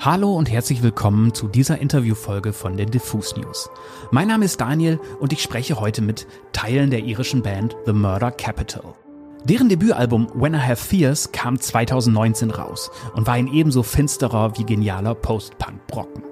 Hallo 0.00 0.32
und 0.36 0.48
herzlich 0.48 0.84
willkommen 0.84 1.34
zu 1.34 1.48
dieser 1.48 1.80
Interviewfolge 1.80 2.52
von 2.52 2.76
den 2.76 2.88
Diffus 2.88 3.36
News. 3.36 3.68
Mein 4.12 4.28
Name 4.28 4.44
ist 4.44 4.60
Daniel 4.60 5.00
und 5.18 5.32
ich 5.32 5.42
spreche 5.42 5.80
heute 5.80 6.02
mit 6.02 6.28
Teilen 6.52 6.90
der 6.90 7.00
irischen 7.00 7.42
Band 7.42 7.74
The 7.84 7.92
Murder 7.92 8.30
Capital. 8.30 8.94
Deren 9.42 9.68
Debütalbum 9.68 10.28
When 10.34 10.54
I 10.54 10.58
Have 10.58 10.76
Fears 10.76 11.32
kam 11.32 11.58
2019 11.58 12.52
raus 12.52 12.92
und 13.16 13.26
war 13.26 13.34
ein 13.34 13.52
ebenso 13.52 13.82
finsterer 13.82 14.56
wie 14.56 14.64
genialer 14.64 15.16
Post-Punk-Brocken. 15.16 16.22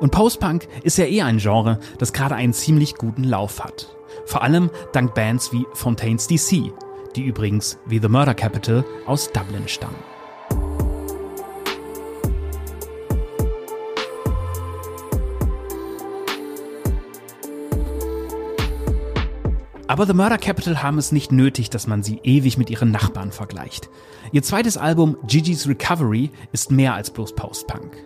Und 0.00 0.10
Post-Punk 0.12 0.68
ist 0.82 0.98
ja 0.98 1.06
eh 1.06 1.22
ein 1.22 1.38
Genre, 1.38 1.80
das 1.96 2.12
gerade 2.12 2.34
einen 2.34 2.52
ziemlich 2.52 2.96
guten 2.96 3.24
Lauf 3.24 3.64
hat. 3.64 3.96
Vor 4.26 4.42
allem 4.42 4.68
dank 4.92 5.14
Bands 5.14 5.54
wie 5.54 5.64
Fontaines 5.72 6.26
DC, 6.26 6.70
die 7.16 7.22
übrigens 7.22 7.78
wie 7.86 7.98
The 7.98 8.08
Murder 8.08 8.34
Capital 8.34 8.84
aus 9.06 9.32
Dublin 9.32 9.68
stammen. 9.68 10.09
Aber 19.90 20.06
The 20.06 20.14
Murder 20.14 20.38
Capital 20.38 20.84
haben 20.84 20.98
es 20.98 21.10
nicht 21.10 21.32
nötig, 21.32 21.68
dass 21.68 21.88
man 21.88 22.04
sie 22.04 22.20
ewig 22.22 22.56
mit 22.56 22.70
ihren 22.70 22.92
Nachbarn 22.92 23.32
vergleicht. 23.32 23.90
Ihr 24.30 24.44
zweites 24.44 24.76
Album 24.76 25.16
Gigi's 25.26 25.66
Recovery 25.66 26.30
ist 26.52 26.70
mehr 26.70 26.94
als 26.94 27.10
bloß 27.10 27.34
Post-Punk. 27.34 27.96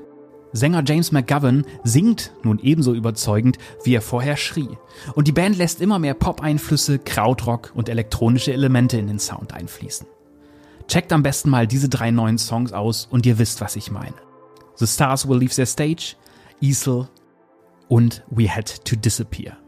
Sänger 0.54 0.82
James 0.86 1.12
McGovern 1.12 1.66
singt 1.82 2.32
nun 2.42 2.58
ebenso 2.58 2.94
überzeugend, 2.94 3.58
wie 3.82 3.94
er 3.94 4.00
vorher 4.00 4.38
schrie. 4.38 4.70
Und 5.14 5.28
die 5.28 5.32
Band 5.32 5.58
lässt 5.58 5.82
immer 5.82 5.98
mehr 5.98 6.14
Pop-Einflüsse, 6.14 7.00
Krautrock 7.00 7.72
und 7.74 7.90
elektronische 7.90 8.54
Elemente 8.54 8.96
in 8.96 9.06
den 9.06 9.18
Sound 9.18 9.52
einfließen. 9.52 10.06
Checkt 10.88 11.12
am 11.12 11.22
besten 11.22 11.50
mal 11.50 11.66
diese 11.66 11.90
drei 11.90 12.10
neuen 12.10 12.38
Songs 12.38 12.72
aus 12.72 13.08
und 13.10 13.26
ihr 13.26 13.36
wisst, 13.38 13.60
was 13.60 13.76
ich 13.76 13.90
meine. 13.90 14.16
The 14.76 14.86
Stars 14.86 15.28
Will 15.28 15.36
Leave 15.36 15.54
Their 15.54 15.66
Stage, 15.66 16.16
Easel 16.62 17.08
und 17.88 18.24
We 18.30 18.48
Had 18.48 18.86
to 18.86 18.96
Disappear. 18.96 19.58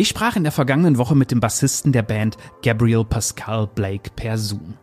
Ich 0.00 0.06
sprach 0.08 0.36
in 0.36 0.44
der 0.44 0.52
vergangenen 0.52 0.96
Woche 0.96 1.16
mit 1.16 1.32
dem 1.32 1.40
Bassisten 1.40 1.90
der 1.90 2.02
Band 2.02 2.36
Gabriel 2.62 3.04
Pascal 3.04 3.66
Blake 3.66 4.10
per 4.14 4.38
Zoom. 4.38 4.74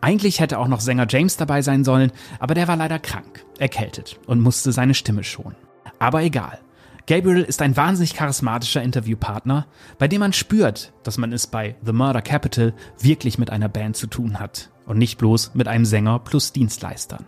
Eigentlich 0.00 0.38
hätte 0.38 0.60
auch 0.60 0.68
noch 0.68 0.78
Sänger 0.78 1.08
James 1.08 1.36
dabei 1.36 1.60
sein 1.60 1.82
sollen, 1.82 2.12
aber 2.38 2.54
der 2.54 2.68
war 2.68 2.76
leider 2.76 3.00
krank, 3.00 3.44
erkältet 3.58 4.20
und 4.26 4.40
musste 4.40 4.70
seine 4.70 4.94
Stimme 4.94 5.24
schonen. 5.24 5.56
Aber 5.98 6.22
egal. 6.22 6.60
Gabriel 7.08 7.42
ist 7.42 7.60
ein 7.62 7.76
wahnsinnig 7.76 8.14
charismatischer 8.14 8.80
Interviewpartner, 8.80 9.66
bei 9.98 10.06
dem 10.06 10.20
man 10.20 10.32
spürt, 10.32 10.92
dass 11.02 11.18
man 11.18 11.32
es 11.32 11.48
bei 11.48 11.74
The 11.84 11.92
Murder 11.92 12.22
Capital 12.22 12.72
wirklich 13.00 13.38
mit 13.38 13.50
einer 13.50 13.68
Band 13.68 13.96
zu 13.96 14.06
tun 14.06 14.38
hat 14.38 14.70
und 14.86 14.98
nicht 14.98 15.18
bloß 15.18 15.50
mit 15.54 15.66
einem 15.66 15.84
Sänger 15.84 16.20
plus 16.20 16.52
Dienstleistern. 16.52 17.26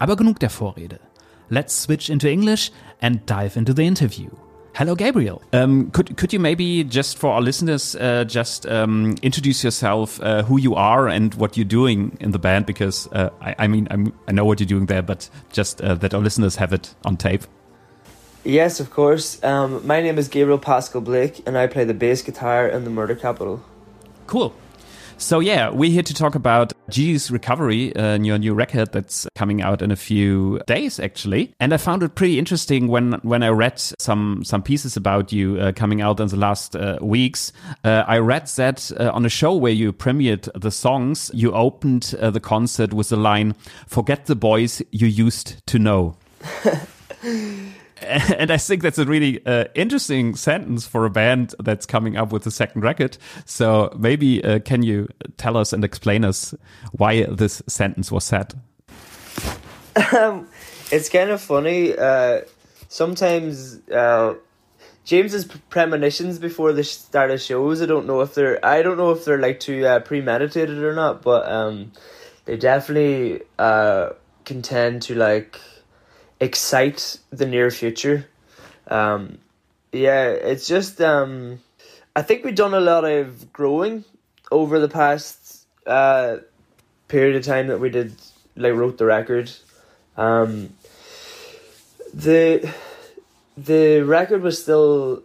Aber 0.00 0.16
genug 0.16 0.40
der 0.40 0.50
Vorrede. 0.50 0.98
Let's 1.48 1.84
switch 1.84 2.08
into 2.08 2.26
English 2.26 2.72
and 3.00 3.30
dive 3.30 3.56
into 3.56 3.72
the 3.72 3.86
interview. 3.86 4.30
Hello, 4.74 4.94
Gabriel. 4.94 5.42
Um, 5.52 5.90
could 5.90 6.16
could 6.16 6.32
you 6.32 6.40
maybe 6.40 6.82
just 6.82 7.18
for 7.18 7.32
our 7.34 7.42
listeners 7.42 7.94
uh, 7.96 8.24
just 8.24 8.64
um, 8.66 9.16
introduce 9.20 9.62
yourself, 9.62 10.18
uh, 10.22 10.44
who 10.44 10.58
you 10.58 10.74
are, 10.74 11.08
and 11.08 11.34
what 11.34 11.58
you're 11.58 11.64
doing 11.64 12.16
in 12.20 12.30
the 12.30 12.38
band? 12.38 12.64
Because 12.64 13.06
uh, 13.12 13.28
I, 13.42 13.54
I, 13.58 13.66
mean, 13.66 13.86
I'm, 13.90 14.14
i 14.28 14.32
know 14.32 14.46
what 14.46 14.60
you're 14.60 14.66
doing 14.66 14.86
there, 14.86 15.02
but 15.02 15.28
just 15.52 15.82
uh, 15.82 15.94
that 15.96 16.14
our 16.14 16.20
listeners 16.20 16.56
have 16.56 16.72
it 16.72 16.94
on 17.04 17.18
tape. 17.18 17.42
Yes, 18.44 18.80
of 18.80 18.90
course. 18.90 19.42
Um, 19.44 19.86
my 19.86 20.00
name 20.00 20.16
is 20.16 20.28
Gabriel 20.28 20.58
Paschal 20.58 21.02
Blake, 21.02 21.46
and 21.46 21.58
I 21.58 21.66
play 21.66 21.84
the 21.84 21.94
bass 21.94 22.22
guitar 22.22 22.66
in 22.66 22.84
the 22.84 22.90
Murder 22.90 23.14
Capital. 23.14 23.62
Cool. 24.26 24.54
So 25.18 25.38
yeah, 25.38 25.68
we're 25.68 25.90
here 25.90 26.02
to 26.02 26.14
talk 26.14 26.34
about 26.34 26.72
Gigi's 26.90 27.30
Recovery, 27.30 27.94
uh, 27.96 28.18
your 28.18 28.38
new 28.38 28.54
record 28.54 28.92
that's 28.92 29.26
coming 29.34 29.62
out 29.62 29.82
in 29.82 29.90
a 29.90 29.96
few 29.96 30.60
days 30.66 30.98
actually. 30.98 31.54
And 31.60 31.72
I 31.72 31.76
found 31.76 32.02
it 32.02 32.14
pretty 32.14 32.38
interesting 32.38 32.88
when 32.88 33.12
when 33.22 33.42
I 33.42 33.48
read 33.48 33.78
some 33.78 34.42
some 34.44 34.62
pieces 34.62 34.96
about 34.96 35.32
you 35.32 35.58
uh, 35.58 35.72
coming 35.72 36.00
out 36.02 36.20
in 36.20 36.28
the 36.28 36.36
last 36.36 36.76
uh, 36.76 36.98
weeks. 37.00 37.52
Uh, 37.84 38.04
I 38.06 38.18
read 38.18 38.46
that 38.56 38.90
uh, 38.98 39.10
on 39.12 39.24
a 39.24 39.28
show 39.28 39.54
where 39.54 39.72
you 39.72 39.92
premiered 39.92 40.48
the 40.60 40.70
songs, 40.70 41.30
you 41.34 41.52
opened 41.52 42.14
uh, 42.20 42.30
the 42.30 42.40
concert 42.40 42.92
with 42.92 43.08
the 43.08 43.16
line 43.16 43.54
"Forget 43.86 44.26
the 44.26 44.36
boys 44.36 44.82
you 44.90 45.06
used 45.06 45.64
to 45.66 45.78
know." 45.78 46.16
and 48.38 48.50
I 48.50 48.56
think 48.56 48.82
that's 48.82 48.98
a 48.98 49.04
really 49.04 49.44
uh, 49.46 49.66
interesting 49.74 50.34
sentence 50.34 50.86
for 50.86 51.04
a 51.04 51.10
band 51.10 51.54
that's 51.60 51.86
coming 51.86 52.16
up 52.16 52.32
with 52.32 52.46
a 52.46 52.50
second 52.50 52.82
record. 52.82 53.16
So 53.44 53.94
maybe 53.98 54.44
uh, 54.44 54.58
can 54.60 54.82
you 54.82 55.08
tell 55.36 55.56
us 55.56 55.72
and 55.72 55.84
explain 55.84 56.24
us 56.24 56.54
why 56.92 57.24
this 57.24 57.62
sentence 57.66 58.10
was 58.10 58.24
said? 58.24 58.54
Um, 60.12 60.48
it's 60.90 61.08
kind 61.08 61.30
of 61.30 61.40
funny. 61.40 61.96
Uh, 61.96 62.42
sometimes 62.88 63.80
uh, 63.90 64.34
James's 65.04 65.44
premonitions 65.44 66.38
before 66.38 66.72
the 66.72 66.84
start 66.84 67.30
of 67.30 67.40
shows, 67.40 67.82
I 67.82 67.86
don't 67.86 68.06
know 68.06 68.20
if 68.20 68.34
they're 68.34 68.64
I 68.64 68.82
don't 68.82 68.96
know 68.96 69.10
if 69.12 69.24
they're 69.24 69.38
like 69.38 69.60
too 69.60 69.86
uh, 69.86 70.00
premeditated 70.00 70.78
or 70.78 70.94
not, 70.94 71.22
but 71.22 71.50
um, 71.50 71.92
they 72.46 72.56
definitely 72.56 73.42
uh, 73.58 74.10
can 74.44 74.62
tend 74.62 75.02
to 75.02 75.14
like 75.14 75.60
excite 76.42 77.18
the 77.30 77.46
near 77.46 77.70
future. 77.70 78.26
Um, 78.88 79.38
yeah, 79.92 80.26
it's 80.30 80.66
just 80.66 81.00
um, 81.00 81.60
I 82.16 82.22
think 82.22 82.44
we've 82.44 82.54
done 82.54 82.74
a 82.74 82.80
lot 82.80 83.04
of 83.04 83.52
growing 83.52 84.04
over 84.50 84.80
the 84.80 84.88
past 84.88 85.66
uh, 85.86 86.38
period 87.06 87.36
of 87.36 87.44
time 87.44 87.68
that 87.68 87.78
we 87.78 87.90
did 87.90 88.14
like 88.56 88.74
wrote 88.74 88.98
the 88.98 89.06
record. 89.06 89.52
Um, 90.16 90.70
the 92.12 92.68
the 93.56 94.00
record 94.00 94.42
was 94.42 94.60
still 94.60 95.22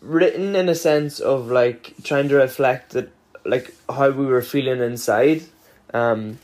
written 0.00 0.54
in 0.54 0.68
a 0.68 0.74
sense 0.74 1.20
of 1.20 1.50
like 1.50 1.94
trying 2.02 2.28
to 2.28 2.36
reflect 2.36 2.90
that 2.90 3.10
like 3.44 3.74
how 3.88 4.10
we 4.10 4.26
were 4.26 4.42
feeling 4.42 4.80
inside 4.80 5.42
um 5.92 6.38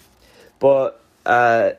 but 0.58 1.00
uh 1.26 1.70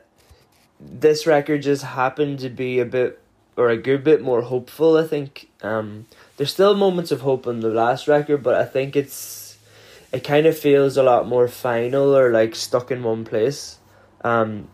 this 0.80 1.26
record 1.26 1.62
just 1.62 1.82
happened 1.82 2.40
to 2.40 2.48
be 2.48 2.78
a 2.80 2.84
bit 2.84 3.20
or 3.56 3.70
a 3.70 3.76
good 3.76 4.04
bit 4.04 4.20
more 4.20 4.42
hopeful. 4.42 4.96
I 4.96 5.06
think 5.06 5.48
um, 5.62 6.06
there's 6.36 6.52
still 6.52 6.74
moments 6.74 7.10
of 7.10 7.22
hope 7.22 7.46
on 7.46 7.60
the 7.60 7.70
last 7.70 8.06
record, 8.06 8.42
but 8.42 8.54
I 8.54 8.64
think 8.64 8.96
it's 8.96 9.58
it 10.12 10.22
kind 10.24 10.46
of 10.46 10.58
feels 10.58 10.96
a 10.96 11.02
lot 11.02 11.26
more 11.26 11.48
final 11.48 12.16
or 12.16 12.30
like 12.30 12.54
stuck 12.54 12.90
in 12.90 13.02
one 13.02 13.24
place. 13.24 13.78
Um, 14.22 14.68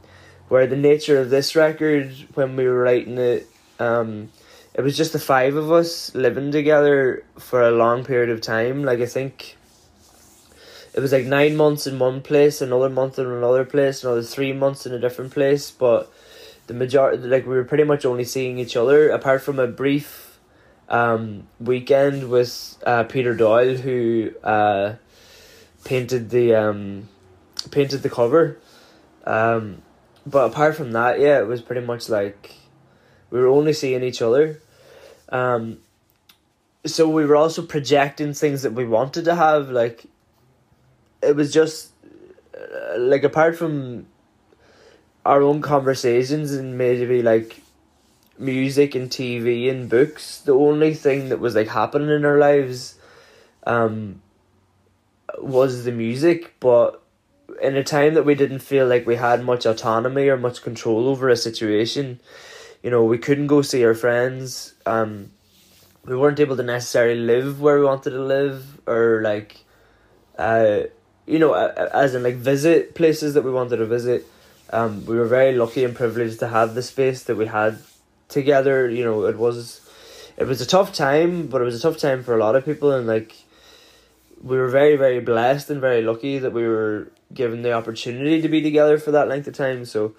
where 0.49 0.67
the 0.67 0.77
nature 0.77 1.19
of 1.19 1.31
this 1.31 1.57
record, 1.57 2.13
when 2.35 2.57
we 2.57 2.67
were 2.67 2.83
writing 2.83 3.17
it, 3.17 3.49
um, 3.79 4.31
it 4.75 4.83
was 4.83 4.97
just 4.97 5.13
the 5.13 5.19
five 5.19 5.57
of 5.57 5.73
us 5.73 6.15
living 6.15 6.53
together 6.53 7.25
for 7.39 7.63
a 7.63 7.71
long 7.71 8.05
period 8.05 8.31
of 8.31 8.41
time. 8.41 8.85
Like 8.85 9.01
I 9.01 9.07
think 9.07 9.57
it 10.95 11.01
was 11.01 11.13
like 11.13 11.25
nine 11.25 11.57
months 11.57 11.87
in 11.87 11.99
one 11.99 12.21
place, 12.21 12.61
another 12.61 12.91
month 12.91 13.19
in 13.19 13.27
another 13.27 13.65
place, 13.65 14.05
another 14.05 14.23
three 14.23 14.53
months 14.53 14.85
in 14.85 14.93
a 14.93 14.99
different 14.99 15.33
place. 15.33 15.71
But 15.71 16.13
the 16.67 16.75
majority, 16.75 17.23
like 17.27 17.47
we 17.47 17.55
were 17.55 17.65
pretty 17.65 17.85
much 17.85 18.05
only 18.05 18.25
seeing 18.25 18.59
each 18.59 18.77
other, 18.77 19.09
apart 19.09 19.43
from 19.43 19.59
a 19.59 19.67
brief 19.67 20.39
um, 20.89 21.47
weekend 21.59 22.29
with 22.29 22.77
uh, 22.85 23.05
Peter 23.05 23.35
Doyle, 23.35 23.77
who 23.77 24.33
uh, 24.45 24.95
painted 25.85 26.31
the 26.31 26.55
um, 26.55 27.09
painted 27.71 28.03
the 28.03 28.11
cover. 28.11 28.59
Um, 29.25 29.83
but 30.27 30.51
apart 30.51 30.77
from 30.77 30.93
that, 30.93 31.21
yeah, 31.21 31.39
it 31.39 31.47
was 31.47 31.63
pretty 31.63 31.87
much 31.87 32.09
like 32.09 32.55
we 33.31 33.41
were 33.41 33.49
only 33.49 33.73
seeing 33.73 34.03
each 34.03 34.21
other. 34.21 34.61
Um, 35.31 35.79
so 36.85 37.09
we 37.09 37.25
were 37.25 37.37
also 37.37 37.63
projecting 37.63 38.35
things 38.35 38.63
that 38.63 38.73
we 38.73 38.85
wanted 38.85 39.25
to 39.25 39.35
have, 39.35 39.71
like 39.71 40.05
it 41.23 41.37
was 41.37 41.53
just 41.53 41.93
uh, 42.55 42.99
like 42.99 43.25
apart 43.25 43.57
from 43.57 44.07
our 45.25 45.43
own 45.43 45.63
conversations 45.63 46.53
and 46.53 46.77
maybe 46.77 47.23
like 47.23 47.63
music 48.39 48.95
and 48.95 49.11
TV 49.11 49.71
and 49.71 49.89
books, 49.89 50.41
the 50.41 50.55
only 50.55 50.95
thing 50.95 51.29
that 51.29 51.39
was 51.39 51.55
like 51.55 51.69
happening 51.69 52.09
in 52.11 52.25
our 52.25 52.39
lives 52.39 52.97
um 53.65 54.21
was 55.39 55.85
the 55.85 55.93
music, 55.93 56.55
but 56.61 57.03
in 57.61 57.77
a 57.77 57.85
time 57.85 58.15
that 58.15 58.25
we 58.25 58.35
didn't 58.35 58.61
feel 58.61 58.87
like 58.87 59.07
we 59.07 59.17
had 59.17 59.45
much 59.45 59.67
autonomy 59.67 60.29
or 60.29 60.37
much 60.37 60.63
control 60.63 61.09
over 61.09 61.29
a 61.29 61.37
situation, 61.37 62.21
you 62.83 62.91
know, 62.91 63.05
we 63.05 63.19
couldn't 63.19 63.47
go 63.47 63.63
see 63.63 63.85
our 63.85 63.95
friends. 63.95 64.75
Um, 64.87 65.31
we 66.05 66.17
weren't 66.17 66.41
able 66.41 66.57
to 66.57 66.63
necessarily 66.63 67.21
live 67.21 67.61
where 67.61 67.79
we 67.79 67.85
wanted 67.85 68.11
to 68.11 68.23
live, 68.23 68.81
or 68.87 69.21
like, 69.23 69.65
uh, 70.37 70.81
you 71.27 71.39
know, 71.39 71.55
as 71.55 72.15
in 72.15 72.23
like 72.23 72.37
visit 72.37 72.95
places 72.95 73.35
that 73.35 73.43
we 73.43 73.51
wanted 73.51 73.77
to 73.77 73.87
visit. 73.87 74.27
Um, 74.71 75.05
we 75.05 75.17
were 75.17 75.27
very 75.27 75.55
lucky 75.55 75.85
and 75.85 75.95
privileged 75.95 76.39
to 76.41 76.49
have 76.49 76.75
the 76.75 76.83
space 76.83 77.25
that 77.25 77.37
we 77.37 77.47
had 77.47 77.79
together. 78.29 78.89
You 78.89 79.05
know, 79.05 79.27
it 79.27 79.37
was, 79.37 79.87
it 80.37 80.45
was 80.45 80.61
a 80.61 80.67
tough 80.67 80.95
time, 80.95 81.47
but 81.49 81.61
it 81.61 81.65
was 81.65 81.75
a 81.75 81.81
tough 81.81 81.99
time 81.99 82.25
for 82.25 82.35
a 82.35 82.39
lot 82.39 82.57
of 82.57 82.65
people, 82.65 82.91
and 82.93 83.07
like, 83.07 83.35
we 84.43 84.57
were 84.57 84.69
very 84.69 84.97
very 84.97 85.21
blessed 85.21 85.71
and 85.71 85.81
very 85.81 86.03
lucky 86.03 86.39
that 86.39 86.53
we 86.53 86.67
were 86.67 87.13
given 87.33 87.63
the 87.63 87.73
opportunity 87.73 88.43
to 88.43 88.49
be 88.49 88.61
together 88.61 88.99
for 88.99 89.13
that 89.13 89.29
length 89.29 89.47
of 89.47 89.55
time. 89.55 89.85
So, 89.85 90.15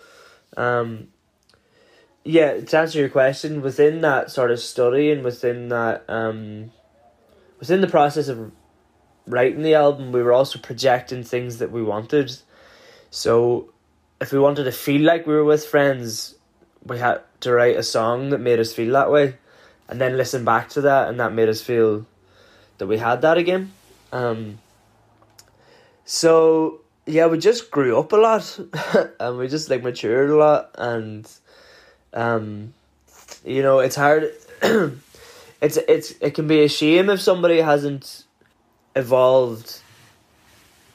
um, 0.56 1.10
yeah, 2.24 2.62
to 2.62 2.78
answer 2.78 3.00
your 3.00 3.10
question, 3.10 3.62
within 3.62 4.00
that 4.02 4.32
sort 4.32 4.52
of 4.52 4.60
study 4.60 5.12
and 5.12 5.26
within 5.26 5.68
that 5.70 6.06
um, 6.08 6.72
within 7.60 7.82
the 7.82 7.88
process 7.88 8.30
of 8.30 8.52
writing 9.28 9.62
the 9.62 9.76
album, 9.76 10.12
we 10.12 10.22
were 10.22 10.34
also 10.34 10.60
projecting 10.60 11.24
things 11.24 11.60
that 11.60 11.72
we 11.72 11.84
wanted. 11.84 12.36
So, 13.12 13.70
if 14.20 14.32
we 14.32 14.40
wanted 14.40 14.66
to 14.66 14.72
feel 14.72 15.02
like 15.02 15.28
we 15.28 15.34
were 15.34 15.44
with 15.44 15.66
friends, 15.66 16.36
we 16.86 16.98
had 17.00 17.22
to 17.42 17.52
write 17.52 17.76
a 17.76 17.84
song 17.84 18.30
that 18.30 18.40
made 18.40 18.60
us 18.60 18.74
feel 18.74 18.94
that 18.94 19.12
way, 19.12 19.36
and 19.88 20.00
then 20.00 20.18
listen 20.18 20.46
back 20.46 20.70
to 20.70 20.82
that, 20.82 21.10
and 21.10 21.20
that 21.20 21.34
made 21.34 21.50
us 21.50 21.62
feel 21.62 22.06
that 22.78 22.88
we 22.88 22.98
had 22.98 23.22
that 23.22 23.38
again. 23.38 23.72
Um, 24.12 24.60
so 26.06 26.82
yeah, 27.06 27.28
we 27.28 27.38
just 27.38 27.72
grew 27.72 27.98
up 28.00 28.12
a 28.12 28.18
lot, 28.18 28.60
and 29.20 29.38
we 29.38 29.48
just 29.48 29.70
like 29.70 29.84
matured 29.84 30.30
a 30.30 30.36
lot, 30.36 30.72
and 30.78 31.30
um, 32.14 32.74
you 33.46 33.62
know, 33.62 33.80
it's 33.80 33.96
hard. 33.96 34.32
it's 34.62 35.78
it's 35.78 36.12
it 36.22 36.34
can 36.34 36.48
be 36.48 36.64
a 36.64 36.70
shame 36.70 37.10
if 37.10 37.22
somebody 37.22 37.60
hasn't 37.60 38.23
evolved 38.96 39.80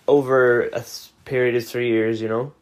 over 0.06 0.62
a 0.68 0.84
period 1.24 1.56
of 1.56 1.66
three 1.66 1.88
years. 1.88 2.20
You 2.20 2.28
know, 2.28 2.52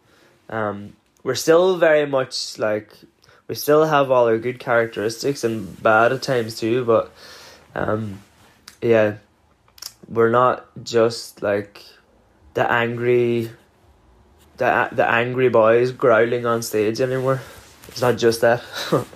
um, 0.48 0.94
we're 1.22 1.34
still 1.34 1.76
very 1.76 2.06
much 2.06 2.58
like 2.58 2.90
we 3.48 3.54
still 3.54 3.84
have 3.84 4.10
all 4.10 4.26
our 4.26 4.38
good 4.38 4.58
characteristics 4.58 5.44
and 5.44 5.80
bad 5.82 6.12
at 6.12 6.22
times 6.22 6.58
too, 6.58 6.84
but 6.84 7.12
um, 7.74 8.20
yeah, 8.82 9.16
we're 10.08 10.30
not 10.30 10.66
just 10.82 11.42
like 11.42 11.84
the 12.54 12.70
angry 12.70 13.50
the 14.56 14.88
the 14.92 15.08
angry 15.08 15.48
boys 15.48 15.92
growling 15.92 16.46
on 16.46 16.62
stage 16.62 17.00
anymore. 17.00 17.42
It's 17.88 18.00
not 18.00 18.16
just 18.18 18.40
that. 18.40 18.62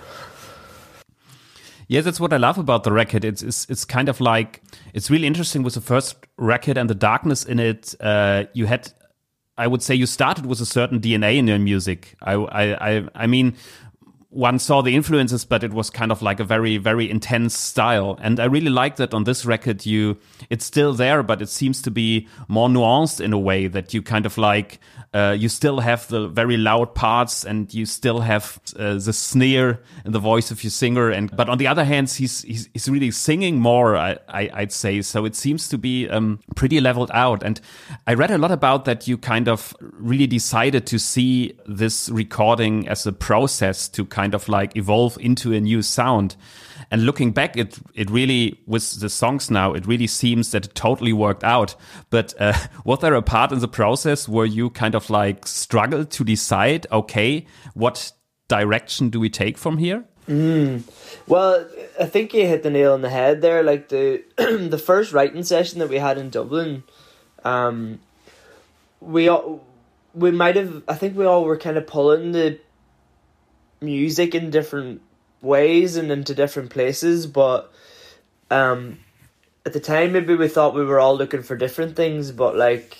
yeah, 1.91 1.99
that's 1.99 2.21
what 2.21 2.31
I 2.31 2.37
love 2.37 2.57
about 2.57 2.85
the 2.85 2.91
record. 2.93 3.25
It's, 3.25 3.43
it's 3.43 3.69
it's 3.69 3.83
kind 3.83 4.07
of 4.07 4.21
like 4.21 4.61
it's 4.93 5.09
really 5.09 5.27
interesting 5.27 5.61
with 5.61 5.73
the 5.73 5.81
first 5.81 6.15
record 6.37 6.77
and 6.77 6.89
the 6.89 6.95
darkness 6.95 7.43
in 7.43 7.59
it. 7.59 7.95
Uh, 7.99 8.45
you 8.53 8.65
had, 8.65 8.93
I 9.57 9.67
would 9.67 9.81
say, 9.81 9.93
you 9.93 10.05
started 10.05 10.45
with 10.45 10.61
a 10.61 10.65
certain 10.65 11.01
DNA 11.01 11.35
in 11.35 11.47
your 11.47 11.59
music. 11.59 12.15
I 12.21 12.35
I 12.35 12.91
I, 12.91 13.07
I 13.13 13.27
mean, 13.27 13.57
one 14.31 14.59
saw 14.59 14.81
the 14.81 14.95
influences, 14.95 15.43
but 15.43 15.61
it 15.61 15.73
was 15.73 15.89
kind 15.89 16.09
of 16.09 16.21
like 16.21 16.39
a 16.39 16.45
very, 16.45 16.77
very 16.77 17.09
intense 17.09 17.57
style. 17.57 18.17
And 18.21 18.39
I 18.39 18.45
really 18.45 18.69
like 18.69 18.95
that 18.95 19.13
on 19.13 19.25
this 19.25 19.45
record, 19.45 19.85
you, 19.85 20.17
it's 20.49 20.63
still 20.65 20.93
there, 20.93 21.21
but 21.21 21.41
it 21.41 21.49
seems 21.49 21.81
to 21.81 21.91
be 21.91 22.29
more 22.47 22.69
nuanced 22.69 23.19
in 23.19 23.33
a 23.33 23.39
way 23.39 23.67
that 23.67 23.93
you 23.93 24.01
kind 24.01 24.25
of 24.25 24.37
like, 24.37 24.79
uh, 25.13 25.35
you 25.37 25.49
still 25.49 25.81
have 25.81 26.07
the 26.07 26.29
very 26.29 26.55
loud 26.55 26.95
parts 26.95 27.43
and 27.43 27.73
you 27.73 27.85
still 27.85 28.21
have 28.21 28.61
uh, 28.79 28.93
the 28.93 29.11
sneer 29.11 29.81
in 30.05 30.13
the 30.13 30.19
voice 30.19 30.49
of 30.49 30.63
your 30.63 30.71
singer. 30.71 31.09
And, 31.09 31.35
but 31.35 31.49
on 31.49 31.57
the 31.57 31.67
other 31.67 31.83
hand, 31.83 32.09
he's, 32.09 32.43
he's, 32.43 32.69
he's 32.71 32.87
really 32.87 33.11
singing 33.11 33.59
more, 33.59 33.97
I, 33.97 34.17
I, 34.29 34.49
would 34.61 34.71
say. 34.71 35.01
So 35.01 35.25
it 35.25 35.35
seems 35.35 35.67
to 35.67 35.77
be, 35.77 36.07
um, 36.07 36.39
pretty 36.55 36.79
leveled 36.79 37.11
out. 37.13 37.43
And 37.43 37.59
I 38.07 38.13
read 38.13 38.31
a 38.31 38.37
lot 38.37 38.51
about 38.51 38.85
that 38.85 39.09
you 39.09 39.17
kind 39.17 39.49
of 39.49 39.75
really 39.81 40.27
decided 40.27 40.87
to 40.87 40.99
see 40.99 41.57
this 41.67 42.07
recording 42.07 42.87
as 42.87 43.05
a 43.05 43.11
process 43.11 43.89
to 43.89 44.05
kind 44.05 44.20
of 44.33 44.47
like 44.49 44.75
evolve 44.75 45.17
into 45.19 45.53
a 45.53 45.59
new 45.59 45.81
sound. 45.81 46.35
And 46.89 47.05
looking 47.05 47.31
back, 47.31 47.55
it 47.55 47.79
it 47.93 48.09
really 48.09 48.59
with 48.65 48.99
the 48.99 49.09
songs 49.09 49.49
now, 49.49 49.73
it 49.73 49.87
really 49.87 50.07
seems 50.07 50.51
that 50.51 50.65
it 50.65 50.75
totally 50.75 51.13
worked 51.13 51.43
out. 51.43 51.75
But 52.09 52.33
uh, 52.39 52.53
was 52.85 52.99
there 52.99 53.13
a 53.13 53.21
part 53.21 53.51
in 53.51 53.59
the 53.59 53.67
process 53.67 54.27
where 54.27 54.45
you 54.45 54.69
kind 54.69 54.95
of 54.95 55.09
like 55.09 55.47
struggled 55.47 56.11
to 56.11 56.23
decide, 56.23 56.87
okay, 56.91 57.45
what 57.73 58.11
direction 58.47 59.09
do 59.09 59.19
we 59.19 59.29
take 59.29 59.57
from 59.57 59.77
here? 59.77 60.03
Mm. 60.27 60.83
Well, 61.27 61.67
I 61.99 62.05
think 62.05 62.33
you 62.33 62.47
hit 62.47 62.63
the 62.63 62.69
nail 62.69 62.93
on 62.93 63.01
the 63.01 63.09
head 63.09 63.41
there. 63.41 63.63
Like 63.63 63.89
the 63.89 64.23
the 64.37 64.77
first 64.77 65.13
writing 65.13 65.43
session 65.43 65.79
that 65.79 65.89
we 65.89 65.97
had 65.97 66.17
in 66.17 66.29
Dublin, 66.29 66.83
um, 67.43 67.99
we 68.99 69.27
all 69.27 69.65
we 70.13 70.31
might 70.31 70.55
have. 70.55 70.83
I 70.87 70.95
think 70.95 71.17
we 71.17 71.25
all 71.25 71.43
were 71.43 71.57
kind 71.57 71.77
of 71.77 71.87
pulling 71.87 72.33
the 72.33 72.59
music 73.81 74.35
in 74.35 74.51
different 74.51 75.01
ways 75.41 75.95
and 75.97 76.11
into 76.11 76.35
different 76.35 76.69
places, 76.69 77.25
but 77.25 77.73
um, 78.51 78.99
at 79.65 79.73
the 79.73 79.79
time 79.79 80.13
maybe 80.13 80.35
we 80.35 80.47
thought 80.47 80.75
we 80.75 80.85
were 80.85 80.99
all 80.99 81.17
looking 81.17 81.41
for 81.41 81.55
different 81.55 81.95
things, 81.95 82.31
but 82.31 82.55
like 82.55 82.97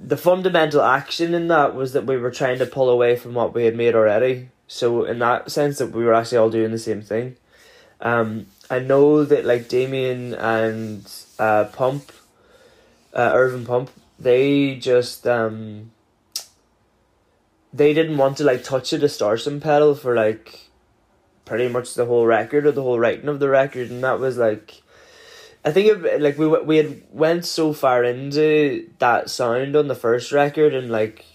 the 0.00 0.16
fundamental 0.16 0.82
action 0.82 1.34
in 1.34 1.48
that 1.48 1.74
was 1.74 1.92
that 1.92 2.06
we 2.06 2.16
were 2.16 2.30
trying 2.30 2.58
to 2.58 2.66
pull 2.66 2.88
away 2.88 3.16
from 3.16 3.34
what 3.34 3.54
we 3.54 3.64
had 3.64 3.76
made 3.76 3.94
already. 3.94 4.48
So 4.66 5.04
in 5.04 5.18
that 5.20 5.50
sense 5.50 5.78
that 5.78 5.92
we 5.92 6.04
were 6.04 6.14
actually 6.14 6.38
all 6.38 6.50
doing 6.50 6.72
the 6.72 6.78
same 6.78 7.02
thing. 7.02 7.36
Um, 8.00 8.46
I 8.70 8.78
know 8.78 9.24
that 9.24 9.44
like 9.44 9.68
Damien 9.68 10.34
and 10.34 11.10
uh, 11.38 11.64
Pump, 11.64 12.12
uh, 13.14 13.32
Irvin 13.34 13.64
Pump, 13.64 13.90
they 14.18 14.76
just 14.76 15.26
um, 15.26 15.90
they 17.72 17.92
didn't 17.92 18.16
want 18.16 18.36
to 18.38 18.44
like 18.44 18.64
touch 18.64 18.90
the 18.90 18.98
distortion 18.98 19.60
pedal 19.60 19.94
for 19.94 20.14
like 20.14 20.70
pretty 21.44 21.68
much 21.68 21.94
the 21.94 22.06
whole 22.06 22.26
record 22.26 22.66
or 22.66 22.72
the 22.72 22.82
whole 22.82 22.98
writing 22.98 23.28
of 23.28 23.40
the 23.40 23.48
record, 23.48 23.90
and 23.90 24.02
that 24.04 24.20
was 24.20 24.38
like. 24.38 24.82
I 25.64 25.72
think 25.72 26.04
it, 26.04 26.22
like 26.22 26.38
we 26.38 26.46
we 26.46 26.76
had 26.76 27.02
went 27.12 27.44
so 27.44 27.72
far 27.72 28.04
into 28.04 28.88
that 29.00 29.28
sound 29.28 29.74
on 29.74 29.88
the 29.88 29.94
first 29.94 30.30
record 30.32 30.72
and 30.72 30.88
like 30.88 31.26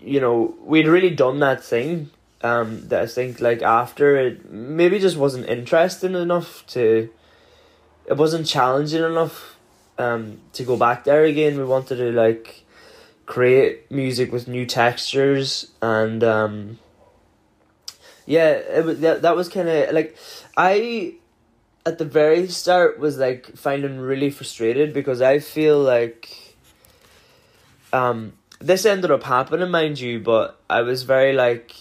you 0.00 0.20
know 0.20 0.54
we'd 0.62 0.86
really 0.86 1.10
done 1.10 1.40
that 1.40 1.62
thing 1.62 2.10
um 2.42 2.88
that 2.88 3.02
I 3.02 3.06
think 3.06 3.40
like 3.40 3.62
after 3.62 4.16
it 4.16 4.50
maybe 4.50 4.98
just 4.98 5.16
wasn't 5.16 5.48
interesting 5.48 6.14
enough 6.14 6.64
to 6.68 7.10
it 8.06 8.16
wasn't 8.16 8.46
challenging 8.46 9.02
enough 9.02 9.56
um 9.98 10.40
to 10.52 10.64
go 10.64 10.76
back 10.76 11.04
there 11.04 11.24
again 11.24 11.58
we 11.58 11.64
wanted 11.64 11.96
to 11.96 12.12
like 12.12 12.64
create 13.28 13.90
music 13.90 14.32
with 14.32 14.48
new 14.48 14.64
textures 14.64 15.70
and 15.82 16.24
um, 16.24 16.78
yeah 18.24 18.48
it 18.48 18.82
was 18.86 19.00
that, 19.00 19.20
that 19.20 19.36
was 19.36 19.50
kind 19.50 19.68
of 19.68 19.92
like 19.92 20.16
i 20.56 21.12
at 21.84 21.98
the 21.98 22.06
very 22.06 22.48
start 22.48 22.98
was 22.98 23.18
like 23.18 23.54
finding 23.54 23.98
really 23.98 24.30
frustrated 24.30 24.94
because 24.94 25.20
i 25.20 25.38
feel 25.38 25.78
like 25.78 26.56
um 27.92 28.32
this 28.60 28.86
ended 28.86 29.10
up 29.10 29.22
happening 29.24 29.70
mind 29.70 30.00
you 30.00 30.18
but 30.18 30.58
i 30.70 30.80
was 30.80 31.02
very 31.02 31.34
like 31.34 31.74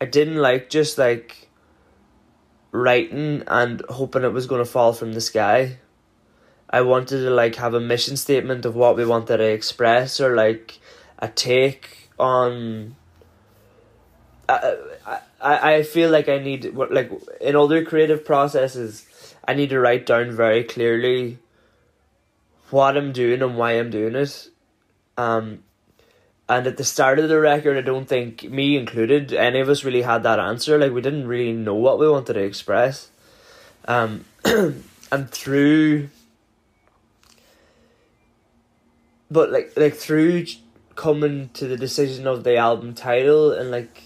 i 0.00 0.04
didn't 0.04 0.36
like 0.36 0.70
just 0.70 0.98
like 0.98 1.48
writing 2.70 3.42
and 3.48 3.82
hoping 3.88 4.22
it 4.22 4.32
was 4.32 4.46
going 4.46 4.64
to 4.64 4.70
fall 4.70 4.92
from 4.92 5.14
the 5.14 5.20
sky 5.20 5.78
I 6.76 6.82
wanted 6.82 7.22
to 7.22 7.30
like 7.30 7.54
have 7.54 7.72
a 7.72 7.80
mission 7.80 8.18
statement 8.18 8.66
of 8.66 8.76
what 8.76 8.96
we 8.96 9.06
wanted 9.06 9.38
to 9.38 9.44
express 9.44 10.20
or 10.20 10.36
like 10.36 10.78
a 11.18 11.26
take 11.26 12.10
on. 12.18 12.96
I, 14.46 14.74
I, 15.40 15.74
I 15.76 15.82
feel 15.84 16.10
like 16.10 16.28
I 16.28 16.36
need 16.36 16.74
like 16.74 17.10
in 17.40 17.56
other 17.56 17.82
creative 17.82 18.26
processes, 18.26 19.06
I 19.48 19.54
need 19.54 19.70
to 19.70 19.80
write 19.80 20.04
down 20.04 20.32
very 20.32 20.64
clearly 20.64 21.38
what 22.68 22.98
I'm 22.98 23.12
doing 23.12 23.40
and 23.40 23.56
why 23.56 23.72
I'm 23.72 23.88
doing 23.88 24.14
it. 24.14 24.50
Um, 25.16 25.62
and 26.46 26.66
at 26.66 26.76
the 26.76 26.84
start 26.84 27.18
of 27.18 27.30
the 27.30 27.40
record, 27.40 27.78
I 27.78 27.80
don't 27.80 28.06
think 28.06 28.42
me 28.50 28.76
included, 28.76 29.32
any 29.32 29.60
of 29.60 29.70
us 29.70 29.82
really 29.82 30.02
had 30.02 30.24
that 30.24 30.38
answer. 30.38 30.78
Like 30.78 30.92
we 30.92 31.00
didn't 31.00 31.26
really 31.26 31.54
know 31.54 31.74
what 31.74 31.98
we 31.98 32.06
wanted 32.06 32.34
to 32.34 32.40
express. 32.40 33.08
Um, 33.88 34.26
and 34.44 35.30
through 35.30 36.10
but 39.30 39.50
like 39.50 39.72
like 39.76 39.94
through 39.94 40.46
coming 40.94 41.50
to 41.52 41.66
the 41.66 41.76
decision 41.76 42.26
of 42.26 42.44
the 42.44 42.56
album 42.56 42.94
title 42.94 43.52
and 43.52 43.70
like 43.70 44.02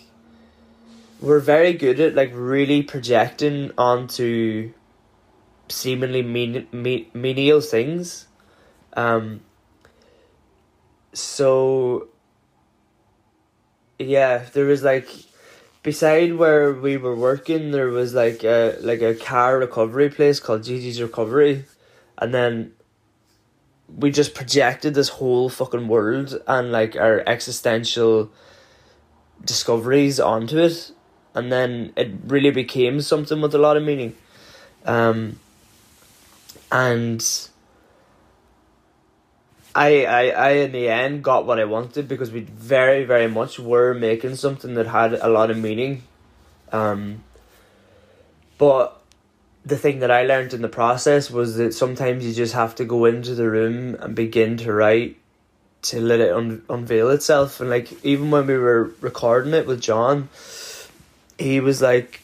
we're 1.21 1.39
very 1.39 1.73
good 1.73 2.01
at 2.01 2.15
like 2.15 2.31
really 2.35 2.83
projecting 2.83 3.71
onto 3.77 4.73
seemingly 5.69 6.23
mean, 6.23 6.67
mean 6.73 7.07
menial 7.15 7.61
things. 7.61 8.27
Um 8.95 9.43
so 11.13 12.09
yeah 13.99 14.45
there 14.53 14.65
was 14.65 14.83
like 14.83 15.09
beside 15.83 16.35
where 16.35 16.73
we 16.73 16.97
were 16.97 17.17
working 17.17 17.73
there 17.73 17.89
was 17.89 18.15
like 18.15 18.45
a 18.45 18.77
like 18.81 19.03
a 19.03 19.15
car 19.15 19.59
recovery 19.59 20.09
place 20.09 20.41
called 20.41 20.63
Gigi's 20.63 21.01
Recovery. 21.01 21.65
And 22.19 22.35
then 22.35 22.73
we 23.97 24.11
just 24.11 24.35
projected 24.35 24.95
this 24.95 25.09
whole 25.09 25.49
fucking 25.49 25.89
world 25.89 26.41
and 26.47 26.73
like 26.73 26.97
our 26.97 27.23
existential 27.27 28.31
discoveries 29.45 30.21
onto 30.21 30.59
it 30.59 30.93
and 31.35 31.51
then 31.51 31.93
it 31.97 32.13
really 32.27 32.51
became 32.51 33.01
something 33.01 33.41
with 33.41 33.55
a 33.55 33.59
lot 33.59 33.77
of 33.77 33.83
meaning 33.83 34.15
um 34.85 35.39
and 36.71 37.49
I, 39.75 40.05
I, 40.05 40.27
I 40.29 40.51
in 40.51 40.73
the 40.73 40.89
end 40.89 41.23
got 41.23 41.47
what 41.47 41.61
I 41.61 41.65
wanted 41.65 42.09
because 42.09 42.33
we 42.33 42.41
very, 42.41 43.05
very 43.05 43.29
much 43.29 43.59
were 43.59 43.95
making 43.95 44.37
something 44.37 44.75
that 44.75 44.87
had 44.87 45.15
a 45.15 45.29
lot 45.29 45.51
of 45.51 45.59
meaning. 45.59 46.03
Um, 46.73 47.23
but 48.59 49.00
the 49.65 49.77
thing 49.77 50.01
that 50.01 50.11
I 50.11 50.25
learned 50.25 50.55
in 50.55 50.63
the 50.63 50.69
process 50.69 51.31
was 51.31 51.57
that 51.57 51.75
sometimes 51.75 52.25
you 52.25 52.33
just 52.33 52.55
have 52.55 52.75
to 52.77 52.85
go 52.85 53.05
into 53.05 53.35
the 53.35 53.49
room 53.51 53.95
and 53.97 54.15
begin 54.15 54.57
to 54.59 54.73
write 54.73 55.17
to 55.83 56.01
let 56.01 56.21
it 56.21 56.33
un- 56.33 56.63
unveil 56.69 57.11
itself. 57.11 57.61
And 57.61 57.71
like 57.71 58.05
even 58.05 58.31
when 58.31 58.47
we 58.47 58.57
were 58.57 58.93
recording 59.01 59.55
it 59.55 59.67
with 59.67 59.81
John, 59.81 60.29
he 61.39 61.61
was 61.61 61.83
like, 61.83 62.21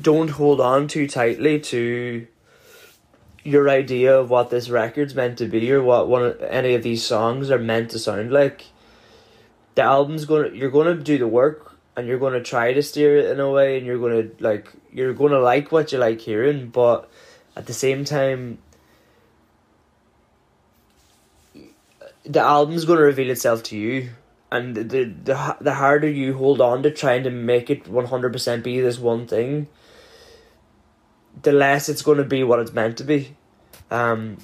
"Don't 0.00 0.30
hold 0.30 0.60
on 0.60 0.88
too 0.88 1.06
tightly 1.06 1.60
to." 1.60 2.26
your 3.42 3.70
idea 3.70 4.18
of 4.18 4.28
what 4.28 4.50
this 4.50 4.68
record's 4.68 5.14
meant 5.14 5.38
to 5.38 5.46
be 5.46 5.72
or 5.72 5.82
what 5.82 6.06
one 6.08 6.34
any 6.42 6.74
of 6.74 6.82
these 6.82 7.02
songs 7.02 7.50
are 7.50 7.58
meant 7.58 7.90
to 7.90 7.98
sound 7.98 8.30
like 8.30 8.66
the 9.76 9.82
album's 9.82 10.26
going 10.26 10.50
to 10.50 10.56
you're 10.56 10.70
going 10.70 10.94
to 10.94 11.02
do 11.02 11.16
the 11.16 11.26
work 11.26 11.69
and 12.00 12.08
you're 12.08 12.18
going 12.18 12.32
to 12.32 12.42
try 12.42 12.72
to 12.72 12.82
steer 12.82 13.18
it 13.18 13.30
in 13.30 13.38
a 13.38 13.50
way 13.50 13.76
and 13.76 13.86
you're 13.86 13.98
going 13.98 14.28
to 14.28 14.42
like 14.42 14.72
you're 14.92 15.14
going 15.14 15.32
to 15.32 15.40
like 15.40 15.70
what 15.70 15.92
you 15.92 15.98
like 15.98 16.20
hearing 16.20 16.68
but 16.68 17.08
at 17.56 17.66
the 17.66 17.72
same 17.72 18.04
time 18.04 18.58
the 22.24 22.40
album's 22.40 22.84
going 22.84 22.98
to 22.98 23.04
reveal 23.04 23.30
itself 23.30 23.62
to 23.62 23.76
you 23.76 24.10
and 24.50 24.74
the 24.74 25.04
the 25.04 25.56
the 25.60 25.74
harder 25.74 26.08
you 26.08 26.34
hold 26.34 26.60
on 26.60 26.82
to 26.82 26.90
trying 26.90 27.22
to 27.22 27.30
make 27.30 27.70
it 27.70 27.84
100% 27.84 28.62
be 28.62 28.80
this 28.80 28.98
one 28.98 29.26
thing 29.26 29.68
the 31.42 31.52
less 31.52 31.88
it's 31.88 32.02
going 32.02 32.18
to 32.18 32.24
be 32.24 32.42
what 32.42 32.60
it's 32.60 32.72
meant 32.72 32.98
to 32.98 33.04
be. 33.04 33.36
Um, 33.90 34.38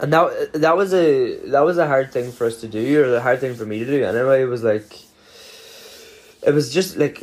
and 0.00 0.12
that 0.12 0.52
that 0.54 0.76
was 0.76 0.92
a 0.92 1.36
that 1.50 1.60
was 1.60 1.78
a 1.78 1.86
hard 1.86 2.12
thing 2.12 2.32
for 2.32 2.46
us 2.46 2.60
to 2.60 2.68
do, 2.68 3.02
or 3.02 3.08
the 3.08 3.20
hard 3.20 3.40
thing 3.40 3.54
for 3.54 3.66
me 3.66 3.78
to 3.80 3.86
do. 3.86 4.04
Anyway, 4.04 4.42
it 4.42 4.46
was 4.46 4.64
like 4.64 4.92
it 6.46 6.52
was 6.52 6.72
just 6.72 6.96
like 6.96 7.22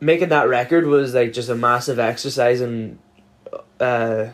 making 0.00 0.30
that 0.30 0.48
record 0.48 0.86
was 0.86 1.14
like 1.14 1.32
just 1.32 1.48
a 1.48 1.54
massive 1.54 1.98
exercise 1.98 2.60
in 2.60 2.98
uh, 3.80 4.28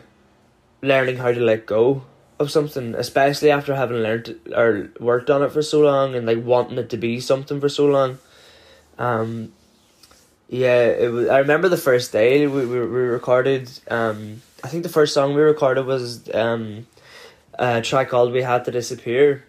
learning 0.81 1.17
how 1.17 1.31
to 1.31 1.39
let 1.39 1.65
go 1.65 2.03
of 2.39 2.49
something, 2.49 2.95
especially 2.95 3.51
after 3.51 3.75
having 3.75 3.97
learned 3.97 4.39
or 4.55 4.89
worked 4.99 5.29
on 5.29 5.43
it 5.43 5.51
for 5.51 5.61
so 5.61 5.81
long 5.81 6.15
and 6.15 6.25
like 6.25 6.43
wanting 6.43 6.77
it 6.77 6.89
to 6.89 6.97
be 6.97 7.19
something 7.19 7.59
for 7.59 7.69
so 7.69 7.85
long. 7.85 8.17
Um, 8.97 9.53
yeah, 10.47 10.85
it 10.85 11.11
was. 11.11 11.27
I 11.27 11.39
remember 11.39 11.69
the 11.69 11.77
first 11.77 12.11
day 12.11 12.47
we 12.47 12.65
we, 12.65 12.79
we 12.79 13.01
recorded. 13.01 13.69
Um, 13.89 14.41
I 14.63 14.67
think 14.67 14.83
the 14.83 14.89
first 14.89 15.13
song 15.13 15.35
we 15.35 15.41
recorded 15.41 15.85
was 15.85 16.27
um, 16.33 16.87
a 17.53 17.81
track 17.81 18.09
called 18.09 18.31
"We 18.33 18.41
Had 18.41 18.65
to 18.65 18.71
Disappear," 18.71 19.45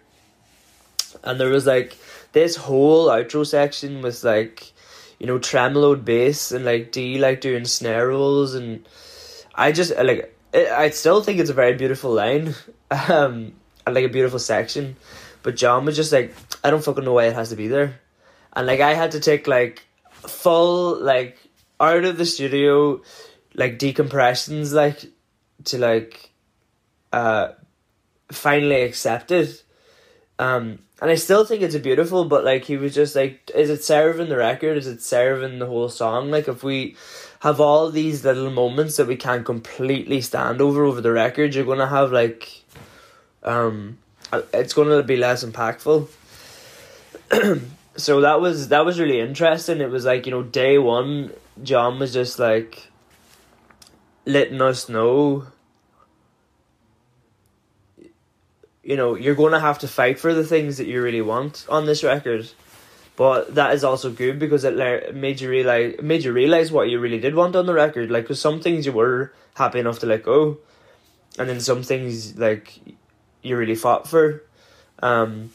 and 1.25 1.41
there 1.41 1.49
was 1.49 1.67
like 1.67 1.97
this 2.33 2.57
whole 2.57 3.09
outro 3.09 3.47
section 3.47 4.03
was 4.03 4.25
like, 4.25 4.73
you 5.19 5.27
know, 5.27 5.39
tremoloed 5.39 6.05
bass 6.05 6.53
and 6.53 6.65
like 6.65 6.93
D 6.93 7.19
like 7.19 7.41
doing 7.41 7.65
snare 7.65 8.09
rolls, 8.09 8.55
and 8.55 8.87
I 9.55 9.73
just 9.73 9.95
like 9.97 10.35
it, 10.53 10.69
I 10.71 10.91
still 10.91 11.23
think 11.23 11.41
it's 11.41 11.51
a 11.51 11.55
very 11.55 11.75
beautiful 11.75 12.13
line, 12.13 12.55
um, 12.91 13.53
and 13.87 13.95
like 13.95 14.05
a 14.05 14.09
beautiful 14.09 14.39
section, 14.39 14.97
but 15.43 15.57
John 15.57 15.85
was 15.85 15.97
just 15.97 16.13
like, 16.13 16.35
I 16.65 16.71
don't 16.71 16.85
fucking 16.85 17.05
know 17.05 17.13
why 17.13 17.27
it 17.27 17.35
has 17.35 17.51
to 17.51 17.57
be 17.57 17.69
there, 17.69 18.01
and 18.55 18.67
like 18.67 18.81
I 18.81 18.95
had 18.95 19.13
to 19.13 19.21
take 19.21 19.47
like 19.47 19.85
full 20.13 21.01
like 21.01 21.39
out 21.81 22.05
of 22.05 22.19
the 22.19 22.27
studio 22.27 23.01
like 23.55 23.79
decompressions 23.79 24.73
like 24.73 25.07
to 25.65 25.79
like 25.79 26.31
uh 27.13 27.49
finally 28.31 28.83
accept 28.83 29.31
it. 29.31 29.63
Um 30.39 30.81
and 31.01 31.11
I 31.11 31.15
still 31.15 31.45
think 31.45 31.63
it's 31.63 31.77
beautiful 31.77 32.25
but 32.25 32.45
like 32.45 32.65
he 32.65 32.77
was 32.77 32.95
just 32.95 33.17
like 33.17 33.51
is 33.55 33.71
it 33.71 33.85
serving 33.85 34.29
the 34.29 34.37
record 34.37 34.77
is 34.77 34.87
it 34.87 35.03
serving 35.03 35.59
the 35.59 35.67
whole 35.67 35.89
song 35.89 36.31
like 36.31 36.49
if 36.49 36.63
we 36.63 36.97
have 37.41 37.61
all 37.61 37.91
these 37.91 38.25
little 38.25 38.51
moments 38.51 38.97
that 38.97 39.07
we 39.07 39.17
can't 39.17 39.45
completely 39.45 40.21
stand 40.21 40.61
over 40.61 40.85
over 40.85 41.01
the 41.01 41.13
record 41.13 41.55
you're 41.55 41.65
gonna 41.65 41.89
have 41.89 42.13
like 42.13 42.63
um 43.43 43.99
it's 44.53 44.75
gonna 44.75 45.03
be 45.03 45.17
less 45.17 45.45
impactful 45.45 46.09
so 47.97 48.21
that 48.21 48.41
was 48.41 48.69
that 48.69 48.85
was 48.85 48.99
really 48.99 49.21
interesting. 49.21 49.81
It 49.81 49.91
was 49.91 50.05
like 50.05 50.27
you 50.27 50.33
know 50.33 50.43
day 50.43 50.79
one, 50.79 51.33
John 51.63 51.99
was 51.99 52.13
just 52.13 52.39
like 52.39 52.89
letting 54.27 54.61
us 54.61 54.89
know. 54.89 55.47
You 58.83 58.97
know, 58.97 59.15
you're 59.15 59.35
going 59.35 59.53
to 59.53 59.61
have 59.61 59.79
to 59.81 59.89
fight 59.89 60.19
for 60.19 60.33
the 60.33 60.45
things 60.45 60.79
that 60.79 60.87
you 60.87 61.03
really 61.03 61.21
want 61.21 61.67
on 61.69 61.87
this 61.87 62.03
record, 62.03 62.51
but 63.17 63.55
that 63.55 63.75
is 63.75 63.85
also 63.85 64.11
good 64.11 64.39
because 64.39 64.65
it 64.65 65.15
made 65.15 65.41
you 65.41 65.51
realize 65.51 66.01
made 66.03 66.25
you 66.25 66.33
realize 66.33 66.73
what 66.73 66.89
you 66.89 66.99
really 66.99 67.21
did 67.21 67.35
want 67.35 67.57
on 67.57 67.67
the 67.67 67.75
record. 67.75 68.11
Like, 68.11 68.27
cause 68.27 68.41
some 68.41 68.61
things 68.61 68.87
you 68.87 68.93
were 68.93 69.33
happy 69.55 69.81
enough 69.81 69.99
to 69.99 70.07
let 70.07 70.23
go, 70.23 70.59
and 71.39 71.49
then 71.49 71.61
some 71.61 71.83
things 71.83 72.39
like 72.39 72.81
you 73.43 73.57
really 73.57 73.75
fought 73.75 74.09
for. 74.09 74.43
Um, 75.03 75.51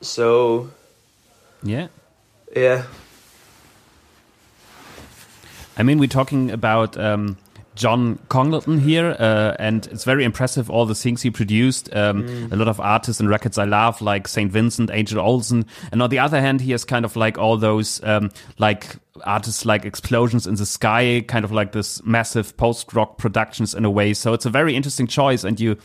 so 0.00 0.70
yeah. 1.62 1.88
Yeah. 2.54 2.84
I 5.76 5.82
mean, 5.82 5.98
we're 5.98 6.08
talking 6.08 6.50
about 6.50 6.98
um, 6.98 7.38
John 7.74 8.18
Congleton 8.28 8.78
here, 8.78 9.16
uh, 9.18 9.56
and 9.58 9.86
it's 9.86 10.04
very 10.04 10.24
impressive 10.24 10.70
all 10.70 10.86
the 10.86 10.94
things 10.94 11.22
he 11.22 11.30
produced. 11.30 11.94
Um, 11.94 12.24
mm. 12.24 12.52
A 12.52 12.56
lot 12.56 12.68
of 12.68 12.80
artists 12.80 13.20
and 13.20 13.28
records 13.28 13.58
I 13.58 13.64
love, 13.64 14.02
like 14.02 14.28
Saint 14.28 14.52
Vincent, 14.52 14.90
Angel 14.92 15.20
Olsen, 15.20 15.64
and 15.90 16.02
on 16.02 16.10
the 16.10 16.18
other 16.18 16.40
hand, 16.40 16.60
he 16.60 16.72
has 16.72 16.84
kind 16.84 17.04
of 17.04 17.16
like 17.16 17.38
all 17.38 17.56
those 17.56 18.02
um, 18.04 18.30
like 18.58 18.96
artists 19.24 19.64
like 19.64 19.84
Explosions 19.84 20.46
in 20.46 20.54
the 20.56 20.66
Sky, 20.66 21.24
kind 21.26 21.44
of 21.44 21.52
like 21.52 21.72
this 21.72 22.02
massive 22.04 22.56
post 22.56 22.92
rock 22.92 23.18
productions 23.18 23.74
in 23.74 23.84
a 23.84 23.90
way. 23.90 24.14
So 24.14 24.32
it's 24.32 24.46
a 24.46 24.50
very 24.50 24.74
interesting 24.74 25.06
choice, 25.06 25.44
and 25.44 25.58
you 25.58 25.76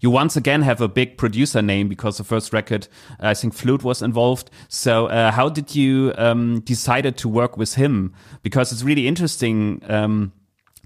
you 0.00 0.10
once 0.10 0.36
again 0.36 0.62
have 0.62 0.80
a 0.80 0.88
big 0.88 1.18
producer 1.18 1.62
name 1.62 1.88
because 1.88 2.18
the 2.18 2.24
first 2.24 2.52
record, 2.52 2.88
I 3.20 3.34
think 3.34 3.54
Flood 3.54 3.82
was 3.82 4.02
involved. 4.02 4.50
So 4.68 5.06
uh, 5.06 5.30
how 5.30 5.48
did 5.48 5.74
you 5.74 6.12
um, 6.16 6.60
decided 6.60 7.16
to 7.18 7.28
work 7.28 7.56
with 7.56 7.74
him? 7.74 8.14
Because 8.42 8.72
it's 8.72 8.82
really 8.82 9.08
interesting 9.08 9.82
um, 9.88 10.32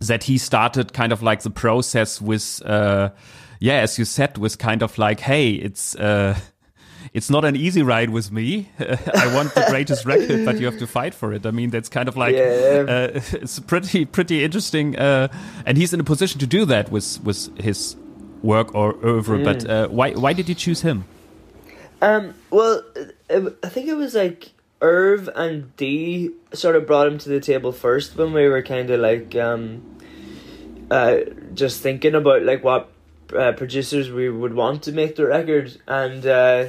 that 0.09 0.25
he 0.25 0.39
started 0.39 0.93
kind 0.93 1.13
of 1.13 1.23
like 1.23 1.43
the 1.43 1.51
process 1.51 2.21
with, 2.21 2.63
uh, 2.65 3.11
yeah, 3.61 3.77
as 3.77 3.99
you 3.99 4.05
said, 4.05 4.39
with 4.39 4.59
kind 4.59 4.83
of 4.83 4.99
like, 4.99 5.21
hey, 5.21 5.53
it's. 5.53 5.95
Uh, 5.97 6.39
it's 7.13 7.29
not 7.29 7.45
an 7.45 7.57
easy 7.57 7.83
ride 7.83 8.11
with 8.11 8.31
me. 8.31 8.71
I 8.79 9.35
want 9.35 9.55
the 9.55 9.65
greatest 9.71 10.05
record, 10.05 10.45
but 10.45 10.59
you 10.59 10.67
have 10.67 10.79
to 10.79 10.87
fight 10.87 11.15
for 11.15 11.33
it. 11.33 11.45
I 11.45 11.51
mean, 11.51 11.71
that's 11.71 11.89
kind 11.89 12.09
of 12.09 12.17
like 12.17 12.35
yeah. 12.35 12.85
uh, 12.89 13.11
it's 13.33 13.59
pretty 13.59 14.05
pretty 14.05 14.45
interesting, 14.45 14.97
uh, 14.97 15.29
and 15.67 15.77
he's 15.77 15.93
in 15.93 16.01
a 16.01 16.05
position 16.05 16.39
to 16.41 16.47
do 16.47 16.65
that 16.67 16.91
with 16.91 17.21
with 17.23 17.59
his 17.59 17.97
work 18.43 18.75
or 18.75 18.95
over. 19.05 19.39
Mm. 19.39 19.45
But 19.45 19.69
uh, 19.69 19.89
why 19.89 20.13
why 20.13 20.33
did 20.33 20.49
you 20.49 20.55
choose 20.55 20.83
him? 20.83 21.05
Um, 22.01 22.35
well, 22.51 22.83
I 23.31 23.69
think 23.69 23.89
it 23.89 23.95
was 23.95 24.15
like 24.15 24.51
Irv 24.83 25.31
and 25.35 25.75
D 25.77 26.31
sort 26.53 26.77
of 26.77 26.87
brought 26.87 27.07
him 27.07 27.17
to 27.19 27.29
the 27.29 27.41
table 27.41 27.73
first 27.73 28.17
when 28.17 28.33
we 28.33 28.49
were 28.49 28.63
kind 28.63 28.91
of 28.91 29.01
like 29.01 29.35
um, 29.37 29.99
uh, 30.91 31.19
just 31.55 31.81
thinking 31.81 32.15
about 32.15 32.43
like 32.43 32.63
what 32.63 32.91
uh, 33.35 33.53
producers 33.53 34.11
we 34.11 34.29
would 34.29 34.53
want 34.53 34.83
to 34.83 34.93
make 34.93 35.17
the 35.17 35.27
record, 35.27 35.81
and 35.87 36.27
uh, 36.27 36.67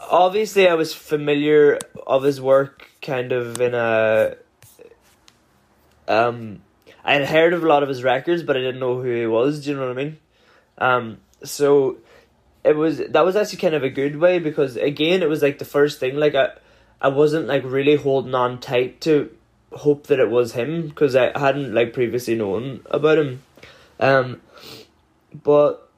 obviously 0.00 0.68
I 0.68 0.74
was 0.74 0.94
familiar 0.94 1.78
of 2.06 2.22
his 2.22 2.40
work, 2.40 2.88
kind 3.02 3.32
of 3.32 3.60
in 3.60 3.74
a 3.74 4.36
um 6.06 6.62
I 7.04 7.14
had 7.14 7.26
heard 7.26 7.52
of 7.52 7.64
a 7.64 7.66
lot 7.66 7.82
of 7.82 7.88
his 7.88 8.02
records, 8.02 8.42
but 8.42 8.56
I 8.56 8.60
didn't 8.60 8.80
know 8.80 9.00
who 9.00 9.10
he 9.10 9.26
was. 9.26 9.64
Do 9.64 9.70
you 9.70 9.76
know 9.76 9.88
what 9.88 9.98
I 9.98 10.02
mean? 10.04 10.18
Um, 10.76 11.18
so 11.42 11.98
it 12.68 12.76
was 12.76 12.98
that 12.98 13.24
was 13.24 13.36
actually 13.36 13.58
kind 13.58 13.74
of 13.74 13.82
a 13.82 13.90
good 13.90 14.16
way 14.16 14.38
because 14.38 14.76
again, 14.76 15.22
it 15.22 15.28
was 15.28 15.42
like 15.42 15.58
the 15.58 15.64
first 15.64 15.98
thing. 15.98 16.16
Like 16.16 16.34
I, 16.34 16.50
I 17.00 17.08
wasn't 17.08 17.46
like 17.46 17.62
really 17.64 17.96
holding 17.96 18.34
on 18.34 18.60
tight 18.60 19.00
to 19.02 19.30
hope 19.72 20.06
that 20.08 20.20
it 20.20 20.30
was 20.30 20.52
him 20.52 20.88
because 20.88 21.16
I 21.16 21.36
hadn't 21.38 21.74
like 21.74 21.92
previously 21.92 22.34
known 22.34 22.80
about 22.90 23.18
him. 23.18 23.42
Um, 24.00 24.40
but 25.42 25.88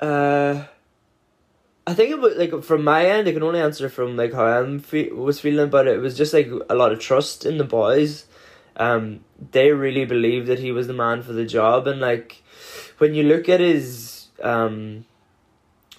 uh 0.00 0.64
I 1.86 1.94
think 1.94 2.10
it 2.10 2.20
was 2.20 2.36
like 2.36 2.62
from 2.62 2.84
my 2.84 3.06
end, 3.06 3.26
I 3.26 3.32
can 3.32 3.42
only 3.42 3.60
answer 3.60 3.88
from 3.88 4.16
like 4.16 4.32
how 4.32 4.46
I 4.46 4.78
fe- 4.78 5.10
was 5.10 5.40
feeling 5.40 5.64
about 5.64 5.88
it. 5.88 5.96
It 5.96 6.00
was 6.00 6.16
just 6.16 6.32
like 6.32 6.48
a 6.68 6.74
lot 6.74 6.92
of 6.92 7.00
trust 7.00 7.44
in 7.44 7.58
the 7.58 7.64
boys. 7.64 8.26
Um, 8.76 9.24
they 9.50 9.72
really 9.72 10.04
believed 10.04 10.46
that 10.46 10.60
he 10.60 10.70
was 10.70 10.86
the 10.86 10.92
man 10.92 11.22
for 11.22 11.32
the 11.32 11.44
job, 11.44 11.88
and 11.88 12.00
like 12.00 12.42
when 13.00 13.14
you 13.14 13.22
look 13.22 13.48
at 13.48 13.60
his 13.60 14.28
um, 14.42 15.06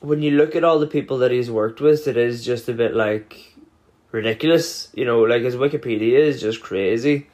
when 0.02 0.22
you 0.22 0.32
look 0.32 0.56
at 0.56 0.64
all 0.64 0.78
the 0.80 0.88
people 0.88 1.18
that 1.20 1.32
he's 1.32 1.50
worked 1.50 1.82
with, 1.82 2.08
it 2.08 2.16
is 2.16 2.46
just 2.46 2.70
a 2.70 2.74
bit 2.74 2.96
like 2.96 3.56
ridiculous. 4.12 4.90
You 4.94 5.06
know, 5.06 5.22
like 5.22 5.42
his 5.42 5.56
Wikipedia 5.56 6.20
is 6.20 6.40
just 6.40 6.62
crazy. 6.62 7.28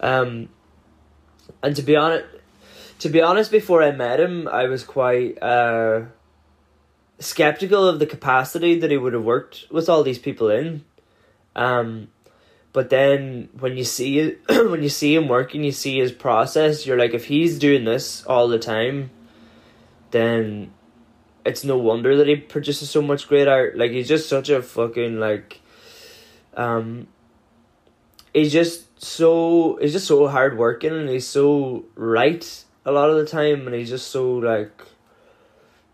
Um, 0.00 0.50
and 1.62 1.74
to 1.76 1.82
be 1.82 1.96
honest, 1.96 2.26
to 2.98 3.08
be 3.08 3.22
honest, 3.22 3.50
before 3.50 3.82
I 3.82 3.92
met 3.92 4.20
him, 4.20 4.48
I 4.48 4.64
was 4.64 4.84
quite 4.84 5.42
uh, 5.42 6.02
skeptical 7.18 7.88
of 7.88 7.98
the 7.98 8.06
capacity 8.06 8.78
that 8.80 8.90
he 8.90 8.98
would 8.98 9.14
have 9.14 9.24
worked 9.24 9.64
with 9.70 9.88
all 9.88 10.02
these 10.02 10.18
people 10.18 10.50
in. 10.50 10.84
Um, 11.54 12.08
but 12.76 12.90
then 12.90 13.48
when 13.58 13.78
you 13.78 13.84
see 13.84 14.18
it, 14.18 14.42
when 14.70 14.82
you 14.82 14.90
see 14.90 15.14
him 15.14 15.28
working, 15.28 15.64
you 15.64 15.72
see 15.72 15.98
his 15.98 16.12
process. 16.12 16.84
You're 16.84 16.98
like, 16.98 17.14
if 17.14 17.24
he's 17.24 17.58
doing 17.58 17.86
this 17.86 18.22
all 18.26 18.48
the 18.48 18.58
time, 18.58 19.08
then 20.10 20.74
it's 21.46 21.64
no 21.64 21.78
wonder 21.78 22.18
that 22.18 22.26
he 22.26 22.36
produces 22.36 22.90
so 22.90 23.00
much 23.00 23.28
great 23.28 23.48
art. 23.48 23.78
Like 23.78 23.92
he's 23.92 24.06
just 24.06 24.28
such 24.28 24.50
a 24.50 24.60
fucking 24.60 25.18
like, 25.18 25.62
um, 26.54 27.06
he's 28.34 28.52
just 28.52 29.02
so 29.02 29.78
he's 29.80 29.94
just 29.94 30.06
so 30.06 30.28
hard 30.28 30.58
working 30.58 30.92
and 30.92 31.08
he's 31.08 31.26
so 31.26 31.86
right 31.94 32.44
a 32.84 32.92
lot 32.92 33.08
of 33.08 33.16
the 33.16 33.24
time, 33.24 33.66
and 33.66 33.74
he's 33.74 33.88
just 33.88 34.08
so 34.08 34.32
like. 34.34 34.82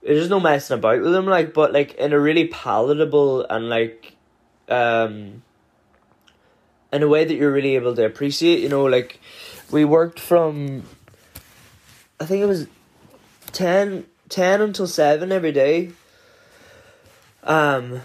There's 0.03 0.29
no 0.29 0.41
messing 0.41 0.79
about 0.79 1.01
with 1.01 1.15
him, 1.15 1.27
like, 1.27 1.55
but 1.55 1.73
like 1.73 1.95
in 1.95 2.13
a 2.13 2.19
really 2.19 2.49
palatable 2.49 3.47
and 3.49 3.69
like, 3.69 4.17
um, 4.69 5.45
in 6.93 7.03
a 7.03 7.09
way 7.09 7.25
that 7.25 7.35
you're 7.35 7.53
really 7.53 7.75
able 7.75 7.95
to 7.97 8.05
appreciate. 8.05 8.61
You 8.61 8.69
know, 8.69 8.85
like 8.85 9.19
we 9.71 9.85
worked 9.85 10.21
from, 10.21 10.85
I 12.21 12.27
think 12.27 12.43
it 12.43 12.47
was 12.47 12.67
10, 13.53 14.07
10 14.29 14.61
until 14.61 14.87
seven 14.87 15.33
every 15.33 15.53
day. 15.53 15.91
Um, 17.43 18.01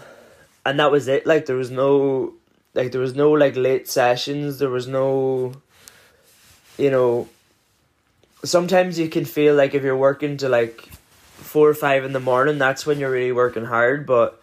and 0.64 0.80
that 0.80 0.90
was 0.90 1.08
it. 1.08 1.26
Like 1.26 1.46
there 1.46 1.56
was 1.56 1.70
no, 1.70 2.34
like 2.74 2.92
there 2.92 3.00
was 3.00 3.14
no 3.14 3.32
like 3.32 3.56
late 3.56 3.88
sessions. 3.88 4.58
There 4.58 4.70
was 4.70 4.88
no, 4.88 5.52
you 6.76 6.90
know. 6.90 7.28
Sometimes 8.44 8.98
you 8.98 9.08
can 9.08 9.24
feel 9.24 9.56
like 9.56 9.74
if 9.74 9.82
you're 9.82 9.96
working 9.96 10.36
to 10.38 10.48
like 10.48 10.80
four 10.80 11.68
or 11.68 11.74
five 11.74 12.04
in 12.04 12.12
the 12.12 12.20
morning, 12.20 12.58
that's 12.58 12.86
when 12.86 12.98
you're 12.98 13.10
really 13.10 13.32
working 13.32 13.64
hard. 13.64 14.06
But 14.06 14.40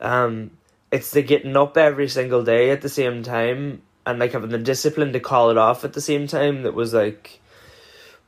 um, 0.00 0.50
it's 0.92 1.10
the 1.10 1.22
getting 1.22 1.56
up 1.56 1.76
every 1.76 2.08
single 2.08 2.44
day 2.44 2.70
at 2.70 2.82
the 2.82 2.88
same 2.88 3.22
time 3.22 3.82
and 4.06 4.18
like 4.18 4.32
having 4.32 4.50
the 4.50 4.58
discipline 4.58 5.12
to 5.14 5.20
call 5.20 5.50
it 5.50 5.56
off 5.56 5.84
at 5.84 5.94
the 5.94 6.00
same 6.00 6.26
time 6.26 6.62
that 6.62 6.74
was 6.74 6.92
like 6.92 7.40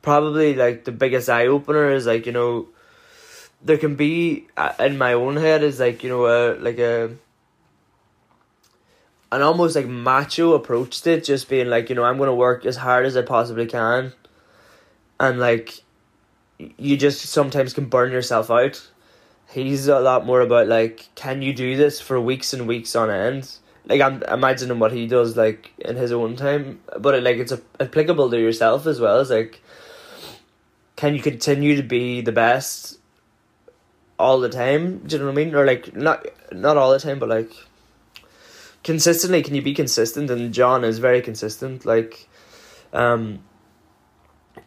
probably 0.01 0.55
like 0.55 0.83
the 0.83 0.91
biggest 0.91 1.29
eye 1.29 1.47
opener 1.47 1.91
is 1.91 2.05
like 2.05 2.25
you 2.25 2.31
know 2.31 2.67
there 3.63 3.77
can 3.77 3.95
be 3.95 4.47
uh, 4.57 4.73
in 4.79 4.97
my 4.97 5.13
own 5.13 5.37
head 5.37 5.63
is 5.63 5.79
like 5.79 6.03
you 6.03 6.09
know 6.09 6.25
a 6.25 6.55
like 6.59 6.79
a 6.79 7.11
an 9.31 9.41
almost 9.41 9.75
like 9.75 9.87
macho 9.87 10.53
approach 10.53 11.01
to 11.01 11.11
it 11.11 11.23
just 11.23 11.49
being 11.49 11.69
like 11.69 11.89
you 11.89 11.95
know 11.95 12.03
i'm 12.03 12.17
to 12.17 12.33
work 12.33 12.65
as 12.65 12.77
hard 12.77 13.05
as 13.05 13.15
i 13.15 13.21
possibly 13.21 13.65
can. 13.65 14.13
And 15.19 15.39
like 15.39 15.81
you 16.77 16.97
just 16.97 17.21
sometimes 17.21 17.73
can 17.73 17.85
burn 17.85 18.11
yourself 18.11 18.49
out 18.51 18.89
he's 19.49 19.87
a 19.87 19.99
lot 19.99 20.25
more 20.25 20.41
about 20.41 20.67
like 20.67 21.07
can 21.15 21.41
you 21.41 21.53
do 21.53 21.77
this 21.77 21.99
for 21.99 22.19
weeks 22.19 22.53
and 22.53 22.67
weeks 22.67 22.95
on 22.95 23.09
end? 23.09 23.57
Like 23.87 24.01
i'm 24.01 24.23
imagining 24.23 24.79
what 24.79 24.91
he 24.91 25.05
does 25.07 25.37
like 25.37 25.71
in 25.77 25.95
his 25.95 26.11
own 26.11 26.35
time 26.35 26.79
but 26.99 27.13
it, 27.13 27.23
like 27.23 27.37
it's 27.37 27.51
a, 27.51 27.61
applicable 27.79 28.31
to 28.31 28.39
yourself 28.39 28.87
as 28.87 28.99
well 28.99 29.19
as 29.19 29.29
like 29.29 29.61
can 30.95 31.13
you 31.13 31.21
continue 31.21 31.75
to 31.75 31.83
be 31.83 32.21
the 32.21 32.31
best 32.31 32.99
all 34.17 34.39
the 34.39 34.49
time? 34.49 34.99
Do 34.99 35.15
you 35.15 35.19
know 35.19 35.25
what 35.25 35.39
i 35.39 35.43
mean? 35.43 35.55
Or 35.55 35.65
like 35.65 35.95
not 35.95 36.25
not 36.51 36.77
all 36.77 36.91
the 36.91 36.99
time 36.99 37.19
but 37.19 37.29
like 37.29 37.51
consistently 38.83 39.43
can 39.43 39.55
you 39.55 39.61
be 39.61 39.73
consistent? 39.73 40.29
And 40.29 40.53
john 40.53 40.83
is 40.83 40.99
very 40.99 41.21
consistent 41.21 41.85
like 41.85 42.27
um 42.93 43.43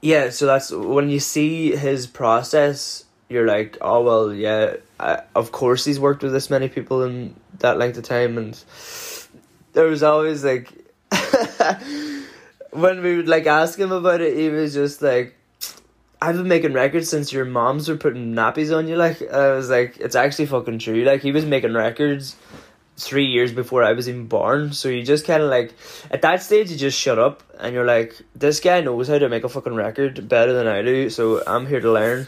yeah 0.00 0.30
so 0.30 0.46
that's 0.46 0.70
when 0.70 1.08
you 1.08 1.18
see 1.18 1.74
his 1.74 2.06
process 2.06 3.04
you're 3.28 3.46
like 3.46 3.76
oh 3.80 4.02
well 4.02 4.32
yeah 4.32 4.76
I, 4.98 5.22
of 5.34 5.52
course 5.52 5.84
he's 5.84 6.00
worked 6.00 6.22
with 6.22 6.32
this 6.32 6.50
many 6.50 6.68
people 6.68 7.02
in 7.02 7.34
that 7.58 7.78
length 7.78 7.98
of 7.98 8.04
time 8.04 8.38
and 8.38 8.64
there 9.72 9.86
was 9.86 10.02
always 10.02 10.44
like 10.44 10.72
when 12.70 13.02
we 13.02 13.16
would 13.16 13.28
like 13.28 13.46
ask 13.46 13.78
him 13.78 13.92
about 13.92 14.20
it 14.20 14.36
he 14.36 14.48
was 14.48 14.74
just 14.74 15.02
like 15.02 15.34
I've 16.20 16.36
been 16.36 16.48
making 16.48 16.72
records 16.72 17.08
since 17.08 17.32
your 17.32 17.44
moms 17.44 17.88
were 17.88 17.96
putting 17.96 18.34
nappies 18.34 18.76
on 18.76 18.88
you. 18.88 18.96
Like 18.96 19.22
I 19.22 19.52
was 19.52 19.70
like, 19.70 19.98
it's 19.98 20.16
actually 20.16 20.46
fucking 20.46 20.80
true. 20.80 21.04
Like 21.04 21.22
he 21.22 21.30
was 21.30 21.44
making 21.44 21.74
records 21.74 22.34
three 22.96 23.26
years 23.26 23.52
before 23.52 23.84
I 23.84 23.92
was 23.92 24.08
even 24.08 24.26
born. 24.26 24.72
So 24.72 24.88
you 24.88 25.04
just 25.04 25.24
kind 25.24 25.42
of 25.42 25.48
like 25.48 25.74
at 26.10 26.22
that 26.22 26.42
stage 26.42 26.72
you 26.72 26.76
just 26.76 26.98
shut 26.98 27.20
up 27.20 27.44
and 27.60 27.72
you're 27.72 27.86
like, 27.86 28.20
this 28.34 28.58
guy 28.58 28.80
knows 28.80 29.06
how 29.06 29.18
to 29.18 29.28
make 29.28 29.44
a 29.44 29.48
fucking 29.48 29.74
record 29.74 30.28
better 30.28 30.52
than 30.52 30.66
I 30.66 30.82
do. 30.82 31.08
So 31.08 31.42
I'm 31.46 31.66
here 31.66 31.80
to 31.80 31.92
learn 31.92 32.26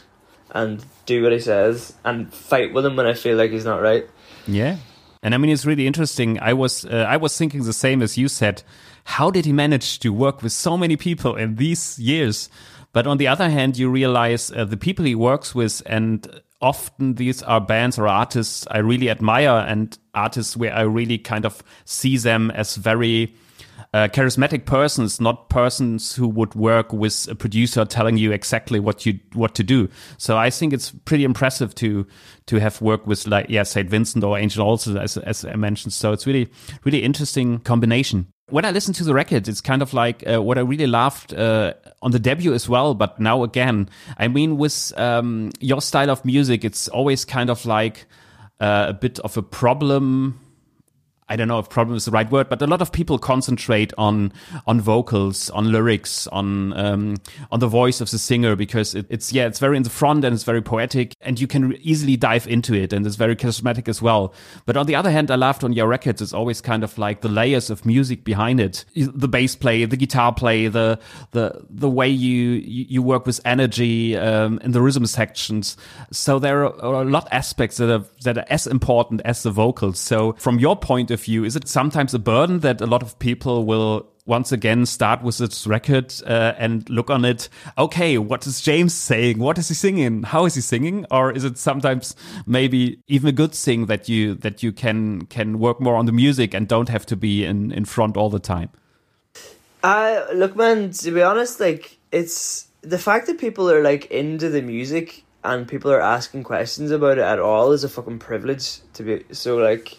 and 0.53 0.85
do 1.07 1.23
what 1.23 1.33
he 1.33 1.41
says 1.41 1.95
and 2.05 2.33
fight 2.33 2.73
with 2.73 2.85
him 2.85 2.97
when 2.97 3.07
I 3.07 3.15
feel 3.15 3.37
like 3.37 3.51
he's 3.51 3.65
not 3.65 3.81
right. 3.81 4.09
Yeah. 4.47 4.77
And 5.23 5.35
I 5.35 5.39
mean, 5.39 5.51
it's 5.51 5.67
really 5.67 5.87
interesting. 5.87 6.39
I 6.41 6.55
was 6.55 6.85
uh, 6.87 7.07
I 7.09 7.17
was 7.17 7.37
thinking 7.37 7.65
the 7.65 7.73
same 7.73 8.03
as 8.03 8.17
you 8.17 8.29
said. 8.29 8.63
How 9.05 9.31
did 9.31 9.45
he 9.45 9.53
manage 9.53 9.99
to 10.01 10.13
work 10.13 10.43
with 10.43 10.53
so 10.53 10.77
many 10.77 10.97
people 10.97 11.37
in 11.37 11.57
these 11.57 11.99
years? 11.99 12.49
But 12.93 13.07
on 13.07 13.19
the 13.19 13.29
other 13.29 13.49
hand, 13.49 13.79
you 13.79 13.89
realize 13.89 14.51
uh, 14.51 14.65
the 14.65 14.77
people 14.77 15.05
he 15.05 15.15
works 15.15 15.55
with, 15.55 15.83
and 15.87 16.27
often 16.61 17.15
these 17.15 17.43
are 17.43 17.61
bands 17.61 17.99
or 17.99 18.09
artists 18.09 18.67
I 18.71 18.79
really 18.79 19.11
admire, 19.11 19.65
and 19.67 19.97
artists 20.15 20.57
where 20.57 20.75
I 20.75 20.83
really 20.83 21.19
kind 21.19 21.45
of 21.45 21.63
see 21.85 22.17
them 22.17 22.51
as 22.51 22.77
very 22.77 23.35
uh, 23.95 24.09
charismatic 24.09 24.67
persons, 24.67 25.21
not 25.21 25.49
persons 25.49 26.15
who 26.15 26.29
would 26.29 26.55
work 26.55 26.93
with 26.93 27.29
a 27.31 27.35
producer 27.35 27.85
telling 27.85 28.17
you 28.17 28.33
exactly 28.33 28.81
what 28.81 29.07
you 29.07 29.19
what 29.35 29.55
to 29.55 29.63
do. 29.63 29.89
So 30.19 30.37
I 30.37 30.51
think 30.51 30.73
it's 30.73 30.91
pretty 31.05 31.25
impressive 31.25 31.75
to 31.77 32.07
to 32.47 32.61
have 32.61 32.81
worked 32.81 33.07
with 33.07 33.27
like 33.27 33.47
yeah 33.49 33.63
Saint 33.63 33.89
Vincent 33.89 34.25
or 34.25 34.39
Angel 34.39 34.67
Olsen 34.67 34.97
as 34.97 35.17
as 35.17 35.45
I 35.45 35.57
mentioned. 35.57 35.93
So 35.93 36.13
it's 36.13 36.27
really 36.27 36.49
really 36.85 37.03
interesting 37.03 37.59
combination 37.61 38.27
when 38.51 38.65
I 38.65 38.73
listen 38.73 38.93
to 38.95 39.05
the 39.05 39.15
record, 39.15 39.49
it's 39.49 39.61
kind 39.61 39.81
of 39.81 39.95
like 39.95 40.29
uh, 40.29 40.43
what 40.43 40.59
I 40.59 40.63
really 40.63 40.87
loved 40.87 41.33
uh, 41.33 41.75
on 42.03 42.11
the 42.11 42.19
debut 42.19 42.53
as 42.53 42.69
well. 42.69 42.95
But 42.95 43.21
now 43.21 43.43
again, 43.45 43.89
I 44.19 44.29
mean, 44.29 44.59
with 44.59 44.93
um, 44.99 45.51
your 45.61 45.81
style 45.81 46.11
of 46.11 46.25
music, 46.25 46.65
it's 46.65 46.89
always 46.89 47.25
kind 47.25 47.49
of 47.49 47.65
like 47.65 48.07
uh, 48.61 48.87
a 48.89 48.93
bit 48.93 49.19
of 49.21 49.37
a 49.37 49.43
problem 49.43 50.39
I 51.31 51.37
don't 51.37 51.47
know 51.47 51.61
if 51.61 51.69
problem 51.69 51.97
is 51.97 52.07
the 52.07 52.11
right 52.11 52.29
word, 52.29 52.49
but 52.49 52.61
a 52.61 52.67
lot 52.67 52.83
of 52.83 52.91
people 52.91 53.17
concentrate 53.17 53.93
on 53.97 54.33
on 54.67 54.81
vocals, 54.81 55.49
on 55.51 55.71
lyrics, 55.71 56.27
on 56.27 56.73
um, 56.73 57.17
on 57.53 57.61
the 57.61 57.69
voice 57.69 58.01
of 58.01 58.11
the 58.11 58.19
singer 58.19 58.57
because 58.57 58.97
it, 58.97 59.07
it's 59.09 59.33
yeah, 59.33 59.47
it's 59.47 59.61
very 59.61 59.77
in 59.77 59.85
the 59.85 59.91
front 59.91 60.25
and 60.25 60.35
it's 60.35 60.43
very 60.43 60.61
poetic, 60.61 61.15
and 61.21 61.41
you 61.41 61.47
can 61.47 61.75
easily 61.83 62.17
dive 62.17 62.49
into 62.49 62.75
it, 62.75 62.93
and 62.93 63.07
it's 63.07 63.15
very 63.15 63.37
charismatic 63.37 63.89
as 63.89 64.03
well. 64.03 64.35
But 64.67 64.77
on 64.77 64.87
the 64.87 64.97
other 64.97 65.13
hand, 65.13 65.31
I 65.31 65.37
loved 65.37 65.63
on 65.63 65.73
your 65.73 65.87
records, 65.87 66.21
it's 66.21 66.33
always 66.33 66.61
kind 66.61 66.83
of 66.83 66.99
like 66.99 67.21
the 67.21 67.29
layers 67.29 67.71
of 67.71 67.87
music 67.87 68.25
behind 68.25 68.59
it, 68.59 68.85
the 68.97 69.29
bass 69.29 69.55
play, 69.55 69.85
the 69.85 69.97
guitar 69.97 70.35
play, 70.35 70.67
the 70.67 70.99
the 71.31 71.65
the 71.71 71.89
way 71.89 72.09
you 72.09 72.61
you 72.65 73.03
work 73.03 73.25
with 73.25 73.41
energy 73.45 74.17
um, 74.17 74.59
in 74.65 74.73
the 74.73 74.83
rhythm 74.83 75.07
sections. 75.07 75.77
So 76.11 76.41
there 76.41 76.65
are 76.65 77.03
a 77.03 77.05
lot 77.05 77.29
aspects 77.31 77.77
that 77.77 77.89
are 77.89 78.05
that 78.25 78.37
are 78.37 78.47
as 78.49 78.67
important 78.67 79.21
as 79.25 79.45
the 79.45 79.53
vocals. 79.53 80.01
So 80.01 80.33
from 80.33 80.59
your 80.59 80.77
point 80.77 81.13
of 81.13 81.20
is 81.29 81.57
it 81.57 81.69
sometimes 81.69 82.15
a 82.15 82.19
burden 82.19 82.61
that 82.61 82.81
a 82.81 82.87
lot 82.87 83.03
of 83.03 83.19
people 83.19 83.65
will 83.65 84.07
once 84.27 84.53
again 84.53 84.87
start 84.87 85.23
with 85.23 85.39
this 85.39 85.67
record 85.67 86.15
uh, 86.27 86.55
and 86.57 86.89
look 86.89 87.11
on 87.11 87.25
it? 87.25 87.49
Okay, 87.77 88.19
what 88.19 88.47
is 88.47 88.61
James 88.61 88.95
saying? 88.95 89.39
What 89.39 89.59
is 89.59 89.69
he 89.69 89.75
singing? 89.75 90.23
How 90.23 90.45
is 90.47 90.55
he 90.55 90.61
singing? 90.61 91.07
Or 91.11 91.33
is 91.33 91.45
it 91.45 91.59
sometimes 91.59 92.15
maybe 92.47 93.01
even 93.09 93.29
a 93.29 93.33
good 93.33 93.53
thing 93.53 93.87
that 93.87 94.09
you 94.09 94.35
that 94.37 94.63
you 94.63 94.73
can 94.73 95.27
can 95.27 95.59
work 95.59 95.81
more 95.81 95.97
on 95.97 96.07
the 96.07 96.13
music 96.13 96.55
and 96.55 96.69
don't 96.69 96.89
have 96.89 97.07
to 97.07 97.17
be 97.17 97.45
in 97.45 97.73
in 97.73 97.85
front 97.85 98.17
all 98.17 98.31
the 98.31 98.41
time? 98.41 98.71
Uh 99.83 100.25
look, 100.35 100.57
man. 100.57 100.91
To 100.91 101.11
be 101.11 101.23
honest, 101.23 101.61
like 101.61 101.99
it's 102.13 102.69
the 102.83 102.99
fact 102.99 103.27
that 103.27 103.39
people 103.39 103.71
are 103.71 103.83
like 103.83 104.07
into 104.07 104.49
the 104.49 104.63
music 104.63 105.25
and 105.43 105.67
people 105.67 105.91
are 105.91 106.01
asking 106.01 106.45
questions 106.45 106.91
about 106.91 107.19
it 107.19 107.25
at 107.25 107.39
all 107.39 107.73
is 107.73 107.85
a 107.85 107.89
fucking 107.89 108.19
privilege 108.19 108.81
to 108.93 109.03
be 109.03 109.25
so 109.33 109.57
like 109.57 109.99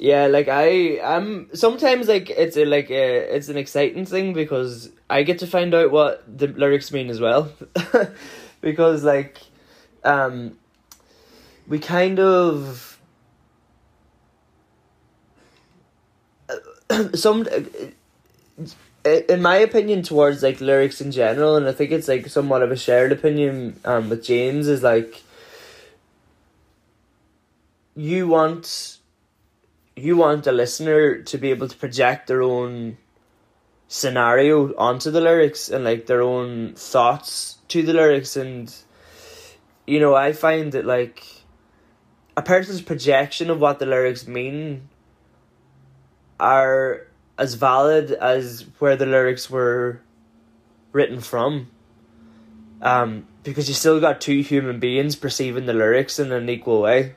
yeah, 0.00 0.28
like 0.28 0.48
I 0.48 0.98
I'm 1.04 1.54
sometimes 1.54 2.08
like 2.08 2.30
it's 2.30 2.56
a, 2.56 2.64
like 2.64 2.90
a, 2.90 3.36
it's 3.36 3.50
an 3.50 3.58
exciting 3.58 4.06
thing 4.06 4.32
because 4.32 4.90
I 5.10 5.22
get 5.24 5.38
to 5.40 5.46
find 5.46 5.74
out 5.74 5.90
what 5.90 6.24
the 6.26 6.46
lyrics 6.46 6.90
mean 6.90 7.10
as 7.10 7.20
well. 7.20 7.52
because 8.62 9.04
like 9.04 9.40
um 10.02 10.56
we 11.68 11.78
kind 11.78 12.18
of 12.18 12.98
some 17.14 17.46
in 19.04 19.42
my 19.42 19.56
opinion 19.56 20.02
towards 20.02 20.42
like 20.42 20.62
lyrics 20.62 21.02
in 21.02 21.12
general 21.12 21.56
and 21.56 21.68
I 21.68 21.72
think 21.72 21.90
it's 21.90 22.08
like 22.08 22.26
somewhat 22.28 22.62
of 22.62 22.70
a 22.70 22.76
shared 22.76 23.12
opinion 23.12 23.78
um 23.84 24.08
with 24.08 24.24
James 24.24 24.66
is 24.66 24.82
like 24.82 25.22
you 27.94 28.26
want 28.26 28.99
you 30.00 30.16
want 30.16 30.46
a 30.46 30.52
listener 30.52 31.22
to 31.22 31.38
be 31.38 31.50
able 31.50 31.68
to 31.68 31.76
project 31.76 32.26
their 32.26 32.42
own 32.42 32.96
scenario 33.88 34.74
onto 34.76 35.10
the 35.10 35.20
lyrics 35.20 35.68
and 35.68 35.84
like 35.84 36.06
their 36.06 36.22
own 36.22 36.74
thoughts 36.74 37.58
to 37.68 37.82
the 37.82 37.92
lyrics. 37.92 38.36
And 38.36 38.72
you 39.90 39.98
know 39.98 40.14
i 40.14 40.32
find 40.32 40.70
that 40.70 40.84
like 40.84 41.24
a 42.36 42.42
person's 42.42 42.80
projection 42.80 43.50
of 43.50 43.60
what 43.60 43.80
the 43.80 43.86
lyrics 43.86 44.26
mean 44.26 44.88
are 46.38 47.08
as 47.36 47.54
valid 47.54 48.12
as 48.12 48.66
where 48.78 48.94
the 48.94 49.04
lyrics 49.04 49.50
were 49.50 50.00
written 50.92 51.20
from. 51.20 51.68
Um 52.80 53.26
because 53.42 53.68
you 53.68 53.74
still 53.74 54.00
got 54.00 54.20
two 54.20 54.40
human 54.42 54.78
beings 54.78 55.16
perceiving 55.16 55.66
the 55.66 55.72
lyrics 55.72 56.18
in 56.20 56.30
an 56.30 56.48
equal 56.48 56.80
way. 56.80 57.16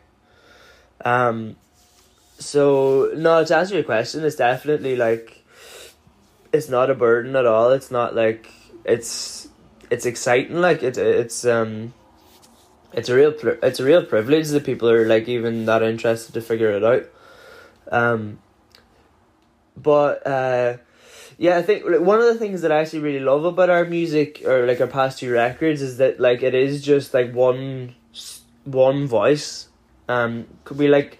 Um 1.05 1.55
so 2.39 3.11
no 3.15 3.43
to 3.45 3.55
answer 3.55 3.75
your 3.75 3.83
question 3.83 4.23
it's 4.23 4.35
definitely 4.35 4.95
like 4.95 5.43
it's 6.53 6.69
not 6.69 6.89
a 6.89 6.95
burden 6.95 7.35
at 7.35 7.45
all. 7.45 7.71
It's 7.71 7.91
not 7.91 8.15
like 8.15 8.49
it's 8.85 9.49
it's 9.89 10.05
exciting. 10.05 10.61
Like 10.61 10.83
it's 10.83 10.97
it's 10.97 11.43
um 11.45 11.93
it's 12.93 13.09
a 13.09 13.15
real 13.15 13.33
it's 13.63 13.79
a 13.79 13.83
real 13.83 14.05
privilege 14.05 14.47
that 14.49 14.63
people 14.63 14.89
are 14.89 15.05
like 15.05 15.27
even 15.27 15.65
that 15.65 15.81
interested 15.81 16.33
to 16.35 16.41
figure 16.41 16.69
it 16.69 16.83
out. 16.83 17.05
Um, 17.91 18.39
but 19.75 20.25
uh, 20.27 20.77
yeah, 21.39 21.57
I 21.57 21.63
think 21.63 21.83
one 21.85 22.19
of 22.19 22.25
the 22.25 22.35
things 22.35 22.61
that 22.61 22.71
I 22.71 22.81
actually 22.81 22.99
really 22.99 23.19
love 23.19 23.43
about 23.43 23.71
our 23.71 23.83
music 23.83 24.43
or 24.45 24.67
like 24.67 24.79
our 24.79 24.87
past 24.87 25.19
two 25.19 25.33
records 25.33 25.81
is 25.81 25.97
that 25.97 26.19
like 26.19 26.43
it 26.43 26.53
is 26.53 26.83
just 26.83 27.13
like 27.13 27.33
one 27.33 27.95
one 28.63 29.07
voice. 29.07 29.69
Um, 30.07 30.47
could 30.65 30.77
be 30.77 30.89
like 30.89 31.17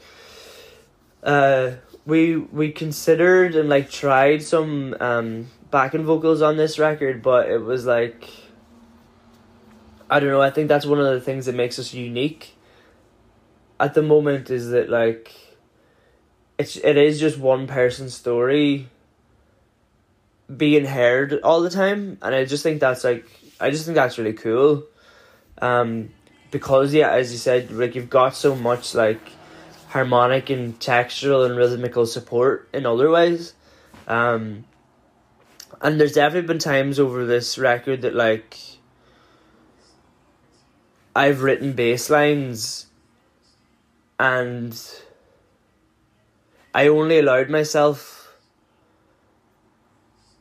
uh 1.24 1.72
we 2.06 2.36
we 2.36 2.72
considered 2.72 3.56
and 3.56 3.70
like 3.70 3.90
tried 3.90 4.44
some 4.44 4.96
um 5.00 5.48
backing 5.72 6.04
vocals 6.04 6.42
on 6.42 6.58
this 6.58 6.78
record, 6.78 7.22
but 7.22 7.50
it 7.50 7.60
was 7.60 7.86
like 7.86 8.30
I 10.10 10.20
don't 10.20 10.30
know, 10.30 10.42
I 10.42 10.52
think 10.52 10.68
that's 10.68 10.86
one 10.86 11.00
of 11.00 11.12
the 11.12 11.22
things 11.22 11.48
that 11.48 11.56
makes 11.56 11.80
us 11.80 11.94
unique 11.94 12.56
at 13.80 13.94
the 13.96 14.04
moment 14.04 14.50
is 14.50 14.70
that 14.70 14.90
like 14.90 15.34
it's 16.58 16.76
it 16.78 16.98
is 16.98 17.20
just 17.20 17.38
one 17.38 17.68
person's 17.68 18.14
story 18.14 18.88
being 20.56 20.86
heard 20.86 21.40
all 21.42 21.62
the 21.62 21.70
time 21.70 22.18
and 22.22 22.36
I 22.36 22.46
just 22.46 22.64
think 22.64 22.80
that's 22.80 23.04
like 23.04 23.26
I 23.60 23.72
just 23.72 23.86
think 23.86 23.96
that's 23.96 24.18
really 24.18 24.34
cool. 24.34 24.84
Um 25.62 26.10
because 26.52 26.94
yeah, 26.94 27.10
as 27.12 27.32
you 27.32 27.40
said, 27.40 27.72
like 27.72 27.96
you've 27.96 28.10
got 28.10 28.36
so 28.36 28.56
much 28.56 28.94
like 28.94 29.33
harmonic 29.94 30.50
and 30.50 30.80
textural 30.80 31.46
and 31.46 31.56
rhythmical 31.56 32.08
support 32.08 32.68
in 32.74 32.84
other 32.84 33.12
ways. 33.12 33.54
Um, 34.08 34.66
and 35.82 36.00
there's 36.00 36.14
definitely 36.14 36.48
been 36.48 36.58
times 36.58 37.00
over 37.00 37.26
this 37.26 37.60
record 37.60 38.02
that 38.02 38.16
like 38.16 38.58
I've 41.16 41.44
written 41.44 41.74
bass 41.74 42.10
lines 42.10 42.88
and 44.20 44.76
I 46.74 46.88
only 46.88 47.20
allowed 47.20 47.52
myself 47.52 48.36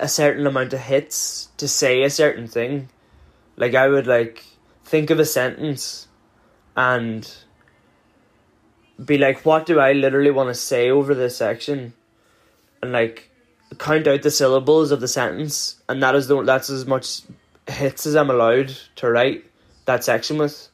a 0.00 0.08
certain 0.08 0.46
amount 0.46 0.72
of 0.72 0.80
hits 0.80 1.50
to 1.58 1.68
say 1.68 2.02
a 2.02 2.10
certain 2.10 2.46
thing. 2.48 2.88
Like 3.56 3.74
I 3.74 3.86
would 3.88 4.06
like 4.06 4.44
think 4.86 5.10
of 5.10 5.20
a 5.20 5.26
sentence 5.26 6.08
and 6.74 7.30
be 9.04 9.18
like, 9.18 9.44
what 9.44 9.66
do 9.66 9.80
I 9.80 9.92
literally 9.92 10.30
want 10.30 10.48
to 10.48 10.54
say 10.54 10.90
over 10.90 11.14
this 11.14 11.36
section? 11.36 11.94
And 12.82 12.92
like 12.92 13.30
count 13.78 14.06
out 14.06 14.22
the 14.22 14.30
syllables 14.30 14.90
of 14.90 15.00
the 15.00 15.08
sentence 15.08 15.76
and 15.88 16.02
that 16.02 16.14
is 16.14 16.28
the 16.28 16.42
that's 16.42 16.70
as 16.70 16.86
much 16.86 17.22
hits 17.68 18.06
as 18.06 18.16
I'm 18.16 18.30
allowed 18.30 18.68
to 18.96 19.10
write 19.10 19.44
that 19.84 20.04
section 20.04 20.38
with. 20.38 20.68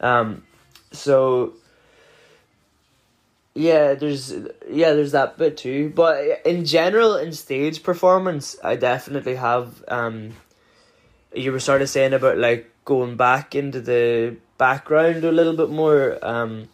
Um 0.00 0.44
so 0.90 1.54
yeah, 3.54 3.94
there's 3.94 4.32
yeah, 4.68 4.92
there's 4.92 5.12
that 5.12 5.38
bit 5.38 5.56
too. 5.56 5.92
But 5.94 6.42
in 6.44 6.64
general 6.64 7.16
in 7.16 7.32
stage 7.32 7.82
performance 7.82 8.56
I 8.62 8.76
definitely 8.76 9.36
have 9.36 9.84
um 9.88 10.32
you 11.34 11.52
were 11.52 11.60
sort 11.60 11.82
of 11.82 11.88
saying 11.88 12.12
about 12.12 12.38
like 12.38 12.70
going 12.84 13.16
back 13.16 13.54
into 13.54 13.80
the 13.80 14.36
background 14.58 15.24
a 15.24 15.32
little 15.32 15.56
bit 15.56 15.70
more. 15.70 16.18
Um 16.22 16.68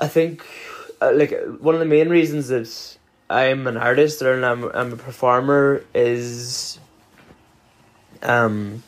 I 0.00 0.08
think 0.08 0.44
uh, 1.00 1.12
like 1.14 1.32
one 1.60 1.74
of 1.74 1.80
the 1.80 1.86
main 1.86 2.08
reasons 2.08 2.48
that 2.48 2.98
I'm 3.30 3.66
an 3.66 3.76
artist 3.76 4.22
or 4.22 4.44
I'm 4.44 4.64
I'm 4.64 4.92
a 4.92 4.96
performer 4.96 5.84
is 5.94 6.78
um 8.22 8.82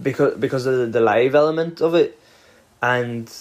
because 0.00 0.36
because 0.38 0.66
of 0.66 0.92
the, 0.92 1.00
live 1.00 1.34
element 1.34 1.80
of 1.80 1.94
it. 1.94 2.18
And 2.82 3.32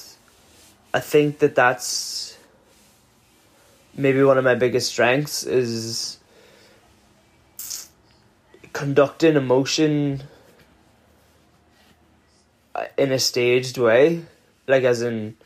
I 0.93 0.99
think 0.99 1.39
that 1.39 1.55
that's 1.55 2.37
maybe 3.95 4.23
one 4.23 4.37
of 4.37 4.43
my 4.43 4.55
biggest 4.55 4.91
strengths 4.91 5.43
is 5.43 6.17
conducting 8.73 9.35
emotion 9.35 10.23
uh, 12.73 12.85
in 12.97 13.11
a 13.11 13.19
staged 13.19 13.77
way. 13.77 14.23
Like 14.67 14.83
as 14.83 15.01
in 15.01 15.37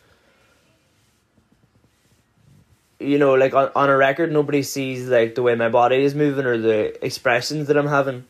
you 3.00 3.18
know, 3.18 3.36
like 3.36 3.54
on, 3.54 3.72
on 3.76 3.90
a 3.90 3.96
record, 3.96 4.32
nobody 4.32 4.62
sees 4.64 5.08
like 5.08 5.36
the 5.36 5.42
way 5.42 5.56
my 5.56 5.70
body 5.70 6.04
is 6.04 6.14
moving 6.14 6.46
or 6.46 6.58
the 6.58 7.04
expressions 7.04 7.68
that 7.68 7.78
I'm 7.78 7.88
having. 7.88 8.26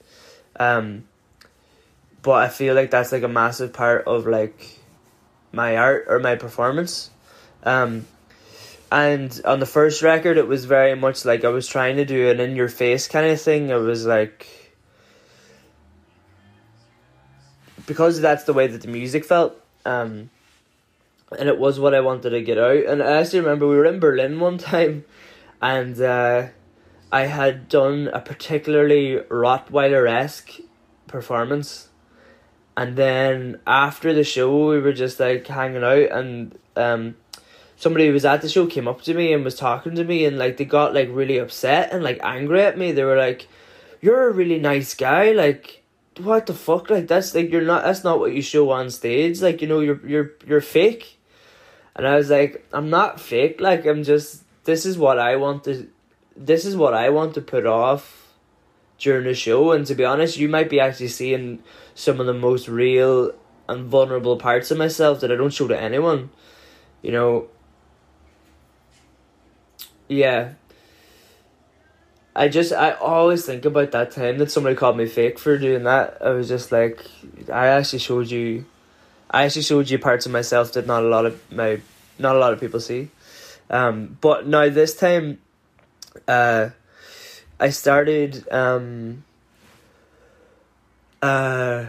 Um, 0.59 1.07
but 2.21 2.43
I 2.43 2.49
feel 2.49 2.75
like 2.75 2.91
that's 2.91 3.11
like 3.11 3.23
a 3.23 3.27
massive 3.27 3.73
part 3.73 4.05
of 4.05 4.27
like 4.27 4.79
my 5.51 5.77
art 5.77 6.05
or 6.07 6.19
my 6.19 6.35
performance. 6.35 7.09
Um, 7.63 8.05
and 8.91 9.39
on 9.45 9.59
the 9.59 9.65
first 9.65 10.01
record, 10.01 10.37
it 10.37 10.47
was 10.47 10.65
very 10.65 10.95
much 10.95 11.25
like 11.25 11.43
I 11.43 11.49
was 11.49 11.67
trying 11.67 11.97
to 11.97 12.05
do 12.05 12.29
an 12.29 12.39
in 12.39 12.55
your 12.55 12.69
face 12.69 13.07
kind 13.07 13.27
of 13.27 13.41
thing. 13.41 13.69
It 13.69 13.75
was 13.75 14.05
like 14.05 14.47
because 17.85 18.21
that's 18.21 18.43
the 18.43 18.53
way 18.53 18.67
that 18.67 18.81
the 18.81 18.87
music 18.87 19.25
felt. 19.25 19.59
Um, 19.85 20.29
and 21.37 21.47
it 21.47 21.59
was 21.59 21.79
what 21.79 21.93
I 21.93 21.99
wanted 21.99 22.31
to 22.31 22.41
get 22.41 22.57
out. 22.57 22.85
And 22.85 23.03
I 23.03 23.21
actually 23.21 23.41
remember 23.41 23.67
we 23.67 23.75
were 23.75 23.85
in 23.85 23.99
Berlin 23.99 24.39
one 24.39 24.57
time, 24.73 25.05
and 25.61 25.99
uh, 26.01 26.47
I 27.11 27.21
had 27.25 27.69
done 27.69 28.09
a 28.13 28.19
particularly 28.19 29.17
Rottweiler 29.29 30.09
esque 30.09 30.59
performance. 31.07 31.89
And 32.75 32.95
then 32.95 33.59
after 33.67 34.13
the 34.13 34.23
show, 34.23 34.69
we 34.69 34.79
were 34.79 34.93
just 34.93 35.19
like 35.19 35.45
hanging 35.47 35.83
out, 35.83 36.11
and 36.11 36.57
um, 36.75 37.15
somebody 37.75 38.07
who 38.07 38.13
was 38.13 38.25
at 38.25 38.41
the 38.41 38.49
show 38.49 38.67
came 38.67 38.87
up 38.87 39.01
to 39.01 39.13
me 39.13 39.33
and 39.33 39.43
was 39.43 39.55
talking 39.55 39.95
to 39.95 40.03
me, 40.03 40.25
and 40.25 40.37
like 40.37 40.57
they 40.57 40.65
got 40.65 40.93
like 40.93 41.09
really 41.11 41.37
upset 41.37 41.91
and 41.91 42.03
like 42.03 42.19
angry 42.23 42.61
at 42.61 42.77
me. 42.77 42.91
They 42.93 43.03
were 43.03 43.17
like, 43.17 43.47
"You're 44.01 44.29
a 44.29 44.33
really 44.33 44.59
nice 44.59 44.93
guy, 44.95 45.31
like." 45.31 45.75
What 46.17 46.47
the 46.47 46.53
fuck? 46.53 46.89
Like 46.89 47.07
that's 47.07 47.33
like 47.33 47.49
you're 47.49 47.61
not. 47.61 47.83
That's 47.85 48.03
not 48.03 48.19
what 48.19 48.33
you 48.33 48.41
show 48.41 48.71
on 48.71 48.89
stage. 48.89 49.39
Like 49.41 49.61
you 49.61 49.69
know, 49.69 49.79
you're 49.79 50.05
you're 50.05 50.31
you're 50.45 50.59
fake 50.59 51.18
and 51.99 52.07
I 52.07 52.15
was 52.15 52.29
like, 52.29 52.65
I'm 52.71 52.89
not 52.89 53.19
fake. 53.19 53.59
Like 53.59 53.85
I'm 53.85 54.05
just. 54.05 54.43
This 54.63 54.85
is 54.85 54.97
what 54.97 55.19
I 55.19 55.35
want 55.35 55.65
to. 55.65 55.89
This 56.33 56.63
is 56.63 56.77
what 56.77 56.93
I 56.93 57.09
want 57.09 57.33
to 57.33 57.41
put 57.41 57.65
off 57.65 58.29
during 58.99 59.25
the 59.25 59.33
show. 59.33 59.73
And 59.73 59.85
to 59.85 59.95
be 59.95 60.05
honest, 60.05 60.37
you 60.37 60.47
might 60.47 60.69
be 60.69 60.79
actually 60.79 61.09
seeing 61.09 61.61
some 61.95 62.21
of 62.21 62.25
the 62.25 62.33
most 62.33 62.69
real 62.69 63.33
and 63.67 63.85
vulnerable 63.87 64.37
parts 64.37 64.71
of 64.71 64.77
myself 64.77 65.19
that 65.19 65.29
I 65.29 65.35
don't 65.35 65.53
show 65.53 65.67
to 65.67 65.77
anyone. 65.77 66.29
You 67.01 67.11
know. 67.11 67.47
Yeah. 70.07 70.53
I 72.33 72.47
just 72.47 72.71
I 72.71 72.91
always 72.91 73.45
think 73.45 73.65
about 73.65 73.91
that 73.91 74.11
time 74.11 74.37
that 74.37 74.51
somebody 74.51 74.77
called 74.77 74.95
me 74.95 75.05
fake 75.05 75.37
for 75.37 75.57
doing 75.57 75.83
that. 75.83 76.17
I 76.21 76.29
was 76.29 76.47
just 76.47 76.71
like, 76.71 77.05
I 77.51 77.67
actually 77.67 77.99
showed 77.99 78.31
you 78.31 78.63
I 79.29 79.45
actually 79.45 79.61
showed 79.63 79.89
you 79.89 79.99
parts 79.99 80.25
of 80.25 80.31
myself 80.31 80.73
that 80.73 80.87
not 80.87 81.03
a 81.03 81.07
lot 81.07 81.25
of 81.25 81.51
my 81.51 81.81
not 82.17 82.35
a 82.35 82.39
lot 82.39 82.53
of 82.53 82.59
people 82.59 82.79
see. 82.79 83.09
Um, 83.69 84.17
but 84.19 84.47
now 84.47 84.69
this 84.69 84.95
time, 84.95 85.39
uh, 86.27 86.69
I 87.59 87.69
started. 87.69 88.51
Um, 88.51 89.23
uh, 91.21 91.85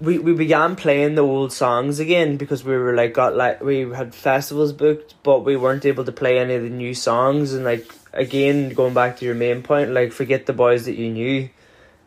we 0.00 0.18
we 0.18 0.32
began 0.32 0.76
playing 0.76 1.14
the 1.14 1.22
old 1.22 1.52
songs 1.52 2.00
again 2.00 2.36
because 2.36 2.64
we 2.64 2.76
were 2.76 2.94
like 2.94 3.14
got 3.14 3.36
like 3.36 3.62
we 3.62 3.80
had 3.90 4.14
festivals 4.14 4.72
booked, 4.72 5.14
but 5.22 5.44
we 5.44 5.56
weren't 5.56 5.86
able 5.86 6.04
to 6.04 6.12
play 6.12 6.38
any 6.38 6.54
of 6.54 6.62
the 6.62 6.70
new 6.70 6.94
songs. 6.94 7.52
And 7.52 7.64
like 7.64 7.92
again, 8.12 8.70
going 8.70 8.94
back 8.94 9.18
to 9.18 9.24
your 9.24 9.34
main 9.34 9.62
point, 9.62 9.92
like 9.92 10.12
forget 10.12 10.46
the 10.46 10.52
boys 10.52 10.84
that 10.86 10.96
you 10.96 11.10
knew. 11.10 11.48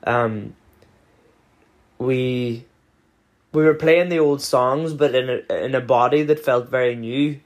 Um, 0.03 0.55
we 1.97 2.65
we 3.55 3.63
were 3.63 3.73
playing 3.73 4.09
the 4.09 4.19
old 4.19 4.41
songs, 4.41 4.93
but 4.93 5.15
in 5.15 5.29
a 5.29 5.65
in 5.65 5.73
a 5.75 5.81
body 5.81 6.23
that 6.23 6.39
felt 6.39 6.69
very 6.69 6.95
new, 6.95 7.39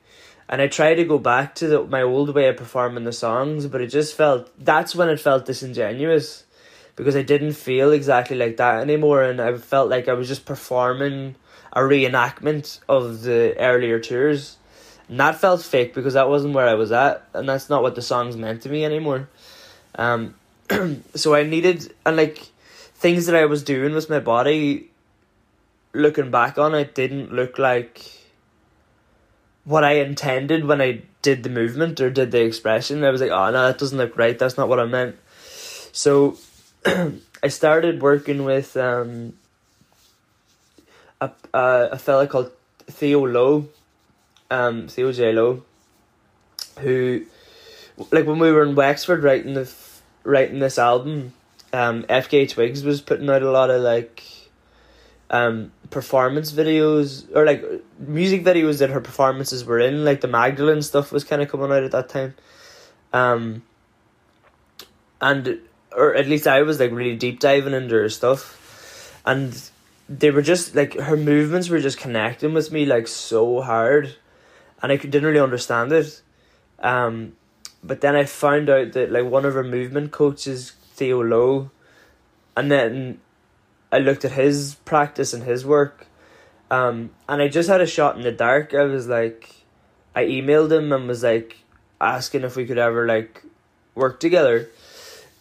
and 0.50 0.62
I 0.62 0.68
tried 0.68 0.96
to 0.96 1.06
go 1.06 1.20
back 1.20 1.56
to 1.56 1.68
the, 1.68 1.84
my 1.84 2.02
old 2.02 2.34
way 2.34 2.48
of 2.48 2.58
performing 2.58 3.04
the 3.04 3.14
songs, 3.14 3.68
but 3.68 3.82
it 3.82 3.88
just 3.88 4.16
felt 4.16 4.50
that's 4.58 4.96
when 4.96 5.10
it 5.10 5.20
felt 5.20 5.46
disingenuous 5.46 6.46
because 6.96 7.16
I 7.16 7.22
didn't 7.22 7.54
feel 7.54 7.92
exactly 7.92 8.36
like 8.36 8.58
that 8.58 8.82
anymore, 8.82 9.24
and 9.24 9.40
I 9.40 9.56
felt 9.58 9.90
like 9.90 10.10
I 10.10 10.14
was 10.14 10.28
just 10.28 10.46
performing 10.46 11.36
a 11.72 11.82
reenactment 11.82 12.80
of 12.90 13.22
the 13.22 13.56
earlier 13.58 14.00
tours. 14.00 14.58
And 15.08 15.20
that 15.20 15.40
felt 15.40 15.64
fake 15.64 15.94
because 15.94 16.14
that 16.16 16.30
wasn't 16.30 16.54
where 16.54 16.68
I 16.68 16.74
was 16.74 16.92
at, 16.92 17.28
and 17.34 17.48
that's 17.48 17.70
not 17.70 17.84
what 17.84 17.96
the 17.96 18.02
songs 18.02 18.36
meant 18.36 18.64
to 18.64 18.70
me 18.70 18.84
anymore. 18.84 19.30
Um, 19.96 20.36
so 21.16 21.34
I 21.34 21.44
needed 21.44 21.94
and 22.06 22.18
like 22.18 22.40
things 22.96 23.28
that 23.28 23.36
I 23.36 23.46
was 23.46 23.64
doing 23.64 23.94
with 23.94 24.10
my 24.10 24.20
body. 24.20 24.90
Looking 25.94 26.32
back 26.32 26.58
on 26.58 26.76
it, 26.76 26.94
didn't 26.94 27.34
look 27.34 27.58
like 27.58 28.20
what 29.64 29.84
I 29.84 29.94
intended 29.94 30.66
when 30.66 30.82
I 30.82 31.04
did 31.22 31.44
the 31.44 31.50
movement 31.50 32.00
or 32.00 32.10
did 32.10 32.32
the 32.32 32.42
expression. 32.42 33.04
I 33.04 33.10
was 33.10 33.22
like, 33.22 33.32
oh 33.32 33.52
no, 33.52 33.68
that 33.68 33.78
doesn't 33.78 33.98
look 33.98 34.18
right. 34.18 34.38
That's 34.38 34.58
not 34.58 34.70
what 34.70 34.80
I 34.80 34.86
meant. 34.86 35.18
So 35.92 36.38
I 36.86 37.48
started 37.48 38.02
working 38.02 38.46
with 38.46 38.76
um, 38.78 39.34
a, 41.22 41.32
a, 41.54 41.90
a 41.92 41.98
fella 41.98 42.28
called 42.28 42.52
Theo 42.88 43.26
Lowe, 43.26 43.68
um, 44.50 44.88
Theo 44.88 45.12
J 45.12 45.34
Lowe, 45.34 45.64
who, 46.80 47.26
like 48.12 48.26
when 48.26 48.40
we 48.40 48.52
were 48.52 48.64
in 48.64 48.76
Wexford 48.76 49.24
writing 49.24 49.54
the 49.54 49.72
writing 50.24 50.60
this 50.60 50.78
album, 50.78 51.34
um, 51.74 52.04
FKA 52.04 52.50
Twigs 52.50 52.84
was 52.84 53.02
putting 53.02 53.30
out 53.30 53.44
a 53.44 53.52
lot 53.52 53.70
of 53.70 53.82
like 53.82 54.24
um 55.30 55.72
performance 55.90 56.52
videos 56.52 57.26
or 57.36 57.46
like 57.46 57.64
music 57.98 58.44
videos 58.44 58.80
that 58.80 58.90
her 58.90 59.02
performances 59.02 59.66
were 59.66 59.80
in 59.80 60.06
like 60.06 60.22
the 60.22 60.28
magdalene 60.28 60.82
stuff 60.82 61.12
was 61.12 61.24
kind 61.24 61.42
of 61.42 61.50
coming 61.50 61.72
out 61.72 61.84
at 61.84 61.92
that 61.92 62.10
time. 62.10 62.36
Um 63.12 63.64
and 65.22 65.60
or 65.92 66.16
at 66.16 66.28
least 66.28 66.48
i 66.48 66.62
was 66.62 66.80
like 66.80 66.92
really 66.92 67.16
deep 67.16 67.40
diving 67.40 67.74
into 67.74 67.96
her 67.96 68.10
stuff. 68.10 69.22
And 69.26 69.60
they 70.08 70.32
were 70.32 70.42
just 70.42 70.76
like 70.76 70.94
her 70.94 71.18
movements 71.18 71.70
were 71.70 71.80
just 71.80 71.98
connecting 71.98 72.54
with 72.54 72.72
me 72.72 72.86
like 72.86 73.08
so 73.08 73.62
hard. 73.62 74.16
And 74.82 74.92
i 74.92 74.96
didn't 74.96 75.26
really 75.26 75.40
understand 75.40 75.92
it. 75.92 76.22
Um 76.80 77.36
but 77.84 78.02
then 78.02 78.16
i 78.16 78.26
found 78.26 78.70
out 78.70 78.92
that 78.92 79.12
like 79.12 79.26
one 79.26 79.46
of 79.46 79.54
her 79.54 79.64
movement 79.64 80.12
coaches 80.12 80.74
theo 80.94 81.22
lowe 81.24 81.72
and 82.56 82.70
then 82.70 83.20
I 83.92 84.00
looked 84.00 84.26
at 84.26 84.34
his 84.34 84.76
practice 84.86 85.34
and 85.34 85.44
his 85.44 85.66
work, 85.66 86.08
um, 86.70 87.12
and 87.28 87.42
I 87.42 87.48
just 87.48 87.70
had 87.70 87.82
a 87.82 87.88
shot 87.88 88.16
in 88.18 88.22
the 88.22 88.32
dark. 88.32 88.74
I 88.74 88.84
was 88.84 89.08
like, 89.08 89.66
I 90.16 90.26
emailed 90.26 90.72
him 90.72 90.92
and 90.92 91.08
was 91.08 91.24
like 91.24 91.58
asking 92.00 92.44
if 92.44 92.56
we 92.56 92.66
could 92.66 92.78
ever 92.78 93.06
like 93.08 93.44
work 93.96 94.20
together, 94.20 94.70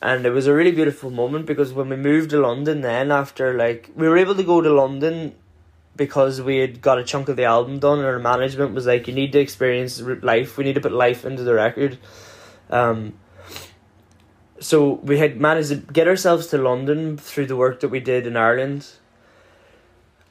and 0.01 0.25
it 0.25 0.31
was 0.31 0.47
a 0.47 0.55
really 0.55 0.73
beautiful 0.73 1.11
moment 1.11 1.47
because 1.47 1.73
when 1.73 1.89
we 1.89 1.97
moved 1.97 2.31
to 2.31 2.41
London, 2.41 2.81
then 2.81 3.11
after 3.11 3.55
like 3.55 3.91
we 3.95 4.09
were 4.09 4.17
able 4.17 4.35
to 4.35 4.45
go 4.45 4.61
to 4.61 4.73
London 4.73 5.35
because 5.99 6.41
we 6.41 6.59
had 6.59 6.81
got 6.81 6.99
a 6.99 7.05
chunk 7.05 7.29
of 7.29 7.37
the 7.37 7.45
album 7.45 7.81
done, 7.81 7.99
and 7.99 8.07
our 8.07 8.19
management 8.19 8.73
was 8.73 8.87
like, 8.87 9.09
you 9.09 9.13
need 9.13 9.33
to 9.33 9.41
experience 9.41 10.01
life. 10.01 10.57
We 10.57 10.65
need 10.65 10.77
to 10.77 10.81
put 10.81 10.93
life 10.93 11.27
into 11.27 11.43
the 11.43 11.53
record. 11.53 11.99
Um, 12.71 13.15
so 14.61 14.95
we 14.95 15.19
had 15.19 15.41
managed 15.41 15.69
to 15.69 15.77
get 15.77 16.09
ourselves 16.09 16.49
to 16.49 16.59
London 16.59 17.17
through 17.17 17.47
the 17.47 17.57
work 17.57 17.81
that 17.81 17.89
we 17.89 18.01
did 18.01 18.27
in 18.27 18.37
Ireland. 18.37 18.87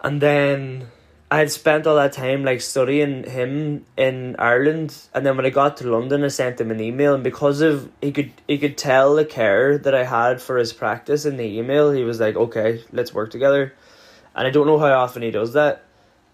And 0.02 0.22
then 0.22 0.88
I 1.30 1.40
had 1.40 1.52
spent 1.52 1.86
all 1.86 1.96
that 1.96 2.14
time 2.14 2.46
like 2.46 2.62
studying 2.62 3.24
him 3.26 3.86
in 3.98 4.38
Ireland 4.40 4.96
and 5.14 5.26
then 5.26 5.36
when 5.36 5.46
I 5.46 5.50
got 5.50 5.76
to 5.78 5.90
London 5.90 6.24
I 6.24 6.30
sent 6.30 6.62
him 6.62 6.72
an 6.72 6.80
email 6.80 7.14
and 7.14 7.24
because 7.24 7.60
of 7.60 7.90
he 8.02 8.14
could 8.14 8.32
he 8.48 8.58
could 8.58 8.78
tell 8.78 9.16
the 9.16 9.26
care 9.26 9.78
that 9.78 9.94
I 9.94 10.06
had 10.06 10.42
for 10.42 10.58
his 10.58 10.72
practice 10.72 11.26
in 11.26 11.36
the 11.36 11.44
email, 11.44 11.92
he 11.92 12.04
was 12.04 12.22
like, 12.22 12.38
Okay, 12.38 12.84
let's 12.94 13.14
work 13.14 13.32
together. 13.32 13.74
And 14.36 14.48
I 14.48 14.52
don't 14.52 14.68
know 14.68 14.80
how 14.80 14.94
often 14.94 15.22
he 15.22 15.32
does 15.32 15.54
that. 15.54 15.84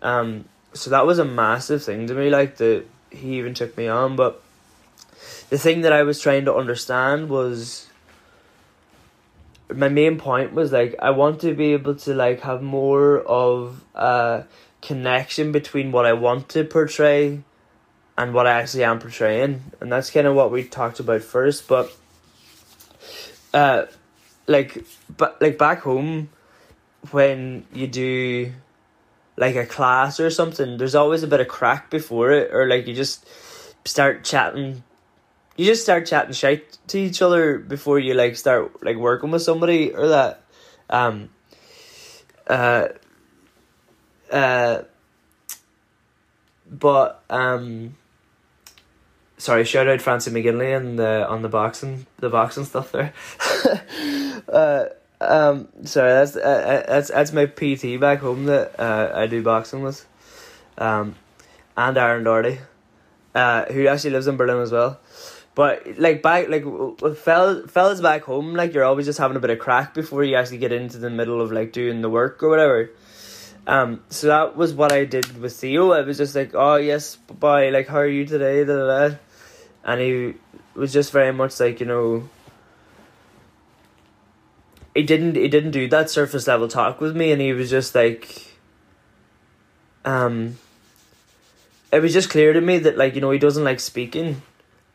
Um 0.01 0.45
so 0.73 0.91
that 0.91 1.07
was 1.07 1.17
a 1.17 1.25
massive 1.25 1.83
thing 1.83 2.05
to 2.07 2.13
me, 2.13 2.29
like 2.29 2.57
that 2.57 2.85
he 3.09 3.37
even 3.37 3.53
took 3.55 3.75
me 3.77 3.87
on, 3.87 4.15
but 4.15 4.42
the 5.49 5.57
thing 5.57 5.81
that 5.81 5.93
I 5.93 6.03
was 6.03 6.19
trying 6.19 6.45
to 6.45 6.53
understand 6.53 7.29
was 7.29 7.87
my 9.73 9.89
main 9.89 10.17
point 10.17 10.53
was 10.53 10.71
like 10.71 10.95
I 10.99 11.11
want 11.11 11.41
to 11.41 11.53
be 11.53 11.73
able 11.73 11.95
to 11.95 12.13
like 12.13 12.41
have 12.41 12.61
more 12.61 13.19
of 13.19 13.83
a 13.95 14.45
connection 14.81 15.51
between 15.51 15.91
what 15.91 16.05
I 16.05 16.13
want 16.13 16.49
to 16.49 16.63
portray 16.63 17.43
and 18.17 18.33
what 18.33 18.45
I 18.45 18.51
actually 18.61 18.83
am 18.83 18.99
portraying. 18.99 19.61
And 19.79 19.91
that's 19.91 20.11
kind 20.11 20.27
of 20.27 20.35
what 20.35 20.51
we 20.51 20.63
talked 20.63 20.99
about 20.99 21.21
first, 21.21 21.67
but 21.67 21.95
uh 23.53 23.85
like 24.47 24.83
but 25.15 25.41
like 25.41 25.57
back 25.57 25.81
home 25.81 26.29
when 27.11 27.65
you 27.73 27.87
do 27.87 28.51
like 29.37 29.55
a 29.55 29.65
class 29.65 30.19
or 30.19 30.29
something, 30.29 30.77
there's 30.77 30.95
always 30.95 31.23
a 31.23 31.27
bit 31.27 31.39
of 31.39 31.47
crack 31.47 31.89
before 31.89 32.31
it 32.31 32.53
or 32.53 32.67
like 32.67 32.87
you 32.87 32.93
just 32.93 33.25
start 33.85 34.23
chatting 34.23 34.83
you 35.55 35.65
just 35.65 35.83
start 35.83 36.05
chatting 36.05 36.33
shit 36.33 36.77
to 36.87 36.97
each 36.97 37.21
other 37.21 37.59
before 37.59 37.99
you 37.99 38.13
like 38.13 38.35
start 38.35 38.83
like 38.83 38.97
working 38.97 39.31
with 39.31 39.41
somebody 39.41 39.93
or 39.93 40.07
that 40.07 40.41
um 40.89 41.29
uh 42.47 42.87
uh 44.31 44.81
but 46.69 47.23
um 47.29 47.95
sorry 49.37 49.63
shout 49.63 49.87
out 49.87 50.01
Francie 50.01 50.31
McGinley 50.31 50.75
and 50.75 50.97
the 50.97 51.27
on 51.27 51.41
the 51.41 51.49
boxing 51.49 52.05
the 52.17 52.29
boxing 52.29 52.65
stuff 52.65 52.91
there. 52.91 53.13
Uh 54.45 54.85
um 55.21 55.69
sorry 55.85 56.11
that's 56.11 56.35
uh, 56.35 56.39
uh, 56.39 56.91
that's 56.91 57.09
that's 57.09 57.31
my 57.31 57.45
PT 57.45 57.99
back 57.99 58.19
home 58.19 58.45
that 58.45 58.77
uh, 58.77 59.09
I 59.15 59.25
do 59.25 59.41
boxing 59.41 59.81
with. 59.81 60.05
Um 60.77 61.15
and 61.77 61.97
Aaron 61.97 62.25
Doherty 62.25 62.59
uh 63.33 63.65
who 63.65 63.87
actually 63.87 64.09
lives 64.11 64.27
in 64.27 64.35
Berlin 64.35 64.61
as 64.61 64.71
well 64.71 64.99
but 65.55 65.99
like 65.99 66.21
back 66.23 66.49
like 66.49 66.63
fellas, 67.17 67.69
fellas 67.69 68.01
back 68.01 68.23
home, 68.23 68.55
like 68.55 68.73
you're 68.73 68.83
always 68.83 69.05
just 69.05 69.19
having 69.19 69.37
a 69.37 69.39
bit 69.39 69.51
of 69.51 69.59
crack 69.59 69.93
before 69.93 70.23
you 70.23 70.35
actually 70.35 70.57
get 70.57 70.71
into 70.71 70.97
the 70.97 71.11
middle 71.11 71.41
of 71.41 71.51
like 71.51 71.71
doing 71.71 72.01
the 72.01 72.09
work 72.09 72.41
or 72.41 72.49
whatever. 72.49 72.89
Um, 73.67 74.03
so 74.09 74.27
that 74.27 74.57
was 74.57 74.73
what 74.73 74.91
I 74.91 75.05
did 75.05 75.37
with 75.39 75.55
Theo. 75.55 75.91
I 75.91 76.01
was 76.01 76.17
just 76.17 76.35
like, 76.35 76.51
oh 76.55 76.75
yes, 76.75 77.15
bye. 77.15 77.69
Like, 77.69 77.87
how 77.87 77.99
are 77.99 78.07
you 78.07 78.25
today? 78.25 78.63
Da, 78.63 78.73
da, 78.73 79.09
da. 79.09 79.15
And 79.85 80.01
he 80.01 80.33
was 80.73 80.91
just 80.91 81.11
very 81.11 81.31
much 81.31 81.59
like 81.59 81.79
you 81.79 81.85
know. 81.85 82.29
He 84.95 85.03
didn't. 85.03 85.35
He 85.35 85.47
didn't 85.47 85.71
do 85.71 85.87
that 85.89 86.09
surface 86.09 86.47
level 86.47 86.67
talk 86.67 86.99
with 86.99 87.15
me, 87.15 87.31
and 87.31 87.41
he 87.41 87.53
was 87.53 87.69
just 87.69 87.93
like. 87.93 88.57
Um. 90.03 90.57
It 91.91 92.01
was 92.01 92.11
just 92.11 92.31
clear 92.31 92.53
to 92.53 92.61
me 92.61 92.79
that 92.79 92.97
like 92.97 93.13
you 93.13 93.21
know 93.21 93.29
he 93.29 93.37
doesn't 93.37 93.63
like 93.63 93.79
speaking 93.79 94.41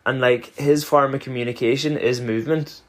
and 0.08 0.22
like 0.22 0.56
his 0.56 0.84
form 0.84 1.14
of 1.14 1.20
communication 1.20 1.98
is 1.98 2.18
movement. 2.18 2.80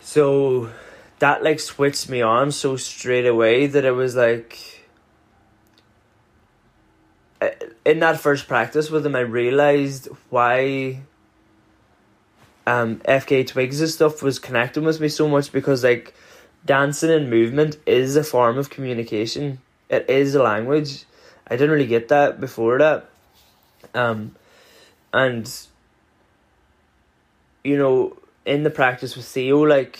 So 0.00 0.70
that 1.18 1.44
like 1.44 1.60
switched 1.60 2.08
me 2.08 2.22
on 2.22 2.50
so 2.50 2.76
straight 2.76 3.26
away 3.26 3.66
that 3.66 3.84
it 3.84 3.90
was 3.90 4.16
like 4.16 4.88
in 7.84 7.98
that 7.98 8.18
first 8.18 8.48
practice 8.48 8.90
with 8.90 9.04
him 9.04 9.14
I 9.14 9.20
realized 9.20 10.08
why 10.30 11.02
um 12.66 12.96
FKA 13.00 13.46
Twigs' 13.46 13.94
stuff 13.94 14.22
was 14.22 14.38
connecting 14.38 14.84
with 14.84 14.98
me 14.98 15.10
so 15.10 15.28
much 15.28 15.52
because 15.52 15.84
like 15.84 16.14
dancing 16.64 17.10
and 17.10 17.28
movement 17.28 17.76
is 17.84 18.16
a 18.16 18.24
form 18.24 18.56
of 18.56 18.70
communication. 18.70 19.60
It 19.90 20.08
is 20.08 20.34
a 20.34 20.42
language. 20.42 21.04
I 21.46 21.56
didn't 21.56 21.72
really 21.72 21.86
get 21.86 22.08
that 22.08 22.40
before 22.40 22.78
that. 22.78 23.10
Um 23.94 24.34
and 25.12 25.46
you 27.64 27.76
know, 27.76 28.16
in 28.44 28.62
the 28.62 28.70
practice 28.70 29.16
with 29.16 29.26
Theo, 29.26 29.62
like 29.62 29.98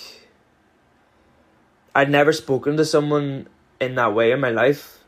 I'd 1.94 2.10
never 2.10 2.32
spoken 2.32 2.76
to 2.76 2.84
someone 2.84 3.48
in 3.80 3.94
that 3.96 4.14
way 4.14 4.32
in 4.32 4.40
my 4.40 4.50
life, 4.50 4.98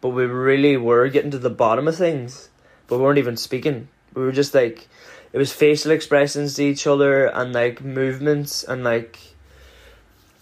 but 0.00 0.10
we 0.10 0.24
really 0.24 0.76
were 0.76 1.08
getting 1.08 1.30
to 1.32 1.38
the 1.38 1.50
bottom 1.50 1.88
of 1.88 1.96
things, 1.96 2.50
but 2.86 2.98
we 2.98 3.04
weren't 3.04 3.18
even 3.18 3.36
speaking. 3.36 3.88
We 4.14 4.22
were 4.22 4.32
just 4.32 4.54
like, 4.54 4.88
it 5.32 5.38
was 5.38 5.52
facial 5.52 5.90
expressions 5.90 6.54
to 6.54 6.64
each 6.64 6.86
other 6.86 7.26
and 7.26 7.52
like 7.52 7.82
movements 7.82 8.64
and 8.64 8.84
like. 8.84 9.18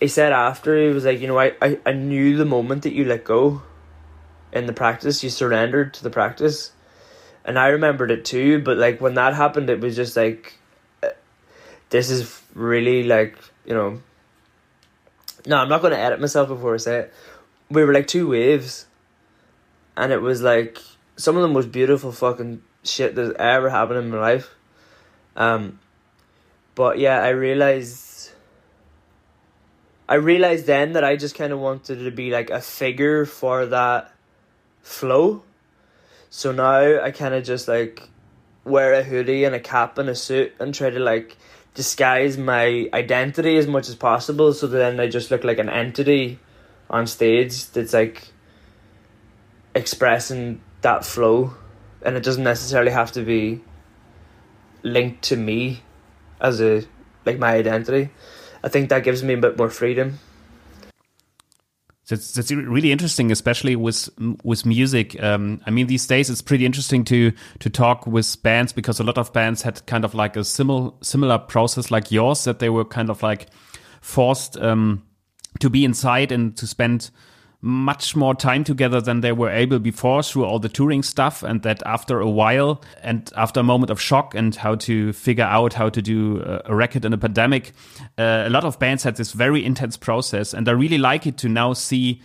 He 0.01 0.07
said 0.07 0.33
after 0.33 0.81
he 0.81 0.93
was 0.93 1.05
like, 1.05 1.21
you 1.21 1.27
know, 1.27 1.41
I, 1.41 1.55
I, 1.61 1.79
I 1.85 1.93
knew 1.93 2.37
the 2.37 2.45
moment 2.45 2.85
that 2.85 2.93
you 2.93 3.05
let 3.05 3.25
go 3.25 3.63
in 4.53 4.67
the 4.67 4.73
practice, 4.73 5.25
you 5.25 5.31
surrendered 5.31 5.93
to 5.95 6.05
the 6.05 6.11
practice. 6.11 6.71
And 7.45 7.59
I 7.59 7.69
remembered 7.69 8.13
it 8.13 8.25
too, 8.25 8.63
but 8.63 8.77
like 8.77 9.01
when 9.01 9.15
that 9.15 9.35
happened, 9.35 9.69
it 9.71 9.81
was 9.81 9.97
just 9.97 10.17
like 10.17 10.58
this 11.91 12.11
is 12.11 12.41
really 12.55 13.05
like 13.05 13.39
you 13.65 13.75
know. 13.75 14.01
No, 15.47 15.59
I'm 15.59 15.69
not 15.69 15.81
going 15.81 15.93
to 15.93 15.99
edit 15.99 16.21
myself 16.21 16.49
before 16.49 16.75
I 16.75 16.79
say 16.79 16.99
it. 17.01 17.15
We 17.71 17.85
were 17.85 17.93
like 17.93 18.07
two 18.07 18.29
waves, 18.29 18.87
and 19.97 20.13
it 20.13 20.21
was 20.21 20.43
like 20.43 20.79
some 21.17 21.37
of 21.37 21.43
the 21.43 21.49
most 21.49 21.71
beautiful 21.71 22.13
fucking 22.13 22.63
shit 22.83 23.15
that's 23.15 23.35
ever 23.39 23.71
happened 23.71 23.99
in 23.99 24.11
my 24.11 24.19
life. 24.19 24.55
Um, 25.37 25.79
but 26.75 26.99
yeah, 26.99 27.23
I 27.23 27.31
realized. 27.31 28.31
I 30.09 30.15
realized 30.15 30.67
then 30.67 30.95
that 30.95 31.05
I 31.05 31.17
just 31.17 31.35
kind 31.35 31.53
of 31.53 31.59
wanted 31.59 32.03
to 32.03 32.11
be 32.11 32.31
like 32.31 32.49
a 32.49 32.63
figure 32.63 33.27
for 33.27 33.67
that 33.67 34.15
flow. 34.83 35.43
So 36.31 36.51
now 36.53 37.03
I 37.03 37.11
kind 37.11 37.35
of 37.35 37.45
just 37.45 37.69
like 37.69 38.09
wear 38.65 38.95
a 38.95 39.03
hoodie 39.03 39.45
and 39.45 39.55
a 39.55 39.61
cap 39.61 39.99
and 39.99 40.09
a 40.09 40.15
suit 40.15 40.55
and 40.59 40.75
try 40.75 40.89
to 40.91 40.99
like 40.99 41.37
disguise 41.79 42.37
my 42.37 42.91
identity 42.93 43.57
as 43.57 43.69
much 43.69 43.89
as 43.89 43.95
possible 43.95 44.53
so 44.53 44.67
that 44.67 44.79
then 44.79 44.99
I 44.99 45.07
just 45.07 45.31
look 45.31 45.45
like 45.45 45.61
an 45.61 45.69
entity 45.69 46.41
on 46.91 47.07
stage 47.07 47.67
that's 47.67 47.93
like 47.93 48.33
expressing 49.77 50.61
that 50.81 51.05
flow 51.05 51.55
and 52.03 52.17
it 52.17 52.25
doesn't 52.25 52.43
necessarily 52.43 52.91
have 52.91 53.13
to 53.13 53.23
be 53.23 53.61
linked 54.83 55.23
to 55.23 55.37
me 55.37 55.85
as 56.41 56.61
a 56.61 56.83
like 57.25 57.39
my 57.39 57.55
identity. 57.55 58.11
I 58.65 58.69
think 58.69 58.89
that 58.89 59.05
gives 59.05 59.23
me 59.23 59.35
a 59.35 59.37
bit 59.37 59.57
more 59.57 59.71
freedom. 59.71 60.19
That's 62.09 62.33
that's 62.33 62.51
really 62.51 62.91
interesting, 62.91 63.31
especially 63.31 63.77
with 63.77 64.09
with 64.43 64.65
music. 64.65 65.23
Um, 65.23 65.61
I 65.67 65.71
mean, 65.71 65.89
these 65.89 66.07
days 66.07 66.31
it's 66.31 66.41
pretty 66.41 66.65
interesting 66.65 67.05
to 67.05 67.33
to 67.59 67.71
talk 67.71 68.07
with 68.07 68.43
bands 68.43 68.73
because 68.73 68.99
a 68.99 69.05
lot 69.05 69.19
of 69.19 69.33
bands 69.35 69.63
had 69.63 69.85
kind 69.87 70.05
of 70.05 70.15
like 70.15 70.35
a 70.35 70.45
similar 70.45 70.93
similar 71.03 71.39
process 71.39 71.91
like 71.91 72.11
yours 72.11 72.45
that 72.45 72.61
they 72.61 72.71
were 72.71 72.85
kind 72.85 73.11
of 73.11 73.23
like 73.23 73.49
forced 74.01 74.57
um, 74.57 75.03
to 75.61 75.69
be 75.69 75.85
inside 75.85 76.33
and 76.33 76.57
to 76.57 76.67
spend 76.67 77.11
much 77.61 78.15
more 78.15 78.35
time 78.37 78.63
together 78.63 79.01
than 79.01 79.21
they 79.21 79.33
were 79.33 79.51
able 79.51 79.81
before 79.81 80.23
through 80.23 80.45
all 80.45 80.61
the 80.61 80.69
touring 80.69 81.03
stuff 81.03 81.43
and 81.43 81.63
that 81.63 81.83
after 81.85 82.21
a 82.21 82.31
while 82.31 82.81
and 83.03 83.33
after 83.37 83.59
a 83.59 83.65
moment 83.65 83.91
of 83.91 84.01
shock 84.01 84.33
and 84.35 84.55
how 84.55 84.77
to 84.77 85.13
figure 85.13 85.45
out 85.45 85.73
how 85.73 85.89
to 85.89 86.01
do 86.01 86.41
a 86.67 86.75
record 86.75 87.05
in 87.05 87.13
a 87.13 87.19
pandemic 87.19 87.73
uh, 88.17 88.45
a 88.47 88.51
lot 88.51 88.65
of 88.65 88.79
bands 88.79 89.03
had 89.03 89.17
this 89.17 89.33
very 89.33 89.65
intense 89.65 89.97
process 89.97 90.55
and 90.55 90.69
i 90.69 90.73
really 90.73 90.99
like 90.99 91.27
it 91.27 91.37
to 91.37 91.49
now 91.49 91.73
see 91.73 92.23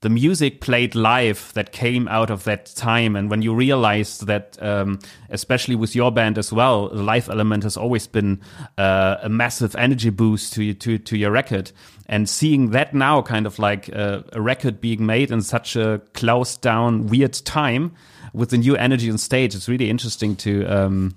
the 0.00 0.10
music 0.10 0.60
played 0.60 0.94
live 0.94 1.52
that 1.54 1.72
came 1.72 2.06
out 2.08 2.30
of 2.30 2.44
that 2.44 2.66
time. 2.76 3.16
And 3.16 3.30
when 3.30 3.42
you 3.42 3.54
realize 3.54 4.18
that 4.20 4.62
um, 4.62 4.98
especially 5.30 5.74
with 5.74 5.96
your 5.96 6.12
band 6.12 6.38
as 6.38 6.52
well 6.52 6.88
the 6.88 7.02
live 7.02 7.28
element 7.28 7.62
has 7.62 7.76
always 7.76 8.06
been 8.06 8.40
uh, 8.76 9.16
a 9.22 9.28
massive 9.28 9.74
energy 9.76 10.10
boost 10.10 10.52
to, 10.54 10.74
to, 10.74 10.98
to 10.98 11.16
your 11.16 11.30
record. 11.30 11.72
And 12.06 12.28
seeing 12.28 12.70
that 12.70 12.94
now 12.94 13.22
kind 13.22 13.46
of 13.46 13.58
like 13.58 13.90
uh, 13.94 14.22
a 14.32 14.40
record 14.40 14.80
being 14.80 15.06
made 15.06 15.30
in 15.30 15.42
such 15.42 15.76
a 15.76 16.00
closed 16.12 16.60
down 16.60 17.06
weird 17.06 17.32
time 17.32 17.92
with 18.32 18.50
the 18.50 18.58
new 18.58 18.76
energy 18.76 19.10
on 19.10 19.16
stage 19.16 19.54
it's 19.54 19.68
really 19.68 19.88
interesting 19.88 20.36
to 20.36 20.64
um, 20.66 21.14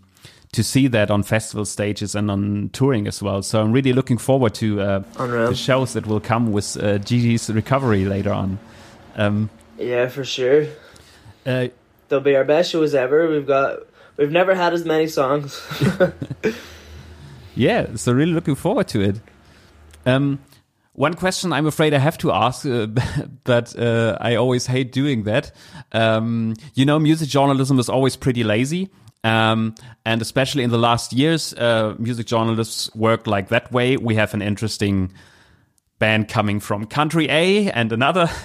to 0.51 0.63
see 0.63 0.88
that 0.88 1.12
on 1.12 1.23
festival 1.23 1.65
stages 1.65 2.15
and 2.15 2.31
on 2.31 2.69
touring 2.73 3.07
as 3.07 3.21
well. 3.21 3.41
So 3.43 3.62
I'm 3.62 3.71
really 3.71 3.93
looking 3.93 4.17
forward 4.17 4.55
to 4.55 4.81
uh, 4.81 4.99
the 5.17 5.53
shows 5.53 5.93
that 5.93 6.07
will 6.07 6.19
come 6.19 6.51
with 6.51 6.75
uh, 6.77 6.97
Gigi's 6.97 7.49
recovery 7.49 8.05
later 8.05 8.31
on. 8.31 8.57
Um, 9.15 9.49
yeah, 9.77 10.07
for 10.07 10.23
sure. 10.23 10.67
Uh, 11.45 11.67
They'll 12.07 12.19
be 12.19 12.35
our 12.35 12.43
best 12.43 12.71
shows 12.71 12.95
ever. 12.95 13.29
We've 13.29 13.45
got 13.45 13.81
we've 14.17 14.31
never 14.31 14.55
had 14.55 14.73
as 14.73 14.83
many 14.83 15.07
songs. 15.07 15.62
yeah, 17.55 17.95
so 17.95 18.12
really 18.12 18.33
looking 18.33 18.55
forward 18.55 18.88
to 18.89 19.01
it. 19.01 19.21
Um, 20.07 20.39
one 20.93 21.13
question 21.13 21.53
I'm 21.53 21.67
afraid 21.67 21.93
I 21.93 21.99
have 21.99 22.17
to 22.19 22.31
ask, 22.31 22.65
uh, 22.65 22.88
but 23.43 23.77
uh, 23.77 24.17
I 24.19 24.35
always 24.35 24.65
hate 24.65 24.91
doing 24.91 25.23
that. 25.23 25.51
Um, 25.91 26.55
you 26.73 26.83
know, 26.85 26.97
music 26.97 27.29
journalism 27.29 27.77
is 27.77 27.89
always 27.89 28.15
pretty 28.15 28.43
lazy. 28.43 28.89
Um, 29.23 29.75
and 30.05 30.21
especially 30.21 30.63
in 30.63 30.69
the 30.69 30.77
last 30.77 31.12
years, 31.13 31.53
uh, 31.53 31.95
music 31.99 32.25
journalists 32.25 32.93
work 32.95 33.27
like 33.27 33.49
that 33.49 33.71
way. 33.71 33.97
We 33.97 34.15
have 34.15 34.34
an 34.34 34.41
interesting 34.41 35.12
band 35.99 36.29
coming 36.29 36.60
from 36.62 36.86
country 36.86 37.27
A 37.29 37.69
and 37.71 37.91
another 37.91 38.29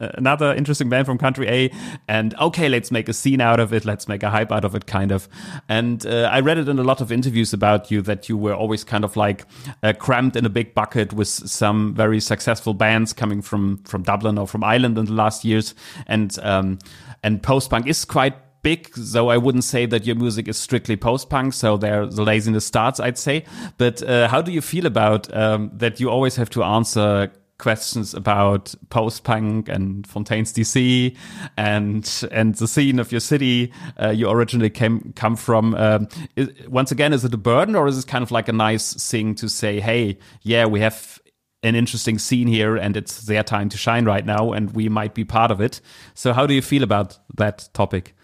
another 0.00 0.54
interesting 0.54 0.88
band 0.88 1.06
from 1.06 1.18
country 1.18 1.48
A, 1.48 1.70
and 2.06 2.34
okay, 2.38 2.68
let's 2.68 2.90
make 2.90 3.08
a 3.08 3.12
scene 3.12 3.40
out 3.40 3.58
of 3.58 3.72
it, 3.72 3.84
let's 3.84 4.06
make 4.06 4.22
a 4.22 4.30
hype 4.30 4.52
out 4.52 4.64
of 4.64 4.74
it, 4.74 4.86
kind 4.86 5.10
of. 5.10 5.28
And 5.68 6.06
uh, 6.06 6.28
I 6.30 6.40
read 6.40 6.58
it 6.58 6.68
in 6.68 6.78
a 6.78 6.84
lot 6.84 7.00
of 7.00 7.10
interviews 7.10 7.52
about 7.52 7.90
you 7.90 8.02
that 8.02 8.28
you 8.28 8.36
were 8.36 8.54
always 8.54 8.84
kind 8.84 9.04
of 9.04 9.16
like 9.16 9.44
uh, 9.82 9.92
crammed 9.94 10.36
in 10.36 10.46
a 10.46 10.50
big 10.50 10.74
bucket 10.74 11.12
with 11.12 11.28
some 11.28 11.94
very 11.94 12.20
successful 12.20 12.74
bands 12.74 13.12
coming 13.12 13.42
from 13.42 13.78
from 13.84 14.02
Dublin 14.02 14.38
or 14.38 14.46
from 14.46 14.62
Ireland 14.62 14.98
in 14.98 15.06
the 15.06 15.12
last 15.14 15.44
years, 15.44 15.74
and 16.06 16.38
um, 16.42 16.78
and 17.22 17.42
post 17.42 17.70
punk 17.70 17.86
is 17.86 18.04
quite 18.04 18.34
big, 18.62 18.90
though 18.96 19.28
I 19.28 19.36
wouldn't 19.36 19.64
say 19.64 19.86
that 19.86 20.06
your 20.06 20.16
music 20.16 20.48
is 20.48 20.56
strictly 20.56 20.96
post 20.96 21.30
punk. 21.30 21.54
So 21.54 21.76
there, 21.76 22.06
the 22.06 22.22
laziness 22.22 22.66
starts, 22.66 23.00
I'd 23.00 23.18
say. 23.18 23.44
But 23.76 24.02
uh, 24.02 24.28
how 24.28 24.42
do 24.42 24.52
you 24.52 24.60
feel 24.60 24.86
about 24.86 25.34
um, 25.34 25.70
that? 25.74 26.00
You 26.00 26.10
always 26.10 26.36
have 26.36 26.50
to 26.50 26.64
answer 26.64 27.30
questions 27.58 28.14
about 28.14 28.72
post 28.88 29.24
punk 29.24 29.68
and 29.68 30.06
Fontaines 30.06 30.52
DC 30.52 31.16
and 31.56 32.28
and 32.30 32.54
the 32.54 32.68
scene 32.68 33.00
of 33.00 33.10
your 33.10 33.20
city 33.20 33.72
uh, 34.00 34.10
you 34.10 34.30
originally 34.30 34.70
came 34.70 35.12
come 35.16 35.36
from. 35.36 35.74
Um, 35.74 36.08
is, 36.36 36.50
once 36.68 36.92
again, 36.92 37.12
is 37.12 37.24
it 37.24 37.34
a 37.34 37.38
burden 37.38 37.74
or 37.74 37.88
is 37.88 37.98
it 37.98 38.06
kind 38.06 38.22
of 38.22 38.30
like 38.30 38.48
a 38.48 38.52
nice 38.52 38.94
thing 39.10 39.34
to 39.36 39.48
say, 39.48 39.80
hey, 39.80 40.18
yeah, 40.42 40.66
we 40.66 40.80
have 40.80 41.20
an 41.64 41.74
interesting 41.74 42.18
scene 42.18 42.46
here 42.46 42.76
and 42.76 42.96
it's 42.96 43.22
their 43.22 43.42
time 43.42 43.68
to 43.68 43.76
shine 43.76 44.04
right 44.04 44.24
now 44.24 44.52
and 44.52 44.74
we 44.74 44.88
might 44.88 45.14
be 45.14 45.24
part 45.24 45.50
of 45.50 45.60
it. 45.60 45.80
So 46.14 46.32
how 46.32 46.46
do 46.46 46.54
you 46.54 46.62
feel 46.62 46.84
about 46.84 47.18
that 47.36 47.68
topic? 47.72 48.14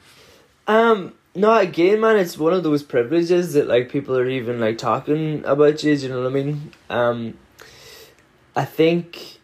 Um 0.66 1.14
no, 1.36 1.56
again, 1.56 2.00
man, 2.00 2.16
it's 2.16 2.38
one 2.38 2.52
of 2.52 2.62
those 2.62 2.84
privileges 2.84 3.54
that 3.54 3.66
like 3.66 3.90
people 3.90 4.16
are 4.16 4.28
even 4.28 4.60
like 4.60 4.78
talking 4.78 5.44
about 5.44 5.82
you. 5.82 5.92
You 5.92 6.08
know 6.08 6.22
what 6.22 6.28
I 6.28 6.30
mean? 6.30 6.72
Um, 6.88 7.38
I 8.54 8.64
think, 8.64 9.40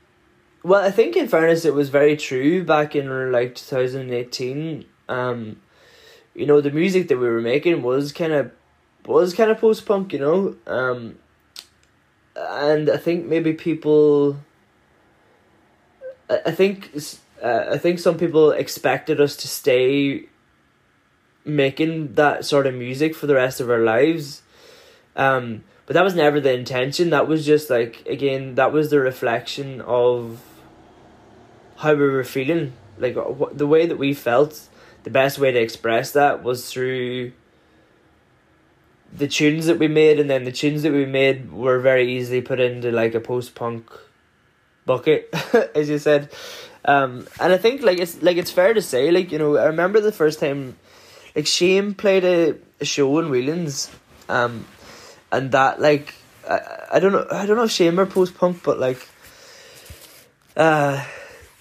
well, 0.62 0.82
I 0.84 0.92
think 0.92 1.16
in 1.16 1.26
fairness, 1.26 1.64
it 1.64 1.74
was 1.74 1.88
very 1.88 2.16
true 2.16 2.62
back 2.62 2.94
in 2.94 3.32
like 3.32 3.56
2018. 3.56 4.84
Um, 5.08 5.60
you 6.32 6.46
know, 6.46 6.60
the 6.60 6.70
music 6.70 7.08
that 7.08 7.18
we 7.18 7.28
were 7.28 7.40
making 7.40 7.82
was 7.82 8.12
kind 8.12 8.32
of 8.32 8.52
was 9.04 9.34
kind 9.34 9.50
of 9.50 9.58
post 9.58 9.84
punk, 9.84 10.12
you 10.12 10.20
know. 10.20 10.56
Um, 10.68 11.18
and 12.36 12.88
I 12.88 12.98
think 12.98 13.26
maybe 13.26 13.52
people. 13.52 14.36
I, 16.28 16.38
I 16.46 16.50
think 16.52 16.96
uh, 17.42 17.64
I 17.72 17.78
think 17.78 17.98
some 17.98 18.16
people 18.16 18.52
expected 18.52 19.20
us 19.20 19.34
to 19.38 19.48
stay 19.48 20.26
making 21.44 22.14
that 22.14 22.44
sort 22.44 22.66
of 22.66 22.74
music 22.74 23.14
for 23.14 23.26
the 23.26 23.34
rest 23.34 23.60
of 23.60 23.70
our 23.70 23.80
lives. 23.80 24.42
Um, 25.16 25.64
but 25.86 25.94
that 25.94 26.04
was 26.04 26.14
never 26.14 26.40
the 26.40 26.52
intention. 26.52 27.10
That 27.10 27.26
was 27.26 27.44
just 27.44 27.70
like 27.70 28.06
again, 28.06 28.54
that 28.54 28.72
was 28.72 28.90
the 28.90 29.00
reflection 29.00 29.80
of 29.80 30.40
how 31.76 31.94
we 31.94 32.08
were 32.08 32.24
feeling. 32.24 32.74
Like 32.98 33.16
the 33.52 33.66
way 33.66 33.86
that 33.86 33.96
we 33.96 34.14
felt. 34.14 34.68
The 35.02 35.10
best 35.10 35.38
way 35.38 35.50
to 35.50 35.58
express 35.58 36.12
that 36.12 36.42
was 36.42 36.70
through 36.70 37.32
the 39.12 39.26
tunes 39.26 39.66
that 39.66 39.78
we 39.78 39.88
made, 39.88 40.20
and 40.20 40.28
then 40.30 40.44
the 40.44 40.52
tunes 40.52 40.82
that 40.82 40.92
we 40.92 41.06
made 41.06 41.50
were 41.50 41.78
very 41.78 42.16
easily 42.16 42.40
put 42.40 42.60
into 42.60 42.92
like 42.92 43.14
a 43.14 43.20
post 43.20 43.54
punk 43.54 43.90
bucket, 44.86 45.28
as 45.74 45.88
you 45.88 45.98
said. 45.98 46.30
Um, 46.84 47.26
and 47.40 47.52
I 47.52 47.58
think 47.58 47.82
like 47.82 47.98
it's 47.98 48.22
like 48.22 48.36
it's 48.36 48.50
fair 48.50 48.74
to 48.74 48.82
say, 48.82 49.10
like 49.10 49.32
you 49.32 49.38
know, 49.38 49.56
I 49.56 49.64
remember 49.64 50.00
the 50.00 50.12
first 50.12 50.40
time, 50.40 50.76
like 51.34 51.46
Shame 51.46 51.94
played 51.94 52.24
a, 52.24 52.56
a 52.80 52.84
show 52.84 53.18
in 53.18 53.30
Whelan's, 53.30 53.90
um, 54.28 54.66
and 55.32 55.52
that 55.52 55.80
like 55.80 56.14
I, 56.48 56.60
I 56.94 57.00
don't 57.00 57.12
know 57.12 57.26
I 57.30 57.46
don't 57.46 57.56
know 57.56 57.64
if 57.64 57.70
Shame 57.70 57.98
or 57.98 58.06
post 58.06 58.34
punk, 58.34 58.62
but 58.62 58.78
like 58.78 59.08
uh 60.56 61.04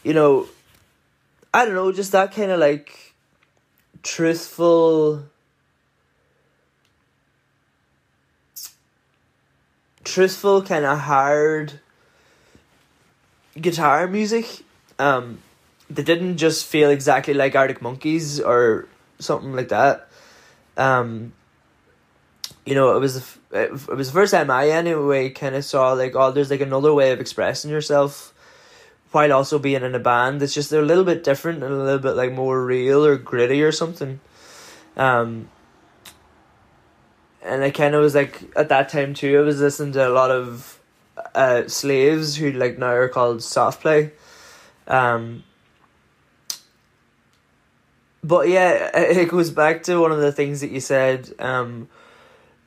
you 0.04 0.14
know 0.14 0.48
I 1.54 1.66
don't 1.66 1.74
know, 1.74 1.92
just 1.92 2.12
that 2.12 2.34
kind 2.34 2.52
of 2.52 2.60
like 2.60 3.14
truthful 4.04 5.24
truthful 10.04 10.62
kind 10.64 10.86
of 10.86 11.00
hard 11.00 11.80
guitar 13.60 14.08
music. 14.08 14.64
Um 14.98 15.40
that 15.90 16.06
didn't 16.06 16.38
just 16.38 16.66
feel 16.66 16.90
exactly 16.92 17.34
like 17.34 17.56
Arctic 17.56 17.82
Monkeys 17.82 18.40
or 18.40 18.88
something 19.20 19.54
like 19.54 19.70
that 19.70 20.08
um 20.78 21.32
you 22.70 22.76
know, 22.76 22.96
it 22.96 23.00
was 23.00 23.38
the, 23.50 23.64
it, 23.64 23.88
was 23.88 24.08
the 24.08 24.14
first 24.14 24.32
time 24.32 24.52
I 24.52 24.70
anyway 24.70 25.32
kind 25.32 25.56
of 25.56 25.66
saw 25.66 25.94
like 25.94 26.16
oh, 26.16 26.32
there's 26.32 26.52
like 26.52 26.62
another 26.62 26.94
way 26.94 27.12
of 27.12 27.20
expressing 27.20 27.72
yourself, 27.72 28.32
while 29.12 29.34
also 29.34 29.58
being 29.58 29.82
in 29.84 29.96
a 29.96 30.00
band. 30.00 30.42
It's 30.44 30.54
just 30.54 30.70
they're 30.70 30.84
a 30.84 30.86
little 30.86 31.04
bit 31.04 31.24
different 31.24 31.64
and 31.64 31.74
a 31.74 31.84
little 31.84 32.00
bit 32.00 32.16
like 32.16 32.32
more 32.32 32.64
real 32.64 33.04
or 33.04 33.18
gritty 33.18 33.64
or 33.64 33.72
something. 33.72 34.20
Um, 34.96 35.50
and 37.42 37.64
I 37.64 37.72
kind 37.72 37.96
of 37.96 38.04
was 38.04 38.14
like 38.14 38.52
at 38.56 38.70
that 38.70 38.90
time 38.90 39.16
too. 39.16 39.40
I 39.40 39.42
was 39.42 39.60
listening 39.60 39.94
to 39.94 40.08
a 40.08 40.12
lot 40.12 40.30
of 40.30 40.80
uh 41.34 41.68
slaves 41.68 42.36
who 42.36 42.52
like 42.52 42.78
now 42.78 42.92
are 42.92 43.10
called 43.10 43.42
soft 43.42 43.82
play. 43.82 44.12
Um, 44.88 45.44
but 48.24 48.50
yeah, 48.50 48.90
it 48.94 49.30
goes 49.30 49.52
back 49.52 49.84
to 49.84 50.00
one 50.00 50.12
of 50.12 50.20
the 50.20 50.32
things 50.32 50.62
that 50.62 50.72
you 50.72 50.80
said. 50.80 51.34
Um, 51.40 51.88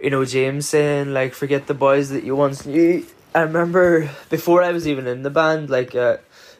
you 0.00 0.10
know, 0.10 0.24
James 0.24 0.68
saying 0.68 1.12
like, 1.12 1.34
"Forget 1.34 1.66
the 1.66 1.74
boys 1.74 2.10
that 2.10 2.24
you 2.24 2.34
once 2.34 2.66
knew." 2.66 3.06
I 3.34 3.42
remember 3.42 4.10
before 4.28 4.62
I 4.62 4.72
was 4.72 4.86
even 4.86 5.06
in 5.06 5.22
the 5.22 5.30
band, 5.30 5.70
like, 5.70 5.94
uh, 5.94 6.18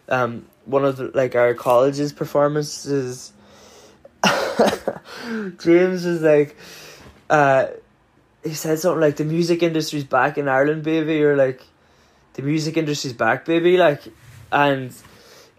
um, 0.09 0.47
one 0.65 0.85
of 0.85 0.97
the, 0.97 1.11
like 1.15 1.35
our 1.35 1.55
college's 1.55 2.13
performances. 2.13 3.33
James 5.59 6.07
was 6.07 6.23
like, 6.23 6.57
uh, 7.29 7.67
he 8.45 8.55
said 8.55 8.79
something 8.79 9.01
like, 9.01 9.17
"The 9.17 9.25
music 9.25 9.63
industry's 9.63 10.05
back 10.05 10.39
in 10.39 10.49
Ireland, 10.49 10.83
baby," 10.83 11.23
or 11.25 11.37
like, 11.37 11.63
"The 12.35 12.43
music 12.43 12.77
industry's 12.77 13.13
back, 13.13 13.45
baby," 13.45 13.77
like, 13.77 14.03
and 14.51 14.95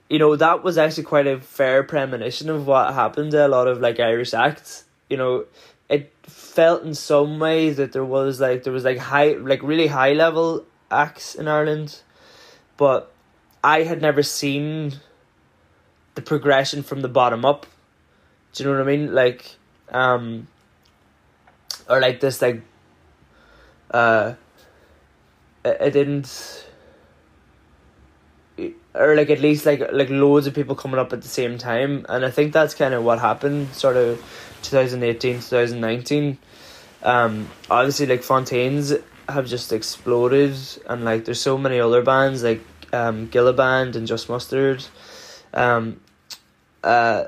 you 0.09 0.19
know 0.19 0.35
that 0.35 0.63
was 0.63 0.77
actually 0.77 1.03
quite 1.03 1.27
a 1.27 1.39
fair 1.39 1.83
premonition 1.83 2.49
of 2.49 2.67
what 2.67 2.93
happened 2.93 3.31
to 3.31 3.45
a 3.45 3.49
lot 3.49 3.67
of 3.67 3.79
like 3.79 3.99
Irish 3.99 4.33
acts. 4.33 4.85
You 5.09 5.17
know, 5.17 5.45
it 5.89 6.11
felt 6.23 6.83
in 6.83 6.93
some 6.93 7.39
way 7.39 7.71
that 7.71 7.91
there 7.93 8.05
was 8.05 8.39
like 8.39 8.63
there 8.63 8.73
was 8.73 8.83
like 8.83 8.97
high 8.97 9.33
like 9.33 9.63
really 9.63 9.87
high 9.87 10.13
level 10.13 10.65
acts 10.91 11.35
in 11.35 11.47
Ireland, 11.47 12.01
but 12.77 13.11
I 13.63 13.83
had 13.83 14.01
never 14.01 14.23
seen 14.23 14.93
the 16.15 16.21
progression 16.21 16.83
from 16.83 17.01
the 17.01 17.07
bottom 17.07 17.45
up. 17.45 17.65
Do 18.53 18.63
you 18.63 18.69
know 18.69 18.77
what 18.77 18.87
I 18.87 18.91
mean? 18.91 19.13
Like, 19.13 19.55
um, 19.89 20.47
or 21.89 21.99
like 21.99 22.19
this, 22.19 22.41
like, 22.41 22.61
uh, 23.91 24.33
it, 25.65 25.77
it 25.79 25.91
didn't, 25.91 26.67
or 28.95 29.15
like 29.15 29.29
at 29.29 29.39
least 29.39 29.65
like 29.65 29.91
like 29.91 30.09
loads 30.09 30.47
of 30.47 30.53
people 30.53 30.75
coming 30.75 30.99
up 30.99 31.13
at 31.13 31.21
the 31.21 31.27
same 31.27 31.57
time, 31.57 32.05
and 32.09 32.25
I 32.25 32.31
think 32.31 32.53
that's 32.53 32.75
kind 32.75 32.93
of 32.93 33.03
what 33.03 33.19
happened, 33.19 33.73
sort 33.73 33.97
of, 33.97 34.23
2018, 34.63 35.35
2019. 35.35 36.37
Um, 37.03 37.49
obviously, 37.69 38.05
like 38.05 38.23
Fontaines 38.23 38.93
have 39.27 39.47
just 39.47 39.73
exploded, 39.73 40.55
and 40.87 41.03
like 41.03 41.25
there's 41.25 41.41
so 41.41 41.57
many 41.57 41.79
other 41.79 42.01
bands 42.01 42.43
like 42.43 42.61
um, 42.91 43.27
Gilla 43.27 43.53
Band 43.53 43.95
and 43.95 44.05
Just 44.07 44.29
Mustard, 44.29 44.85
um, 45.53 45.99
uh, 46.83 47.25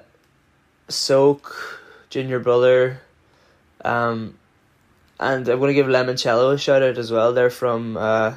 Soak, 0.87 1.81
Junior 2.09 2.39
Brother, 2.39 3.01
um, 3.83 4.37
and 5.19 5.47
I'm 5.47 5.59
gonna 5.59 5.73
give 5.73 5.87
Lemoncello 5.87 6.53
a 6.53 6.57
shout 6.57 6.83
out 6.83 6.97
as 6.97 7.11
well. 7.11 7.33
They're 7.33 7.49
from 7.49 7.97
uh, 7.97 8.35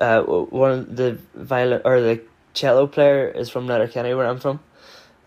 uh, 0.00 0.22
one 0.22 0.70
of 0.70 0.96
the 0.96 1.18
violin 1.34 1.82
or 1.84 2.00
the 2.00 2.20
cello 2.54 2.86
player 2.86 3.28
is 3.28 3.50
from 3.50 3.66
Letterkenny, 3.66 4.14
where 4.14 4.26
I'm 4.26 4.40
from. 4.40 4.60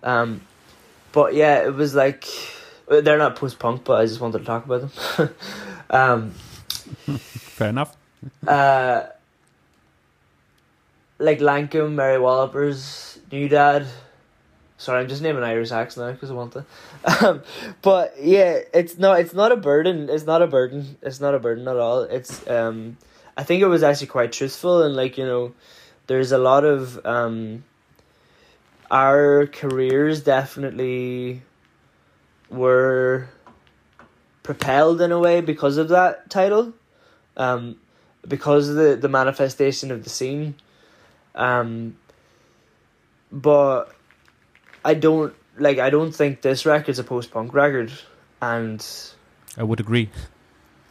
Um, 0.04 0.42
but 1.12 1.34
yeah, 1.34 1.66
it 1.66 1.74
was 1.74 1.96
like 1.96 2.26
they're 2.88 3.18
not 3.18 3.36
post 3.36 3.60
punk, 3.60 3.84
but 3.84 4.02
I 4.02 4.06
just 4.06 4.20
wanted 4.20 4.40
to 4.40 4.46
talk 4.46 4.66
about 4.66 4.90
them. 5.18 5.36
um, 5.90 6.32
Fair 7.18 7.70
enough. 7.70 7.96
uh, 8.48 9.04
like 11.20 11.40
Lankum, 11.40 11.94
Mary 11.94 12.20
Wallopers, 12.20 13.20
New 13.32 13.48
Dad. 13.48 13.88
Sorry, 14.78 15.00
I'm 15.00 15.08
just 15.08 15.22
naming 15.22 15.44
Irish 15.44 15.72
acts 15.72 15.96
now 15.96 16.12
because 16.12 16.32
I 16.32 16.34
want 16.34 16.54
to. 16.54 16.66
Um, 17.24 17.44
but 17.84 18.16
yeah, 18.20 18.60
it's 18.74 18.98
not. 18.98 19.20
It's 19.20 19.34
not 19.34 19.52
a 19.52 19.56
burden. 19.56 20.10
It's 20.10 20.26
not 20.26 20.42
a 20.42 20.48
burden. 20.48 20.98
It's 21.04 21.20
not 21.20 21.36
a 21.36 21.40
burden 21.40 21.68
at 21.68 21.78
all. 21.78 22.02
It's. 22.02 22.48
Um, 22.48 22.98
I 23.38 23.44
think 23.44 23.62
it 23.62 23.68
was 23.68 23.84
actually 23.84 24.08
quite 24.08 24.32
truthful 24.32 24.84
and 24.84 24.96
like 24.96 25.18
you 25.18 25.26
know, 25.26 25.54
there's 26.08 26.32
a 26.32 26.38
lot 26.38 26.64
of 26.64 27.04
um. 27.06 27.64
Our 28.90 29.48
careers 29.48 30.22
definitely 30.22 31.44
were 32.50 33.30
propelled 34.44 35.02
in 35.02 35.14
a 35.14 35.20
way 35.20 35.40
because 35.40 35.78
of 35.78 35.88
that 35.90 36.30
title, 36.30 36.74
um, 37.38 37.78
because 38.28 38.68
of 38.68 38.76
the 38.76 38.98
the 38.98 39.08
manifestation 39.08 39.92
of 39.92 40.04
the 40.04 40.10
scene. 40.10 40.56
Um, 41.36 41.96
but 43.32 43.96
I 44.84 44.94
don't 44.94 45.34
like. 45.58 45.80
I 45.80 45.90
don't 45.90 46.12
think 46.12 46.42
this 46.42 46.66
record's 46.66 47.00
a 47.00 47.04
post 47.04 47.32
punk 47.32 47.54
record, 47.54 47.92
and 48.42 48.86
I 49.58 49.64
would 49.64 49.80
agree. 49.80 50.10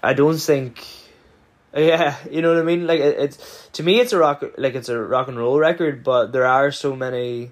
I 0.03 0.15
don't 0.15 0.39
think. 0.39 0.87
Yeah, 1.75 2.17
you 2.31 2.43
know 2.43 2.53
what 2.53 2.59
I 2.59 2.65
mean. 2.65 2.87
Like 2.87 3.01
it, 3.01 3.19
it's 3.19 3.69
to 3.75 3.83
me, 3.83 4.01
it's 4.01 4.13
a 4.13 4.19
rock 4.19 4.45
like 4.59 4.75
it's 4.75 4.89
a 4.89 4.99
rock 4.99 5.29
and 5.29 5.39
roll 5.39 5.59
record, 5.59 6.03
but 6.03 6.33
there 6.33 6.47
are 6.47 6.73
so 6.73 6.97
many. 6.97 7.51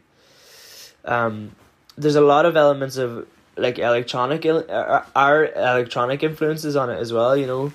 Um, 1.04 1.52
there's 1.96 2.16
a 2.16 2.20
lot 2.20 2.44
of 2.44 2.56
elements 2.56 2.96
of 2.96 3.26
like 3.56 3.78
electronic, 3.78 4.44
our 4.44 5.46
electronic 5.46 6.22
influences 6.22 6.76
on 6.76 6.90
it 6.90 6.98
as 6.98 7.12
well. 7.12 7.36
You 7.36 7.46
know. 7.46 7.72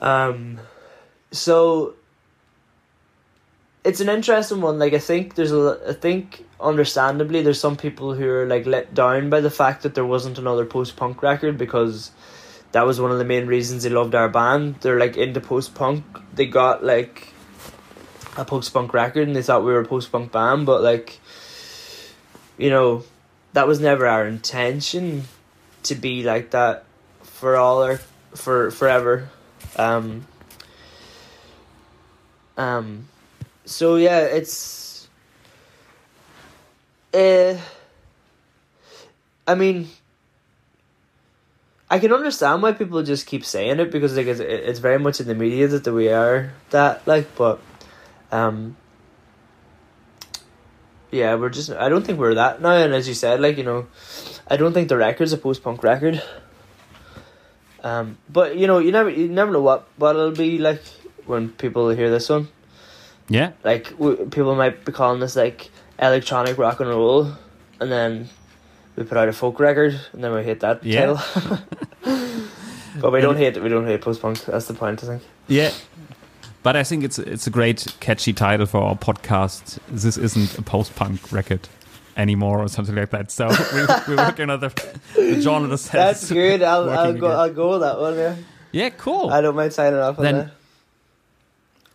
Um, 0.00 0.60
so 1.30 1.94
it's 3.84 4.00
an 4.00 4.08
interesting 4.08 4.60
one. 4.60 4.78
Like 4.78 4.92
I 4.92 4.98
think 4.98 5.34
there's 5.34 5.52
a, 5.52 5.80
I 5.88 5.92
think 5.92 6.44
understandably 6.60 7.42
there's 7.42 7.60
some 7.60 7.76
people 7.76 8.14
who 8.14 8.28
are 8.28 8.46
like 8.46 8.66
let 8.66 8.94
down 8.94 9.30
by 9.30 9.40
the 9.40 9.50
fact 9.50 9.82
that 9.82 9.94
there 9.94 10.04
wasn't 10.04 10.38
another 10.38 10.66
post 10.66 10.96
punk 10.96 11.22
record 11.22 11.56
because 11.56 12.10
that 12.72 12.86
was 12.86 13.00
one 13.00 13.10
of 13.10 13.18
the 13.18 13.24
main 13.24 13.46
reasons 13.46 13.82
they 13.82 13.90
loved 13.90 14.14
our 14.14 14.28
band. 14.28 14.76
They're 14.80 14.98
like 14.98 15.16
into 15.16 15.40
post 15.40 15.74
punk. 15.74 16.04
They 16.34 16.46
got 16.46 16.84
like 16.84 17.32
a 18.36 18.44
post 18.44 18.72
punk 18.72 18.94
record 18.94 19.26
and 19.26 19.36
they 19.36 19.42
thought 19.42 19.64
we 19.64 19.72
were 19.72 19.80
a 19.80 19.86
post 19.86 20.12
punk 20.12 20.32
band, 20.32 20.66
but 20.66 20.82
like 20.82 21.18
you 22.58 22.70
know, 22.70 23.04
that 23.52 23.66
was 23.66 23.80
never 23.80 24.06
our 24.06 24.26
intention 24.26 25.24
to 25.84 25.94
be 25.94 26.22
like 26.22 26.50
that 26.50 26.84
for 27.22 27.56
all 27.56 27.82
our 27.82 27.96
for 28.34 28.70
forever. 28.70 29.30
Um 29.76 30.26
um 32.56 33.08
so 33.70 33.94
yeah, 33.94 34.22
it's. 34.22 35.08
Uh, 37.14 37.56
I 39.46 39.54
mean, 39.54 39.88
I 41.90 41.98
can 41.98 42.12
understand 42.12 42.62
why 42.62 42.72
people 42.72 43.02
just 43.02 43.26
keep 43.26 43.44
saying 43.44 43.80
it 43.80 43.90
because 43.90 44.16
like 44.16 44.26
it's, 44.28 44.40
it's 44.40 44.78
very 44.78 44.98
much 44.98 45.20
in 45.20 45.26
the 45.26 45.34
media 45.34 45.66
that 45.66 45.92
we 45.92 46.08
are 46.08 46.52
that 46.70 47.04
like, 47.06 47.34
but 47.34 47.60
um, 48.30 48.76
yeah, 51.10 51.34
we're 51.34 51.48
just. 51.50 51.70
I 51.70 51.88
don't 51.88 52.06
think 52.06 52.18
we're 52.18 52.34
that 52.34 52.62
now, 52.62 52.76
and 52.76 52.94
as 52.94 53.08
you 53.08 53.14
said, 53.14 53.40
like 53.40 53.58
you 53.58 53.64
know, 53.64 53.88
I 54.46 54.56
don't 54.56 54.72
think 54.72 54.88
the 54.88 54.96
record's 54.96 55.32
a 55.32 55.38
post 55.38 55.62
punk 55.64 55.82
record. 55.82 56.22
Um, 57.82 58.18
but 58.28 58.56
you 58.56 58.66
know, 58.66 58.78
you 58.78 58.92
never 58.92 59.10
you 59.10 59.28
never 59.28 59.50
know 59.50 59.60
what 59.60 59.88
what 59.96 60.14
it'll 60.14 60.30
be 60.30 60.58
like 60.58 60.82
when 61.26 61.48
people 61.50 61.88
hear 61.90 62.10
this 62.10 62.28
one. 62.28 62.48
Yeah. 63.28 63.52
Like 63.64 63.90
w- 63.98 64.28
people 64.30 64.54
might 64.54 64.84
be 64.84 64.92
calling 64.92 65.20
this 65.20 65.34
like 65.34 65.70
electronic 65.98 66.58
rock 66.58 66.80
and 66.80 66.88
roll, 66.88 67.32
and 67.80 67.90
then 67.90 68.28
we 69.00 69.06
put 69.06 69.16
out 69.18 69.28
a 69.28 69.32
folk 69.32 69.58
record, 69.58 69.98
and 70.12 70.22
then 70.22 70.32
we 70.34 70.44
hate 70.44 70.60
that 70.60 70.84
Yeah. 70.84 71.16
title. 71.16 71.58
but 73.00 73.12
we 73.12 73.20
don't 73.20 73.36
hate 73.36 73.60
we 73.62 73.68
don't 73.68 73.86
hate 73.86 74.00
post 74.02 74.20
punk. 74.20 74.44
That's 74.44 74.66
the 74.66 74.74
point, 74.74 75.02
I 75.02 75.06
think. 75.06 75.22
Yeah. 75.48 75.70
But 76.62 76.76
I 76.76 76.84
think 76.84 77.02
it's 77.04 77.18
it's 77.18 77.46
a 77.46 77.50
great 77.50 77.86
catchy 78.00 78.32
title 78.34 78.66
for 78.66 78.82
our 78.82 78.94
podcast. 78.96 79.78
This 79.88 80.16
isn't 80.18 80.58
a 80.58 80.62
post 80.62 80.94
punk 80.94 81.32
record 81.32 81.66
anymore 82.16 82.60
or 82.60 82.68
something 82.68 82.94
like 82.94 83.10
that. 83.10 83.30
So 83.30 83.48
we, 83.74 83.86
we're 84.14 84.16
working 84.22 84.50
on 84.50 84.60
the, 84.60 84.68
the 85.16 85.40
genre 85.40 85.68
that 85.68 85.80
That's 85.92 86.30
good. 86.30 86.62
I'll 86.62 86.90
I'll 86.90 87.12
go 87.14 87.26
again. 87.26 87.38
I'll 87.40 87.52
go 87.54 87.70
with 87.72 87.80
that 87.80 87.98
one. 87.98 88.16
Yeah, 88.18 88.36
Yeah, 88.72 88.90
cool. 88.90 89.30
I 89.30 89.40
don't 89.40 89.56
mind 89.56 89.72
signing 89.72 89.98
off 89.98 90.18
on 90.18 90.24
Then- 90.24 90.36
that. 90.36 90.50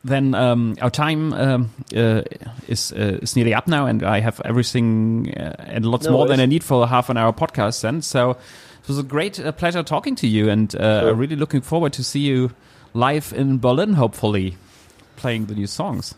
Then 0.06 0.36
um, 0.36 0.76
our 0.82 0.90
time 0.90 1.34
um, 1.34 1.70
uh, 1.96 2.22
is 2.68 2.92
uh, 2.94 3.20
is 3.22 3.36
nearly 3.36 3.54
up 3.54 3.68
now, 3.68 3.86
and 3.88 4.04
I 4.04 4.20
have 4.22 4.40
everything 4.46 5.34
uh, 5.36 5.56
and 5.60 5.86
lots 5.86 6.06
No 6.06 6.12
more 6.12 6.28
than. 6.28 6.40
I 6.40 6.46
need 6.46 6.64
for 6.64 6.84
a 6.84 6.88
half 6.88 7.10
an 7.10 7.18
hour 7.18 7.34
podcast. 7.34 7.82
Then, 7.82 8.02
so 8.02 8.32
it 8.32 8.88
was 8.88 9.00
a 9.00 9.04
great 9.04 9.40
uh, 9.40 9.52
pleasure 9.52 9.84
talking 9.84 10.16
to 10.18 10.28
you, 10.28 10.50
and 10.50 10.74
uh, 10.76 11.02
Sure. 11.02 11.10
I'm 11.10 11.18
really 11.18 11.36
looking 11.36 11.62
forward 11.62 11.94
to 11.94 12.04
see 12.04 12.20
you 12.22 12.52
live 12.94 13.34
in 13.36 13.60
Berlin, 13.60 13.94
hopefully, 13.94 14.58
playing 15.16 15.48
the 15.48 15.56
new 15.56 15.68
songs. 15.68 16.16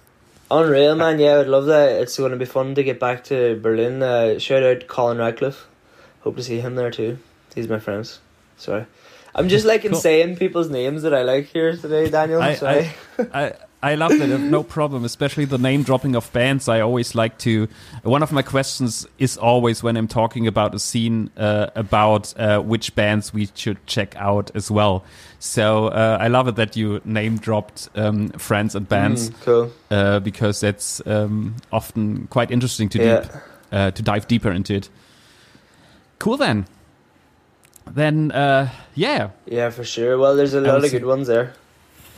Unreal, 0.51 0.95
man. 0.95 1.19
Yeah, 1.19 1.39
I'd 1.39 1.47
love 1.47 1.65
that. 1.65 2.01
It's 2.01 2.17
going 2.17 2.31
to 2.31 2.37
be 2.37 2.45
fun 2.45 2.75
to 2.75 2.83
get 2.83 2.99
back 2.99 3.23
to 3.25 3.59
Berlin. 3.61 4.01
Uh, 4.03 4.39
shout 4.39 4.63
out 4.63 4.87
Colin 4.87 5.17
Radcliffe. 5.17 5.67
Hope 6.21 6.35
to 6.37 6.43
see 6.43 6.59
him 6.59 6.75
there 6.75 6.91
too. 6.91 7.17
He's 7.55 7.67
my 7.67 7.79
friends. 7.79 8.19
Sorry. 8.57 8.85
I'm 9.35 9.49
just 9.49 9.65
like 9.65 9.83
Cool. 9.83 9.95
saying 9.95 10.37
people's 10.37 10.69
names 10.69 11.03
that 11.03 11.13
I 11.13 11.21
like 11.23 11.45
here 11.47 11.75
today, 11.75 12.09
Daniel. 12.09 12.41
I- 12.41 12.55
Sorry. 12.55 12.89
I 13.19 13.43
I 13.43 13.53
love 13.95 14.17
that, 14.17 14.31
uh, 14.31 14.37
no 14.37 14.63
problem. 14.63 15.05
Especially 15.05 15.45
the 15.45 15.57
name 15.59 15.83
dropping 15.83 16.15
of 16.15 16.31
bands. 16.33 16.67
I 16.67 16.79
always 16.81 17.13
like 17.15 17.37
to. 17.39 17.67
One 18.03 18.23
of 18.23 18.31
my 18.31 18.41
questions 18.41 19.07
is 19.19 19.37
always 19.37 19.83
when 19.83 19.95
I'm 19.97 20.07
talking 20.07 20.47
about 20.47 20.73
a 20.73 20.79
scene 20.79 21.29
uh, 21.37 21.67
about 21.75 22.33
uh, 22.39 22.59
which 22.59 22.95
bands 22.95 23.33
we 23.33 23.47
should 23.53 23.77
check 23.85 24.15
out 24.17 24.49
as 24.55 24.71
well. 24.71 25.03
So 25.39 25.87
uh, 25.89 26.17
I 26.19 26.27
love 26.27 26.47
it 26.47 26.55
that 26.55 26.75
you 26.75 27.01
name 27.05 27.37
dropped 27.37 27.89
um, 27.95 28.29
friends 28.29 28.73
and 28.75 28.89
bands 28.89 29.29
Mm, 29.29 29.41
cool. 29.45 29.71
uh, 29.91 30.19
because 30.21 30.59
that's 30.61 30.99
um, 31.05 31.55
often 31.71 32.27
quite 32.31 32.49
interesting 32.49 32.89
to 32.89 32.99
Yeah. 32.99 33.21
deep 33.21 33.31
uh, 33.71 33.91
to 33.91 34.01
dive 34.01 34.27
deeper 34.27 34.51
into 34.51 34.73
it. 34.73 34.89
Cool 36.19 36.37
then. 36.37 36.65
Then, 37.85 38.31
uh, 38.31 38.69
yeah. 38.95 39.29
Yeah, 39.45 39.69
for 39.69 39.83
sure. 39.83 40.17
Well, 40.17 40.35
there's 40.35 40.53
a 40.55 40.61
lot 40.61 40.83
of 40.83 40.91
good 40.91 41.05
ones 41.05 41.27
there. 41.27 41.53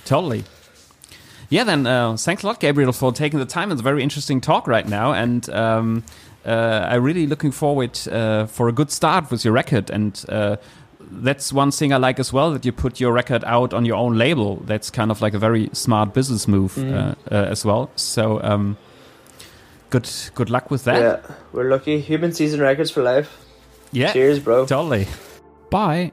Totally. 0.05 0.43
Yeah, 1.49 1.63
then 1.63 1.87
uh, 1.87 2.15
thanks 2.17 2.43
a 2.43 2.47
lot, 2.47 2.59
Gabriel, 2.59 2.93
for 2.93 3.11
taking 3.11 3.39
the 3.39 3.45
time. 3.45 3.71
It's 3.71 3.81
a 3.81 3.83
very 3.83 4.03
interesting 4.03 4.39
talk 4.39 4.67
right 4.67 4.87
now, 4.87 5.13
and 5.13 5.49
um, 5.49 6.03
uh, 6.45 6.87
I'm 6.89 7.03
really 7.03 7.25
looking 7.25 7.51
forward 7.51 7.99
uh, 8.07 8.45
for 8.45 8.69
a 8.69 8.71
good 8.71 8.91
start 8.91 9.31
with 9.31 9.43
your 9.43 9.53
record. 9.53 9.89
And 9.89 10.23
uh, 10.29 10.57
that's 10.99 11.51
one 11.51 11.71
thing 11.71 11.91
I 11.91 11.97
like 11.97 12.19
as 12.19 12.31
well 12.31 12.51
that 12.51 12.65
you 12.65 12.71
put 12.71 12.99
your 12.99 13.11
record 13.11 13.43
out 13.45 13.73
on 13.73 13.83
your 13.83 13.95
own 13.95 14.17
label. 14.17 14.57
That's 14.57 14.91
kind 14.91 15.09
of 15.09 15.21
like 15.21 15.33
a 15.33 15.39
very 15.39 15.69
smart 15.73 16.13
business 16.13 16.47
move 16.47 16.75
mm. 16.75 17.15
as 17.31 17.65
well. 17.65 17.89
So. 17.95 18.41
Um, 18.43 18.77
good, 19.89 20.09
good 20.35 20.49
luck 20.49 20.71
with 20.71 20.83
that. 20.85 20.99
Yeah, 20.99 21.35
we're 21.51 21.69
lucky. 21.69 21.99
Human 21.99 22.31
Season 22.31 22.59
Records 22.59 22.91
for 22.91 23.03
life. 23.03 23.45
Yeah. 23.91 24.13
Cheers, 24.13 24.39
bro. 24.39 24.65
Totally. 24.65 25.07
Bye. 25.69 26.11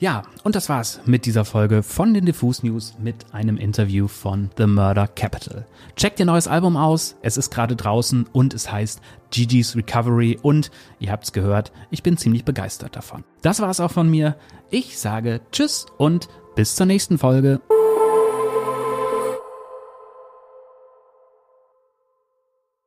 Ja, 0.00 0.22
und 0.42 0.56
das 0.56 0.68
war's 0.68 1.00
mit 1.06 1.24
dieser 1.24 1.44
Folge 1.44 1.82
von 1.82 2.14
den 2.14 2.26
Diffus 2.26 2.62
News 2.62 2.96
mit 2.98 3.32
einem 3.32 3.56
Interview 3.56 4.08
von 4.08 4.50
The 4.58 4.66
Murder 4.66 5.06
Capital. 5.06 5.66
Checkt 5.96 6.18
ihr 6.18 6.26
neues 6.26 6.48
Album 6.48 6.76
aus, 6.76 7.16
es 7.22 7.36
ist 7.36 7.50
gerade 7.50 7.76
draußen 7.76 8.26
und 8.32 8.54
es 8.54 8.70
heißt 8.70 9.00
Gigi's 9.30 9.76
Recovery 9.76 10.38
und 10.42 10.70
ihr 10.98 11.12
habt's 11.12 11.32
gehört, 11.32 11.72
ich 11.90 12.02
bin 12.02 12.16
ziemlich 12.16 12.44
begeistert 12.44 12.96
davon. 12.96 13.24
Das 13.42 13.60
war's 13.60 13.80
auch 13.80 13.92
von 13.92 14.10
mir. 14.10 14.36
Ich 14.70 14.98
sage 14.98 15.40
Tschüss 15.52 15.86
und 15.96 16.28
bis 16.56 16.74
zur 16.74 16.86
nächsten 16.86 17.18
Folge. 17.18 17.60